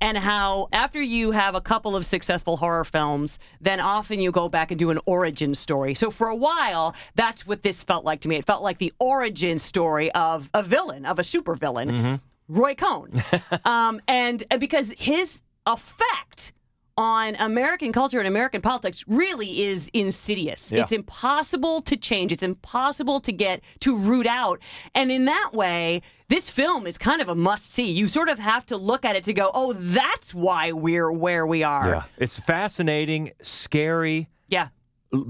And 0.01 0.17
how 0.17 0.69
after 0.73 1.01
you 1.01 1.33
have 1.33 1.55
a 1.55 1.61
couple 1.61 1.97
of 1.97 2.07
successful 2.07 2.57
horror 2.57 2.85
films, 2.85 3.39
then 3.61 3.81
often 3.81 4.21
you 4.21 4.31
go 4.31 4.49
back 4.49 4.71
and 4.71 4.79
do 4.79 4.91
an 4.91 4.99
origin 5.07 5.55
story. 5.55 5.95
So 5.95 6.11
for 6.11 6.29
a 6.29 6.37
while, 6.37 6.95
that's 7.15 7.47
what 7.47 7.63
this 7.63 7.83
felt 7.83 8.05
like 8.05 8.21
to 8.23 8.29
me. 8.29 8.37
It 8.37 8.47
felt 8.47 8.63
like 8.63 8.79
the 8.79 8.93
origin 8.99 9.59
story 9.59 10.11
of 10.13 10.49
a 10.55 10.63
villain, 10.63 11.05
of 11.05 11.19
a 11.19 11.23
supervillain, 11.23 12.21
Roy 12.49 12.75
Cohn. 12.75 13.23
um, 13.65 14.01
and 14.09 14.45
and 14.51 14.61
because 14.61 14.93
his 14.99 15.41
effect 15.67 16.53
on 16.99 17.37
American 17.37 17.93
culture 17.93 18.19
and 18.19 18.27
American 18.27 18.61
politics 18.61 19.05
really 19.07 19.63
is 19.63 19.89
insidious. 19.95 20.73
Yeah. 20.73 20.83
It's 20.83 20.91
impossible 20.91 21.81
to 21.83 21.97
change. 21.97 22.33
It's 22.33 22.43
impossible 22.43 23.21
to 23.21 23.31
get 23.31 23.63
to 23.81 23.97
root 23.97 24.27
out. 24.27 24.61
And 24.97 25.13
in 25.13 25.25
that 25.27 25.51
way, 25.53 26.03
this 26.27 26.51
film 26.51 26.89
is 26.89 26.99
kind 26.99 27.23
of 27.23 27.29
a 27.29 27.37
must 27.37 27.73
see. 27.73 27.89
You 27.89 28.09
sort 28.09 28.29
of 28.29 28.41
have 28.41 28.67
to 28.67 28.77
look 28.77 29.05
at 29.05 29.15
it 29.15 29.23
to 29.25 29.33
go, 29.33 29.53
oh, 29.55 29.75
that's 29.75 30.35
why 30.35 30.73
we're 30.73 31.13
where 31.13 31.47
we 31.47 31.63
are. 31.63 31.89
Yeah. 31.89 32.03
It's 32.17 32.41
fascinating, 32.41 33.31
scary. 33.43 34.29
Yeah. 34.49 34.69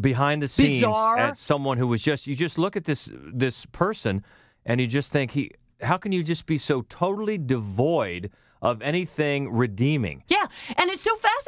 Behind 0.00 0.42
the 0.42 0.48
scenes 0.48 0.80
Bizarre. 0.80 1.18
at 1.18 1.38
someone 1.38 1.76
who 1.76 1.86
was 1.86 2.00
just 2.00 2.26
you 2.26 2.34
just 2.34 2.56
look 2.56 2.76
at 2.76 2.84
this 2.84 3.10
this 3.32 3.64
person 3.66 4.24
and 4.64 4.80
you 4.80 4.86
just 4.86 5.12
think 5.12 5.32
he 5.32 5.52
how 5.82 5.98
can 5.98 6.10
you 6.12 6.24
just 6.24 6.46
be 6.46 6.58
so 6.58 6.82
totally 6.88 7.38
devoid 7.38 8.30
of 8.62 8.82
anything 8.82 9.50
redeeming? 9.52 10.24
Yeah, 10.28 10.46
and 10.76 10.90
it's 10.90 10.97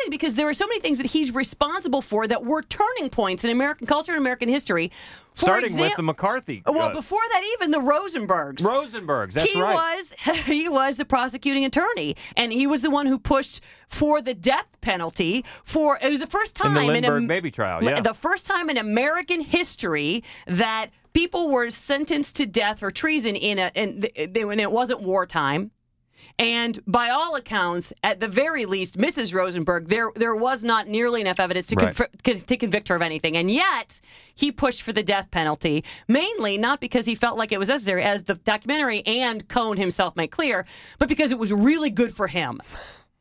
fascinating 0.00 0.10
because 0.10 0.34
there 0.34 0.48
are 0.48 0.54
so 0.54 0.66
many 0.66 0.80
things 0.80 0.98
that 0.98 1.06
he's 1.06 1.32
responsible 1.32 2.02
for 2.02 2.26
that 2.26 2.44
were 2.44 2.62
turning 2.62 3.10
points 3.10 3.44
in 3.44 3.50
American 3.50 3.86
culture 3.86 4.12
and 4.12 4.20
American 4.20 4.48
history. 4.48 4.90
For 5.34 5.46
Starting 5.46 5.76
with 5.76 5.96
the 5.96 6.02
McCarthy. 6.02 6.62
Well, 6.66 6.90
uh, 6.90 6.92
before 6.92 7.20
that, 7.32 7.42
even 7.54 7.70
the 7.70 7.78
Rosenbergs. 7.78 8.58
Rosenbergs, 8.62 9.32
that's 9.32 9.50
he 9.50 9.60
right. 9.60 9.74
was 9.74 10.12
he 10.44 10.68
was 10.68 10.96
the 10.96 11.04
prosecuting 11.04 11.64
attorney, 11.64 12.16
and 12.36 12.52
he 12.52 12.66
was 12.66 12.82
the 12.82 12.90
one 12.90 13.06
who 13.06 13.18
pushed 13.18 13.60
for 13.88 14.20
the 14.20 14.34
death 14.34 14.66
penalty. 14.80 15.44
For 15.64 15.98
it 16.02 16.10
was 16.10 16.20
the 16.20 16.26
first 16.26 16.58
In 16.60 16.74
time 16.74 16.86
the 16.86 16.94
in, 16.94 17.04
a, 17.04 17.20
baby 17.22 17.50
trial, 17.50 17.82
yeah. 17.82 18.00
the 18.00 18.14
first 18.14 18.46
time 18.46 18.68
in 18.70 18.76
American 18.76 19.40
history 19.40 20.24
that 20.46 20.88
people 21.12 21.50
were 21.50 21.70
sentenced 21.70 22.36
to 22.36 22.46
death 22.46 22.80
for 22.80 22.90
treason 22.90 23.36
in 23.36 23.58
a 23.58 23.70
in, 23.74 24.00
the- 24.00 24.44
when 24.44 24.60
it 24.60 24.70
wasn't 24.70 25.00
wartime. 25.00 25.70
And 26.40 26.80
by 26.86 27.10
all 27.10 27.36
accounts, 27.36 27.92
at 28.02 28.18
the 28.18 28.26
very 28.26 28.64
least, 28.64 28.96
Mrs. 28.96 29.34
Rosenberg, 29.34 29.88
there 29.88 30.10
there 30.16 30.34
was 30.34 30.64
not 30.64 30.88
nearly 30.88 31.20
enough 31.20 31.38
evidence 31.38 31.66
to, 31.66 31.76
Right. 31.76 31.94
conf- 32.24 32.46
to 32.46 32.56
convict 32.56 32.88
her 32.88 32.96
of 32.96 33.02
anything, 33.02 33.36
and 33.36 33.50
yet 33.50 34.00
he 34.34 34.50
pushed 34.50 34.80
for 34.80 34.94
the 34.94 35.02
death 35.02 35.30
penalty, 35.30 35.84
mainly 36.08 36.56
not 36.56 36.80
because 36.80 37.04
he 37.04 37.14
felt 37.14 37.36
like 37.36 37.52
it 37.52 37.58
was 37.58 37.68
necessary, 37.68 38.02
as 38.02 38.22
the 38.22 38.36
documentary 38.36 39.06
and 39.06 39.46
Cohn 39.48 39.76
himself 39.76 40.16
make 40.16 40.30
clear, 40.32 40.64
but 40.98 41.10
because 41.10 41.30
it 41.30 41.38
was 41.38 41.52
really 41.52 41.90
good 41.90 42.14
for 42.14 42.26
him. 42.26 42.62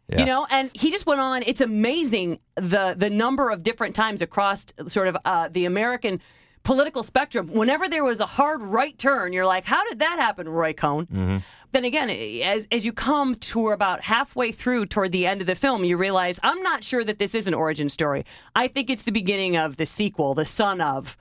Yeah. 0.08 0.20
You 0.22 0.26
know, 0.26 0.48
and 0.50 0.72
he 0.74 0.90
just 0.90 1.06
went 1.06 1.20
on. 1.20 1.44
It's 1.46 1.62
amazing 1.62 2.40
the 2.56 2.96
the 2.98 3.10
number 3.10 3.50
of 3.50 3.64
different 3.64 3.96
times 3.96 4.22
across 4.22 4.66
sort 4.88 5.10
of 5.10 5.18
uh, 5.26 5.50
the 5.50 5.66
American 5.66 6.22
political 6.70 7.02
spectrum. 7.02 7.48
Whenever 7.48 7.90
there 7.90 8.04
was 8.04 8.20
a 8.20 8.26
hard 8.28 8.62
right 8.62 8.96
turn, 8.98 9.34
you're 9.34 9.46
like, 9.56 9.66
"How 9.66 9.84
did 9.90 9.98
that 10.00 10.20
happen, 10.20 10.48
Roy 10.48 10.72
Cohn?" 10.74 11.08
Mm-hmm. 11.08 11.38
Then 11.72 11.84
again, 11.84 12.10
as 12.12 12.68
as 12.72 12.86
you 12.86 12.94
come 12.94 13.34
to 13.36 13.70
about 13.70 14.02
halfway 14.02 14.52
through 14.52 14.86
toward 14.86 15.12
the 15.12 15.26
end 15.26 15.42
of 15.42 15.48
the 15.48 15.56
film, 15.56 15.84
you 15.84 15.98
realize 15.98 16.40
I'm 16.44 16.62
not 16.62 16.84
sure 16.84 17.04
that 17.04 17.18
this 17.18 17.34
is 17.34 17.48
an 17.48 17.56
origin 17.56 17.90
story. 17.90 18.24
I 18.56 18.68
think 18.68 18.92
it's 18.92 19.02
the 19.02 19.12
beginning 19.12 19.58
of 19.58 19.78
the 19.78 19.88
sequel, 19.88 20.36
the 20.36 20.46
son 20.46 20.80
of 20.80 21.18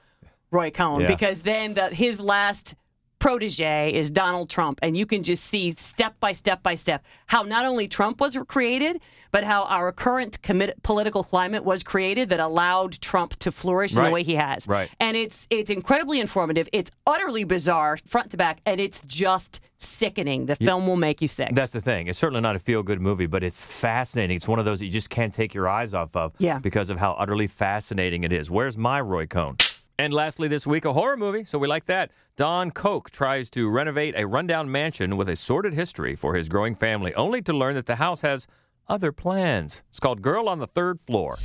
Roy 0.50 0.70
Cohn, 0.70 1.00
Yeah. 1.00 1.08
because 1.08 1.40
then 1.42 1.72
the, 1.74 1.88
his 1.88 2.20
last 2.20 2.74
protege 3.18 3.92
is 3.92 4.11
Donald 4.11 4.48
Trump, 4.50 4.78
and 4.83 4.96
you 4.96 5.07
can 5.07 5.22
just 5.22 5.44
see 5.44 5.72
step 5.72 6.18
by 6.20 6.33
step 6.33 6.62
by 6.62 6.74
step 6.74 7.04
how 7.26 7.42
not 7.42 7.64
only 7.64 7.88
Trump 7.88 8.20
was 8.20 8.37
created, 8.48 9.00
but 9.31 9.44
how 9.44 9.64
our 9.64 9.92
current 9.92 10.40
commit- 10.42 10.83
political 10.83 11.22
climate 11.22 11.64
was 11.64 11.83
created 11.83 12.31
that 12.31 12.40
allowed 12.40 13.00
Trump 13.00 13.37
to 13.40 13.52
flourish 13.52 13.94
in 13.96 14.02
the 14.02 14.11
way 14.11 14.22
he 14.22 14.35
has. 14.37 14.66
Right. 14.66 14.90
And 15.00 15.16
it's 15.16 15.46
it's 15.50 15.70
incredibly 15.70 16.20
informative. 16.20 16.68
It's 16.72 16.90
utterly 17.07 17.44
bizarre 17.44 17.98
front 18.07 18.31
to 18.31 18.37
back, 18.37 18.61
and 18.64 18.81
it's 18.81 19.02
just 19.07 19.61
sickening. 19.81 20.46
The 20.46 20.57
film 20.57 20.87
will 20.88 20.96
make 20.96 21.22
you 21.22 21.28
sick. 21.28 21.50
That's 21.52 21.72
the 21.72 21.81
thing. 21.81 22.09
It's 22.09 22.18
certainly 22.18 22.40
not 22.40 22.57
a 22.57 22.59
feel 22.59 22.83
good 22.83 23.00
movie, 23.00 23.26
but 23.26 23.44
it's 23.44 23.61
fascinating. 23.61 24.37
It's 24.37 24.48
one 24.48 24.59
of 24.59 24.64
those 24.64 24.81
that 24.81 24.87
you 24.87 24.90
just 24.90 25.09
can't 25.11 25.33
take 25.33 25.54
your 25.54 25.68
eyes 25.68 25.94
off 25.94 26.16
of 26.16 26.33
Yeah. 26.38 26.59
because 26.59 26.90
of 26.90 26.98
how 26.98 27.12
utterly 27.12 27.46
fascinating 27.46 28.24
it 28.24 28.33
is. 28.33 28.50
Where's 28.50 28.76
my 28.76 29.00
Roy 29.00 29.26
Cohn? 29.26 29.57
And 30.00 30.14
lastly, 30.14 30.46
this 30.46 30.64
week, 30.64 30.84
a 30.84 30.92
horror 30.92 31.16
movie, 31.16 31.42
so 31.44 31.58
we 31.58 31.66
like 31.66 31.87
that. 31.87 32.12
Don 32.37 32.70
Koch 32.70 33.11
tries 33.11 33.50
to 33.50 33.68
renovate 33.68 34.14
a 34.16 34.28
rundown 34.28 34.70
mansion 34.70 35.16
with 35.16 35.28
a 35.28 35.34
sordid 35.34 35.74
history 35.74 36.14
for 36.14 36.34
his 36.34 36.48
growing 36.48 36.76
family, 36.76 37.12
only 37.14 37.42
to 37.42 37.52
learn 37.52 37.74
that 37.74 37.87
the 37.87 37.96
house 37.96 38.20
has 38.20 38.46
other 38.87 39.11
plans. 39.11 39.82
It's 39.90 39.98
called 39.98 40.22
Girl 40.22 40.48
on 40.48 40.61
the 40.61 40.68
Third 40.68 41.00
Floor. 41.04 41.37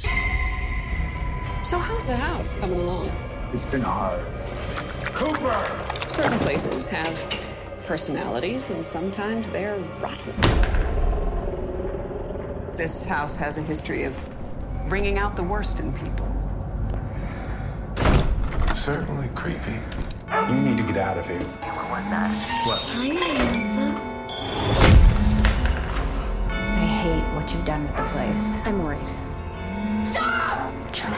So 1.64 1.80
how's 1.80 2.06
the 2.06 2.16
house 2.16 2.56
coming 2.58 2.80
along? 2.80 3.12
It's 3.54 3.66
been 3.66 3.82
hard. 3.82 4.24
Cooper! 5.16 6.08
Certain 6.08 6.38
places 6.38 6.86
have 6.86 7.28
personalities 7.86 8.70
and 8.70 8.86
sometimes 8.86 9.50
they're 9.50 9.80
rotten. 10.00 10.34
This 12.78 13.04
house 13.04 13.36
has 13.36 13.58
a 13.58 13.64
history 13.64 14.04
of 14.04 14.24
bringing 14.90 15.18
out 15.18 15.36
the 15.36 15.44
worst 15.44 15.80
in 15.80 15.92
people. 15.94 16.33
Certainly 18.84 19.30
creepy. 19.34 19.80
You 20.50 20.56
need 20.58 20.76
to 20.76 20.84
get 20.84 20.98
out 20.98 21.18
of 21.18 21.26
here. 21.26 21.40
What 21.40 21.90
was 21.90 22.04
that? 22.10 22.28
What? 22.68 22.82
Hi, 22.82 23.06
handsome. 23.06 23.96
I 26.52 26.86
hate 26.86 27.24
what 27.34 27.54
you've 27.54 27.64
done 27.64 27.84
with 27.84 27.96
the 27.96 28.04
place. 28.04 28.60
I'm 28.66 28.84
worried. 28.84 29.08
Stop! 30.06 30.70
Charlie. 30.92 31.16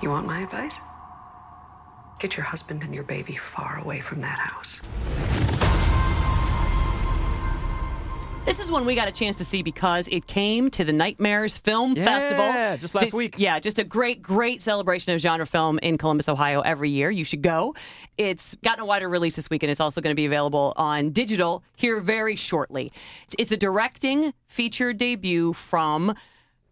You 0.00 0.08
want 0.08 0.26
my 0.26 0.40
advice? 0.44 0.80
Get 2.20 2.38
your 2.38 2.44
husband 2.46 2.84
and 2.84 2.94
your 2.94 3.04
baby 3.04 3.36
far 3.36 3.80
away 3.80 4.00
from 4.00 4.22
that 4.22 4.38
house. 4.38 4.80
This 8.48 8.60
is 8.60 8.70
one 8.70 8.86
we 8.86 8.94
got 8.94 9.08
a 9.08 9.12
chance 9.12 9.36
to 9.36 9.44
see 9.44 9.60
because 9.60 10.08
it 10.08 10.26
came 10.26 10.70
to 10.70 10.82
the 10.82 10.92
Nightmares 10.92 11.58
Film 11.58 11.94
Yeah, 11.94 12.04
Festival. 12.04 12.78
just 12.80 12.94
last 12.94 13.04
This- 13.04 13.12
week. 13.12 13.34
Yeah, 13.36 13.58
just 13.60 13.78
a 13.78 13.84
great, 13.84 14.22
great 14.22 14.62
celebration 14.62 15.12
of 15.14 15.20
genre 15.20 15.44
film 15.46 15.78
in 15.82 15.98
Columbus, 15.98 16.30
Ohio 16.30 16.62
every 16.62 16.88
year. 16.88 17.10
You 17.10 17.24
should 17.24 17.42
go. 17.42 17.74
It's 18.16 18.54
gotten 18.64 18.84
a 18.84 18.86
wider 18.86 19.06
release 19.06 19.36
this 19.36 19.50
week, 19.50 19.62
and 19.62 19.70
it's 19.70 19.80
also 19.80 20.00
going 20.00 20.12
to 20.12 20.16
be 20.16 20.24
available 20.24 20.72
on 20.76 21.10
digital 21.10 21.62
here 21.76 22.00
very 22.00 22.36
shortly. 22.36 22.90
It's 23.36 23.52
a 23.52 23.56
directing 23.58 24.32
feature 24.46 24.94
debut 24.94 25.52
from. 25.52 26.14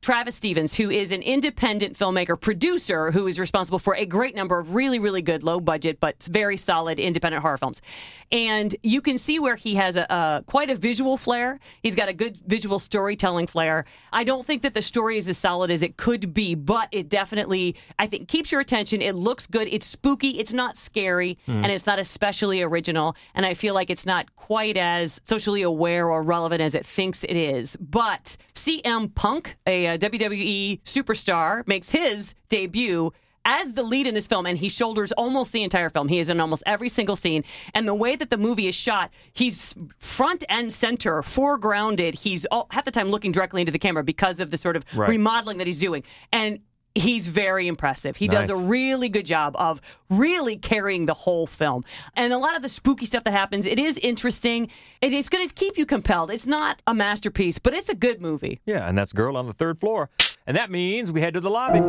Travis 0.02 0.37
Stevens, 0.37 0.76
who 0.76 0.88
is 0.88 1.11
an 1.11 1.20
independent 1.22 1.98
filmmaker 1.98 2.40
producer 2.40 3.11
who 3.11 3.26
is 3.26 3.40
responsible 3.40 3.80
for 3.80 3.96
a 3.96 4.06
great 4.06 4.37
number 4.37 4.59
of 4.59 4.72
really, 4.74 4.98
really 5.00 5.22
good, 5.22 5.42
low 5.42 5.59
budget, 5.59 5.98
but 5.98 6.22
very 6.30 6.56
solid 6.56 7.00
independent 7.00 7.42
horror 7.42 7.56
films. 7.56 7.82
And 8.30 8.74
you 8.85 9.00
can 9.00 9.18
see 9.18 9.38
where 9.40 9.56
he 9.56 9.74
has 9.76 9.96
a, 9.96 10.06
a 10.09 10.44
quite 10.46 10.70
a 10.70 10.76
visual 10.76 11.16
flair. 11.16 11.59
He's 11.82 11.96
got 11.96 12.09
a 12.09 12.12
good 12.12 12.38
visual 12.46 12.78
storytelling 12.78 13.48
flair. 13.48 13.85
I 14.12 14.22
don't 14.22 14.46
think 14.46 14.62
that 14.62 14.74
the 14.74 14.82
story 14.82 15.18
is 15.18 15.26
as 15.28 15.38
solid 15.38 15.70
as 15.72 15.82
it 15.82 15.96
could 15.96 16.32
be, 16.32 16.54
but 16.54 16.88
it 16.92 17.09
definitely, 17.09 17.74
I 17.98 18.06
think, 18.06 18.28
keeps 18.28 18.52
your 18.52 18.61
attention. 18.61 19.02
It 19.02 19.14
looks 19.16 19.46
good. 19.48 19.66
It's 19.72 19.87
spooky. 19.87 20.38
It's 20.38 20.52
not 20.52 20.76
scary, 20.76 21.38
Hmm. 21.46 21.64
and 21.64 21.72
it's 21.72 21.87
not 21.87 21.98
especially 21.98 22.62
original. 22.62 23.16
And 23.35 23.44
I 23.44 23.54
feel 23.54 23.74
like 23.74 23.90
it's 23.90 24.06
not 24.06 24.37
quite 24.37 24.76
as 24.76 25.20
socially 25.24 25.62
aware 25.62 26.09
or 26.09 26.22
relevant 26.22 26.61
as 26.61 26.74
it 26.74 26.87
thinks 26.87 27.24
it 27.24 27.37
is. 27.37 27.76
But 27.80 28.37
CM 28.54 29.12
Punk, 29.14 29.56
a, 29.66 29.86
uh 29.88 29.96
WWE 29.99 30.81
superstar, 30.83 31.66
makes 31.66 31.90
his 31.90 32.35
debut 32.49 33.12
as 33.49 33.75
the 33.75 33.83
lead 33.85 34.09
in 34.09 34.14
this 34.14 34.27
film, 34.27 34.44
and 34.44 34.59
he 34.59 34.68
shoulders 34.68 35.12
almost 35.12 35.53
the 35.53 35.62
entire 35.62 35.88
film. 35.88 36.09
He 36.09 36.18
is 36.18 36.29
in 36.29 36.40
almost 36.40 36.64
every 36.66 36.88
single 36.88 37.14
scene. 37.14 37.44
And 37.75 37.87
the 37.87 37.94
way 37.94 38.16
that 38.16 38.29
the 38.29 38.37
movie 38.37 38.66
is 38.66 38.75
shot, 38.75 39.11
he's 39.33 39.72
front 39.99 40.42
and 40.49 40.72
center, 40.72 41.22
foregrounded. 41.22 42.16
He's 42.16 42.44
all, 42.46 42.66
half 42.72 42.85
the 42.85 42.90
time 42.90 43.09
looking 43.09 43.31
directly 43.31 43.62
into 43.62 43.70
the 43.70 43.79
camera 43.79 44.03
because 44.03 44.40
of 44.40 44.51
the 44.51 44.59
sort 44.59 44.75
of 44.75 44.85
Right. 44.94 45.09
remodeling 45.11 45.59
that 45.59 45.68
he's 45.68 45.79
doing. 45.79 46.03
And 46.33 46.59
he's 46.96 47.26
very 47.26 47.68
impressive. 47.68 48.16
He 48.16 48.28
does 48.28 48.48
a 48.48 48.56
really 48.56 49.09
good 49.09 49.26
job 49.26 49.54
of 49.56 49.80
really 50.09 50.56
carrying 50.56 51.06
the 51.06 51.14
whole 51.14 51.47
film. 51.47 51.84
And 52.14 52.32
a 52.32 52.38
lot 52.38 52.57
of 52.57 52.62
the 52.62 52.68
spooky 52.68 53.07
stuff 53.07 53.24
that 53.24 53.32
happens, 53.32 53.66
it 53.66 53.78
is 53.78 53.99
interesting. 53.99 54.68
It 55.01 55.12
is 55.12 55.28
going 55.28 55.47
to 55.47 55.55
keep 55.55 55.76
you 55.76 55.86
compelled. 55.86 56.30
It's 56.30 56.47
not 56.47 56.80
a 56.86 56.94
masterpiece, 56.94 57.59
but 57.59 57.74
it's 57.74 57.88
a 57.88 57.94
good 57.94 58.20
movie. 58.20 58.61
Yeah, 58.64 58.88
and 58.88 58.97
that's 58.97 59.12
Girl 59.12 59.36
on 59.36 59.47
the 59.47 59.53
Third 59.53 59.78
Floor. 59.78 60.11
And 60.47 60.57
that 60.57 60.70
means 60.70 61.11
we 61.11 61.20
head 61.20 61.34
to 61.34 61.40
the 61.40 61.51
lobby. 61.51 61.80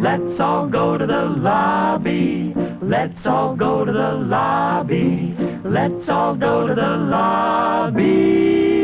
Let's 0.00 0.40
all 0.40 0.66
go 0.66 0.96
to 0.96 1.06
the 1.06 1.22
lobby. 1.22 2.54
Let's 2.80 3.26
all 3.26 3.54
go 3.54 3.84
to 3.84 3.92
the 3.92 4.12
lobby. 4.12 5.34
Let's 5.62 6.08
all 6.08 6.34
go 6.34 6.66
to 6.66 6.74
the 6.74 6.96
lobby. 6.96 8.79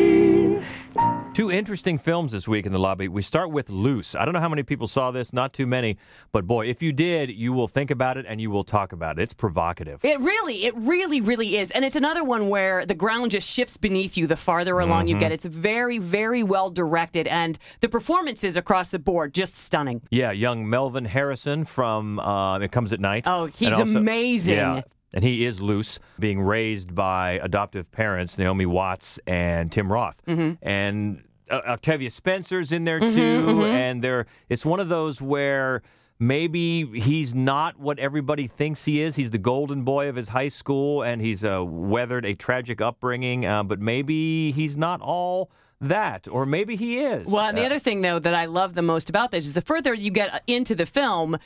Two 1.36 1.50
interesting 1.50 1.98
films 1.98 2.32
this 2.32 2.48
week 2.48 2.64
in 2.64 2.72
the 2.72 2.78
lobby. 2.78 3.08
We 3.08 3.20
start 3.20 3.50
with 3.50 3.68
Luce. 3.68 4.14
I 4.14 4.24
don't 4.24 4.32
know 4.32 4.40
how 4.40 4.48
many 4.48 4.62
people 4.62 4.86
saw 4.86 5.10
this, 5.10 5.34
not 5.34 5.52
too 5.52 5.66
many, 5.66 5.98
but 6.32 6.46
boy, 6.46 6.64
if 6.66 6.80
you 6.82 6.94
did, 6.94 7.28
you 7.28 7.52
will 7.52 7.68
think 7.68 7.90
about 7.90 8.16
it 8.16 8.24
and 8.26 8.40
you 8.40 8.50
will 8.50 8.64
talk 8.64 8.94
about 8.94 9.18
it. 9.18 9.22
It's 9.24 9.34
provocative. 9.34 10.02
It 10.02 10.18
really, 10.18 10.64
it 10.64 10.72
really, 10.78 11.20
really 11.20 11.58
is. 11.58 11.70
And 11.72 11.84
it's 11.84 11.94
another 11.94 12.24
one 12.24 12.48
where 12.48 12.86
the 12.86 12.94
ground 12.94 13.32
just 13.32 13.46
shifts 13.50 13.76
beneath 13.76 14.16
you 14.16 14.26
the 14.26 14.34
farther 14.38 14.78
along 14.80 15.08
you 15.08 15.16
Mhm. 15.16 15.20
get. 15.20 15.32
It's 15.32 15.44
very, 15.44 15.98
very 15.98 16.42
well 16.42 16.70
directed. 16.70 17.26
And 17.26 17.58
the 17.80 17.88
performances 17.90 18.56
across 18.56 18.88
the 18.88 18.98
board, 18.98 19.34
just 19.34 19.56
stunning. 19.58 20.00
Yeah, 20.08 20.30
young 20.30 20.70
Kelvin 20.72 21.04
Harrison 21.04 21.66
from 21.66 22.18
uh, 22.18 22.60
It 22.60 22.72
Comes 22.72 22.94
at 22.94 23.00
Night. 23.00 23.24
Oh, 23.26 23.44
he's 23.44 23.74
also- 23.74 23.82
amazing. 23.98 24.54
Yeah. 24.54 24.80
And 25.16 25.24
he 25.24 25.46
is 25.46 25.62
Luce, 25.62 25.98
being 26.20 26.42
raised 26.42 26.94
by 26.94 27.40
adoptive 27.42 27.90
parents 27.90 28.36
Naomi 28.36 28.66
Watts 28.66 29.18
and 29.26 29.72
Tim 29.72 29.90
Roth, 29.90 30.20
Mhm. 30.28 30.58
and 30.60 31.22
uh, 31.50 31.62
Octavia 31.68 32.10
Spencer's 32.10 32.70
in 32.70 32.84
there 32.84 33.00
Mhm, 33.00 33.14
too, 33.14 33.46
mhm. 33.46 33.64
and 33.64 34.04
there 34.04 34.26
it's 34.50 34.64
one 34.66 34.78
of 34.78 34.88
those 34.90 35.20
where. 35.22 35.82
Maybe 36.18 36.86
he's 36.98 37.34
not 37.34 37.78
what 37.78 37.98
everybody 37.98 38.46
thinks 38.46 38.86
he 38.86 39.02
is. 39.02 39.16
He's 39.16 39.32
the 39.32 39.36
golden 39.38 39.82
boy 39.82 40.08
of 40.08 40.16
his 40.16 40.30
high 40.30 40.48
school, 40.48 41.02
and 41.02 41.20
he's 41.20 41.44
uh, 41.44 41.62
weathered 41.62 42.24
a 42.24 42.34
tragic 42.34 42.80
upbringing. 42.80 43.44
Uh, 43.44 43.62
but 43.64 43.80
maybe 43.82 44.50
he's 44.52 44.78
not 44.78 45.02
all 45.02 45.50
that, 45.78 46.26
or 46.26 46.46
maybe 46.46 46.74
he 46.74 47.00
is. 47.00 47.26
Well, 47.30 47.44
and 47.44 47.58
the 47.58 47.64
Uh, 47.64 47.66
other 47.66 47.78
thing, 47.78 48.00
though, 48.00 48.18
that 48.18 48.32
I 48.32 48.46
love 48.46 48.72
the 48.74 48.80
most 48.80 49.10
about 49.10 49.30
this 49.30 49.44
is 49.46 49.52
the 49.52 49.60
further 49.60 49.92
you 49.92 50.10
get 50.10 50.42
into 50.46 50.74
the 50.74 50.86
film, 50.86 51.36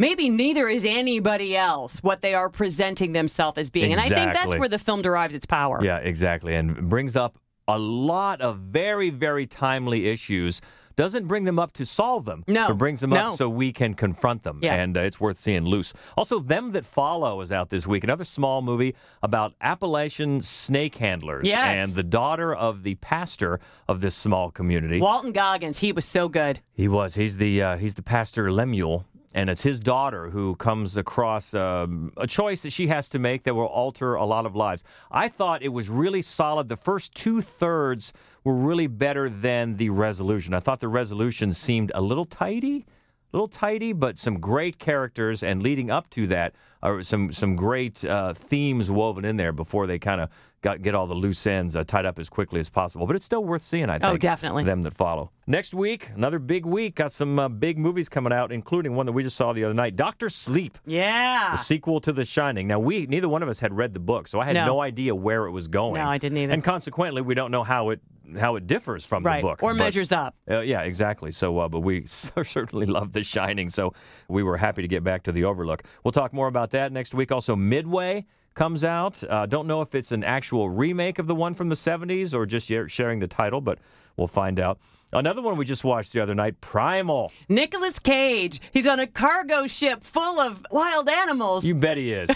maybe 0.00 0.30
neither 0.30 0.68
is 0.68 0.84
anybody 0.84 1.56
else 1.56 2.02
what 2.02 2.22
they 2.22 2.34
are 2.34 2.48
presenting 2.48 3.12
themselves 3.12 3.58
as 3.58 3.70
being. 3.70 3.92
And 3.92 4.00
I 4.00 4.08
think 4.08 4.32
that's 4.32 4.56
where 4.56 4.68
the 4.68 4.78
film 4.78 5.02
derives 5.02 5.34
its 5.34 5.46
power. 5.46 5.78
Yeah, 5.82 5.98
exactly. 5.98 6.54
And 6.56 6.88
brings 6.88 7.14
up 7.14 7.38
a 7.68 7.78
lot 7.78 8.40
of 8.40 8.58
very, 8.58 9.10
very 9.10 9.46
timely 9.46 10.08
issues. 10.08 10.60
Doesn't 10.96 11.28
bring 11.28 11.44
them 11.44 11.58
up 11.58 11.72
to 11.74 11.86
solve 11.86 12.24
them. 12.24 12.44
No, 12.46 12.68
But 12.68 12.76
brings 12.76 13.00
them 13.00 13.10
no. 13.10 13.28
up 13.28 13.36
so 13.36 13.48
we 13.48 13.72
can 13.72 13.94
confront 13.94 14.42
them. 14.42 14.58
Yeah. 14.60 14.74
And 14.74 14.96
uh, 14.96 15.00
it's 15.00 15.18
worth 15.18 15.38
seeing 15.38 15.64
Luce. 15.64 15.94
Also, 16.16 16.40
Them 16.40 16.72
That 16.72 16.84
Follow 16.84 17.40
is 17.40 17.50
out 17.50 17.70
this 17.70 17.86
week. 17.86 18.04
Another 18.04 18.24
small 18.24 18.60
movie 18.60 18.94
about 19.22 19.54
Appalachian 19.62 20.42
snake 20.42 20.96
handlers. 20.96 21.46
Yes. 21.46 21.76
And 21.76 21.94
the 21.94 22.02
daughter 22.02 22.54
of 22.54 22.82
the 22.82 22.96
pastor 22.96 23.60
of 23.88 24.00
this 24.02 24.14
small 24.14 24.50
community. 24.50 25.00
Walton 25.00 25.32
Goggins, 25.32 25.78
he 25.78 25.92
was 25.92 26.04
so 26.04 26.28
good. 26.28 26.60
He 26.74 26.88
was. 26.88 27.14
He's 27.14 27.36
the 27.38 27.62
uh, 27.62 27.76
he's 27.78 27.94
the 27.94 28.02
pastor 28.02 28.52
Lemuel, 28.52 29.06
and 29.32 29.48
it's 29.48 29.62
his 29.62 29.80
daughter 29.80 30.30
who 30.30 30.56
comes 30.56 30.96
across 30.96 31.54
um, 31.54 32.12
a 32.16 32.26
choice 32.26 32.62
that 32.62 32.70
she 32.70 32.88
has 32.88 33.08
to 33.10 33.18
make 33.18 33.44
that 33.44 33.54
will 33.54 33.66
alter 33.66 34.14
a 34.14 34.24
lot 34.24 34.46
of 34.46 34.56
lives. 34.56 34.82
I 35.10 35.28
thought 35.28 35.62
it 35.62 35.68
was 35.68 35.88
really 35.88 36.22
solid. 36.22 36.68
The 36.68 36.76
first 36.76 37.14
two 37.14 37.40
thirds 37.40 38.12
were 38.42 38.54
really 38.54 38.86
better 38.86 39.28
than 39.30 39.76
the 39.76 39.90
resolution. 39.90 40.54
I 40.54 40.60
thought 40.60 40.80
the 40.80 40.88
resolution 40.88 41.52
seemed 41.52 41.92
a 41.94 42.00
little 42.00 42.24
tidy. 42.24 42.86
A 43.32 43.36
little 43.36 43.46
tidy, 43.46 43.92
but 43.92 44.18
some 44.18 44.40
great 44.40 44.80
characters, 44.80 45.44
and 45.44 45.62
leading 45.62 45.88
up 45.88 46.10
to 46.10 46.26
that, 46.26 46.52
are 46.82 47.00
some 47.04 47.32
some 47.32 47.54
great 47.54 48.04
uh, 48.04 48.34
themes 48.34 48.90
woven 48.90 49.24
in 49.24 49.36
there 49.36 49.52
before 49.52 49.86
they 49.86 50.00
kind 50.00 50.20
of 50.20 50.30
got 50.62 50.82
get 50.82 50.94
all 50.94 51.06
the 51.06 51.14
loose 51.14 51.46
ends 51.46 51.74
uh, 51.74 51.84
tied 51.84 52.04
up 52.04 52.18
as 52.18 52.28
quickly 52.28 52.60
as 52.60 52.68
possible. 52.68 53.06
But 53.06 53.16
it's 53.16 53.24
still 53.24 53.44
worth 53.44 53.62
seeing. 53.62 53.88
I 53.88 53.98
think. 53.98 54.04
Oh, 54.12 54.16
definitely. 54.16 54.64
Them 54.64 54.82
that 54.82 54.94
follow. 54.94 55.30
Next 55.46 55.74
week, 55.74 56.10
another 56.14 56.38
big 56.38 56.64
week. 56.66 56.94
Got 56.96 57.12
some 57.12 57.38
uh, 57.38 57.48
big 57.48 57.78
movies 57.78 58.08
coming 58.08 58.32
out, 58.32 58.52
including 58.52 58.94
one 58.94 59.06
that 59.06 59.12
we 59.12 59.22
just 59.22 59.36
saw 59.36 59.52
the 59.52 59.64
other 59.64 59.74
night, 59.74 59.96
Doctor 59.96 60.28
Sleep, 60.28 60.78
Yeah. 60.86 61.50
the 61.52 61.56
sequel 61.56 62.00
to 62.02 62.12
The 62.12 62.24
Shining. 62.24 62.66
Now, 62.68 62.78
we 62.78 63.06
neither 63.06 63.28
one 63.28 63.42
of 63.42 63.48
us 63.48 63.58
had 63.58 63.76
read 63.76 63.94
the 63.94 64.00
book, 64.00 64.28
so 64.28 64.38
I 64.40 64.44
had 64.44 64.54
No. 64.54 64.66
no, 64.66 64.80
idea 64.80 65.14
where 65.14 65.46
it 65.46 65.50
was 65.50 65.66
going. 65.68 65.94
No, 65.94 66.06
I 66.08 66.18
didn't 66.18 66.38
either. 66.38 66.52
And 66.52 66.62
consequently, 66.62 67.22
we 67.22 67.34
don't 67.34 67.50
know 67.50 67.62
how 67.64 67.90
it 67.90 68.00
how 68.38 68.54
it 68.54 68.68
differs 68.68 69.04
from 69.04 69.24
Right. 69.24 69.42
the 69.42 69.48
book 69.48 69.60
Or 69.60 69.72
But- 69.72 69.78
measures 69.78 70.12
up. 70.12 70.36
uh, 70.48 70.60
yeah, 70.60 70.82
exactly. 70.82 71.32
So, 71.32 71.58
uh, 71.58 71.68
but 71.68 71.80
we 71.80 72.04
certainly 72.06 72.86
love 72.86 73.12
The 73.12 73.24
Shining, 73.24 73.70
so 73.70 73.92
we 74.28 74.44
were 74.44 74.56
happy 74.56 74.82
to 74.82 74.88
get 74.88 75.02
back 75.02 75.24
to 75.24 75.32
The 75.32 75.42
Overlook. 75.42 75.82
We'll 76.04 76.12
talk 76.12 76.32
more 76.32 76.46
about 76.46 76.70
that 76.70 76.92
next 76.92 77.12
week. 77.12 77.32
Also, 77.32 77.56
Midway 77.56 78.26
comes 78.54 78.84
out. 78.84 79.22
Uh, 79.28 79.46
don't 79.46 79.66
know 79.66 79.80
if 79.82 79.94
it's 79.94 80.12
an 80.12 80.24
actual 80.24 80.68
remake 80.68 81.18
of 81.18 81.26
the 81.26 81.34
one 81.34 81.54
from 81.54 81.68
the 81.68 81.74
70s 81.74 82.34
or 82.34 82.46
just 82.46 82.70
sharing 82.90 83.18
the 83.20 83.26
title, 83.26 83.60
but 83.60 83.78
we'll 84.16 84.26
find 84.28 84.58
out. 84.60 84.78
Another 85.12 85.42
one 85.42 85.56
we 85.56 85.64
just 85.64 85.82
watched 85.82 86.12
the 86.12 86.20
other 86.20 86.34
night, 86.34 86.60
Primal. 86.60 87.32
Nicolas 87.48 87.98
Cage, 87.98 88.60
he's 88.72 88.86
on 88.86 89.00
a 89.00 89.06
cargo 89.06 89.66
ship 89.66 90.04
full 90.04 90.38
of 90.38 90.64
wild 90.70 91.08
animals. 91.08 91.64
You 91.64 91.74
bet 91.74 91.96
he 91.96 92.12
is. 92.12 92.30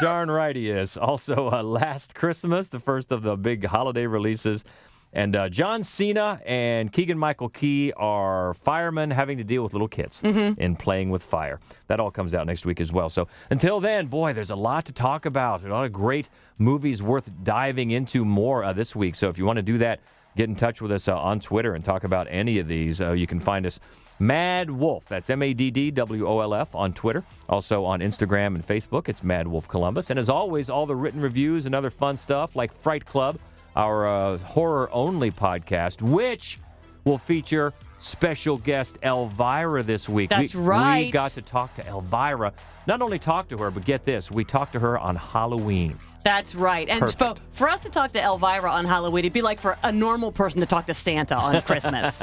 Darn 0.00 0.30
right 0.30 0.54
he 0.56 0.70
is. 0.70 0.96
Also, 0.96 1.50
uh, 1.50 1.62
Last 1.62 2.14
Christmas, 2.14 2.68
the 2.68 2.80
first 2.80 3.12
of 3.12 3.22
the 3.22 3.36
big 3.36 3.66
holiday 3.66 4.06
releases. 4.06 4.64
And 5.12 5.34
uh, 5.34 5.48
John 5.48 5.82
Cena 5.82 6.40
and 6.44 6.92
Keegan 6.92 7.18
Michael 7.18 7.48
Key 7.48 7.92
are 7.96 8.52
firemen 8.54 9.10
having 9.10 9.38
to 9.38 9.44
deal 9.44 9.62
with 9.62 9.72
little 9.72 9.88
kids 9.88 10.20
and 10.22 10.78
playing 10.78 11.10
with 11.10 11.22
fire. 11.22 11.60
That 11.86 11.98
all 11.98 12.10
comes 12.10 12.34
out 12.34 12.46
next 12.46 12.66
week 12.66 12.80
as 12.80 12.92
well. 12.92 13.08
So 13.08 13.26
until 13.50 13.80
then, 13.80 14.06
boy, 14.08 14.34
there's 14.34 14.50
a 14.50 14.56
lot 14.56 14.84
to 14.86 14.92
talk 14.92 15.24
about. 15.24 15.64
A 15.64 15.68
lot 15.68 15.86
of 15.86 15.92
great 15.92 16.28
movies 16.58 17.02
worth 17.02 17.30
diving 17.42 17.90
into 17.92 18.24
more 18.24 18.64
uh, 18.64 18.72
this 18.72 18.94
week. 18.94 19.14
So 19.14 19.28
if 19.28 19.38
you 19.38 19.46
want 19.46 19.56
to 19.56 19.62
do 19.62 19.78
that, 19.78 20.00
get 20.36 20.48
in 20.48 20.54
touch 20.54 20.82
with 20.82 20.92
us 20.92 21.08
uh, 21.08 21.18
on 21.18 21.40
Twitter 21.40 21.74
and 21.74 21.84
talk 21.84 22.04
about 22.04 22.26
any 22.30 22.58
of 22.58 22.68
these. 22.68 23.00
Uh, 23.00 23.12
you 23.12 23.26
can 23.26 23.40
find 23.40 23.64
us 23.64 23.80
MaddWolf. 24.20 25.04
That's 25.06 25.30
M 25.30 25.42
A 25.42 25.54
D 25.54 25.70
D 25.70 25.90
W 25.90 26.26
O 26.28 26.40
L 26.40 26.54
F 26.54 26.74
on 26.74 26.92
Twitter. 26.92 27.24
Also 27.48 27.84
on 27.84 28.00
Instagram 28.00 28.54
and 28.54 28.66
Facebook, 28.66 29.08
it's 29.08 29.22
MaddWolf 29.22 29.68
Columbus. 29.68 30.10
And 30.10 30.18
as 30.18 30.28
always, 30.28 30.68
all 30.68 30.86
the 30.86 30.96
written 30.96 31.20
reviews 31.20 31.66
and 31.66 31.74
other 31.74 31.90
fun 31.90 32.16
stuff 32.16 32.56
like 32.56 32.76
Fright 32.82 33.06
Club, 33.06 33.38
our 33.78 34.06
uh, 34.06 34.38
horror 34.38 34.90
only 34.92 35.30
podcast, 35.30 36.02
which 36.02 36.58
will 37.04 37.18
feature 37.18 37.72
special 38.00 38.58
guest 38.58 38.98
Elvira 39.02 39.82
this 39.82 40.08
week. 40.08 40.30
That's 40.30 40.54
we, 40.54 40.62
right. 40.62 41.06
We 41.06 41.12
got 41.12 41.30
to 41.32 41.42
talk 41.42 41.74
to 41.76 41.86
Elvira. 41.86 42.52
Not 42.86 43.02
only 43.02 43.18
talk 43.18 43.48
to 43.48 43.58
her, 43.58 43.70
but 43.70 43.84
get 43.84 44.04
this, 44.04 44.30
we 44.30 44.44
talked 44.44 44.72
to 44.72 44.80
her 44.80 44.98
on 44.98 45.14
Halloween. 45.14 45.96
That's 46.24 46.54
right. 46.54 46.88
And 46.88 47.16
for, 47.16 47.36
for 47.52 47.68
us 47.68 47.80
to 47.80 47.88
talk 47.88 48.12
to 48.12 48.22
Elvira 48.22 48.70
on 48.70 48.84
Halloween, 48.84 49.24
it'd 49.24 49.32
be 49.32 49.42
like 49.42 49.60
for 49.60 49.78
a 49.82 49.92
normal 49.92 50.32
person 50.32 50.60
to 50.60 50.66
talk 50.66 50.86
to 50.86 50.94
Santa 50.94 51.36
on 51.36 51.60
Christmas. 51.62 52.20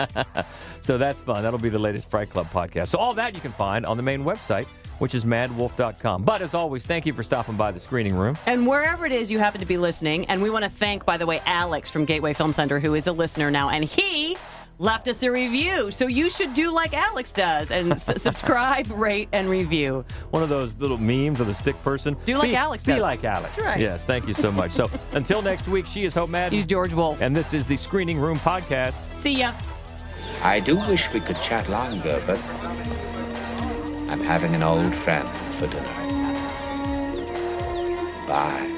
so 0.81 0.97
that's 0.97 1.21
fun. 1.21 1.43
That'll 1.43 1.59
be 1.59 1.69
the 1.69 1.79
latest 1.79 2.09
Fright 2.09 2.29
Club 2.29 2.51
podcast. 2.51 2.89
So 2.89 2.97
all 2.97 3.13
that 3.13 3.33
you 3.33 3.41
can 3.41 3.53
find 3.53 3.85
on 3.85 3.95
the 3.95 4.03
main 4.03 4.23
website, 4.23 4.67
which 4.99 5.15
is 5.15 5.25
maddwolf.com. 5.25 6.23
But 6.23 6.41
as 6.41 6.53
always, 6.53 6.85
thank 6.85 7.05
you 7.05 7.13
for 7.13 7.23
stopping 7.23 7.55
by 7.55 7.71
the 7.71 7.79
screening 7.79 8.15
room. 8.15 8.37
and 8.45 8.65
wherever 8.67 9.05
it 9.05 9.11
is 9.11 9.29
you 9.31 9.39
happen 9.39 9.59
to 9.59 9.65
be 9.65 9.77
listening, 9.77 10.25
and 10.27 10.41
we 10.41 10.49
want 10.49 10.63
to 10.63 10.69
thank, 10.69 11.05
by 11.05 11.17
the 11.17 11.25
way, 11.25 11.41
Alex 11.45 11.89
from 11.89 12.05
Gateway 12.05 12.33
Film 12.33 12.53
Center, 12.53 12.79
who 12.79 12.95
is 12.95 13.07
a 13.07 13.11
listener 13.11 13.49
now, 13.51 13.69
and 13.69 13.83
he 13.83 14.37
left 14.77 15.07
us 15.07 15.23
a 15.23 15.31
review. 15.31 15.89
So 15.89 16.05
you 16.07 16.29
should 16.29 16.53
do 16.53 16.69
like 16.69 16.93
Alex 16.93 17.31
does 17.31 17.71
and 17.71 17.93
s- 17.93 18.21
subscribe, 18.21 18.91
rate, 18.91 19.29
and 19.31 19.49
review. 19.49 20.03
One 20.31 20.43
of 20.43 20.49
those 20.49 20.75
little 20.77 20.97
memes 20.97 21.39
of 21.39 21.47
the 21.47 21.53
stick 21.53 21.81
person. 21.81 22.17
Do 22.25 22.33
like 22.35 22.49
Be- 22.49 22.55
Alex 22.57 22.83
Be 22.83 22.93
does. 22.93 23.01
like 23.01 23.23
Alex. 23.23 23.55
That's 23.55 23.65
right. 23.65 23.79
Yes, 23.79 24.03
thank 24.03 24.27
you 24.27 24.33
so 24.33 24.51
much. 24.51 24.71
So 24.71 24.89
until 25.13 25.41
next 25.41 25.67
week, 25.69 25.85
she 25.85 26.05
is 26.05 26.13
Hope 26.13 26.29
Madden. 26.29 26.53
He's 26.53 26.65
George 26.65 26.91
Wolf. 26.93 27.21
And 27.21 27.33
this 27.33 27.53
is 27.53 27.65
the 27.65 27.77
Screening 27.77 28.19
Room 28.19 28.37
Podcast. 28.37 29.01
See 29.21 29.39
ya. 29.39 29.53
I 30.43 30.59
do 30.59 30.75
wish 30.75 31.11
we 31.13 31.21
could 31.21 31.39
chat 31.41 31.69
longer, 31.69 32.21
but 32.27 32.37
I'm 34.09 34.21
having 34.21 34.53
an 34.55 34.63
old 34.63 34.95
friend 34.95 35.27
for 35.55 35.67
dinner. 35.67 35.83
Bye. 38.27 38.74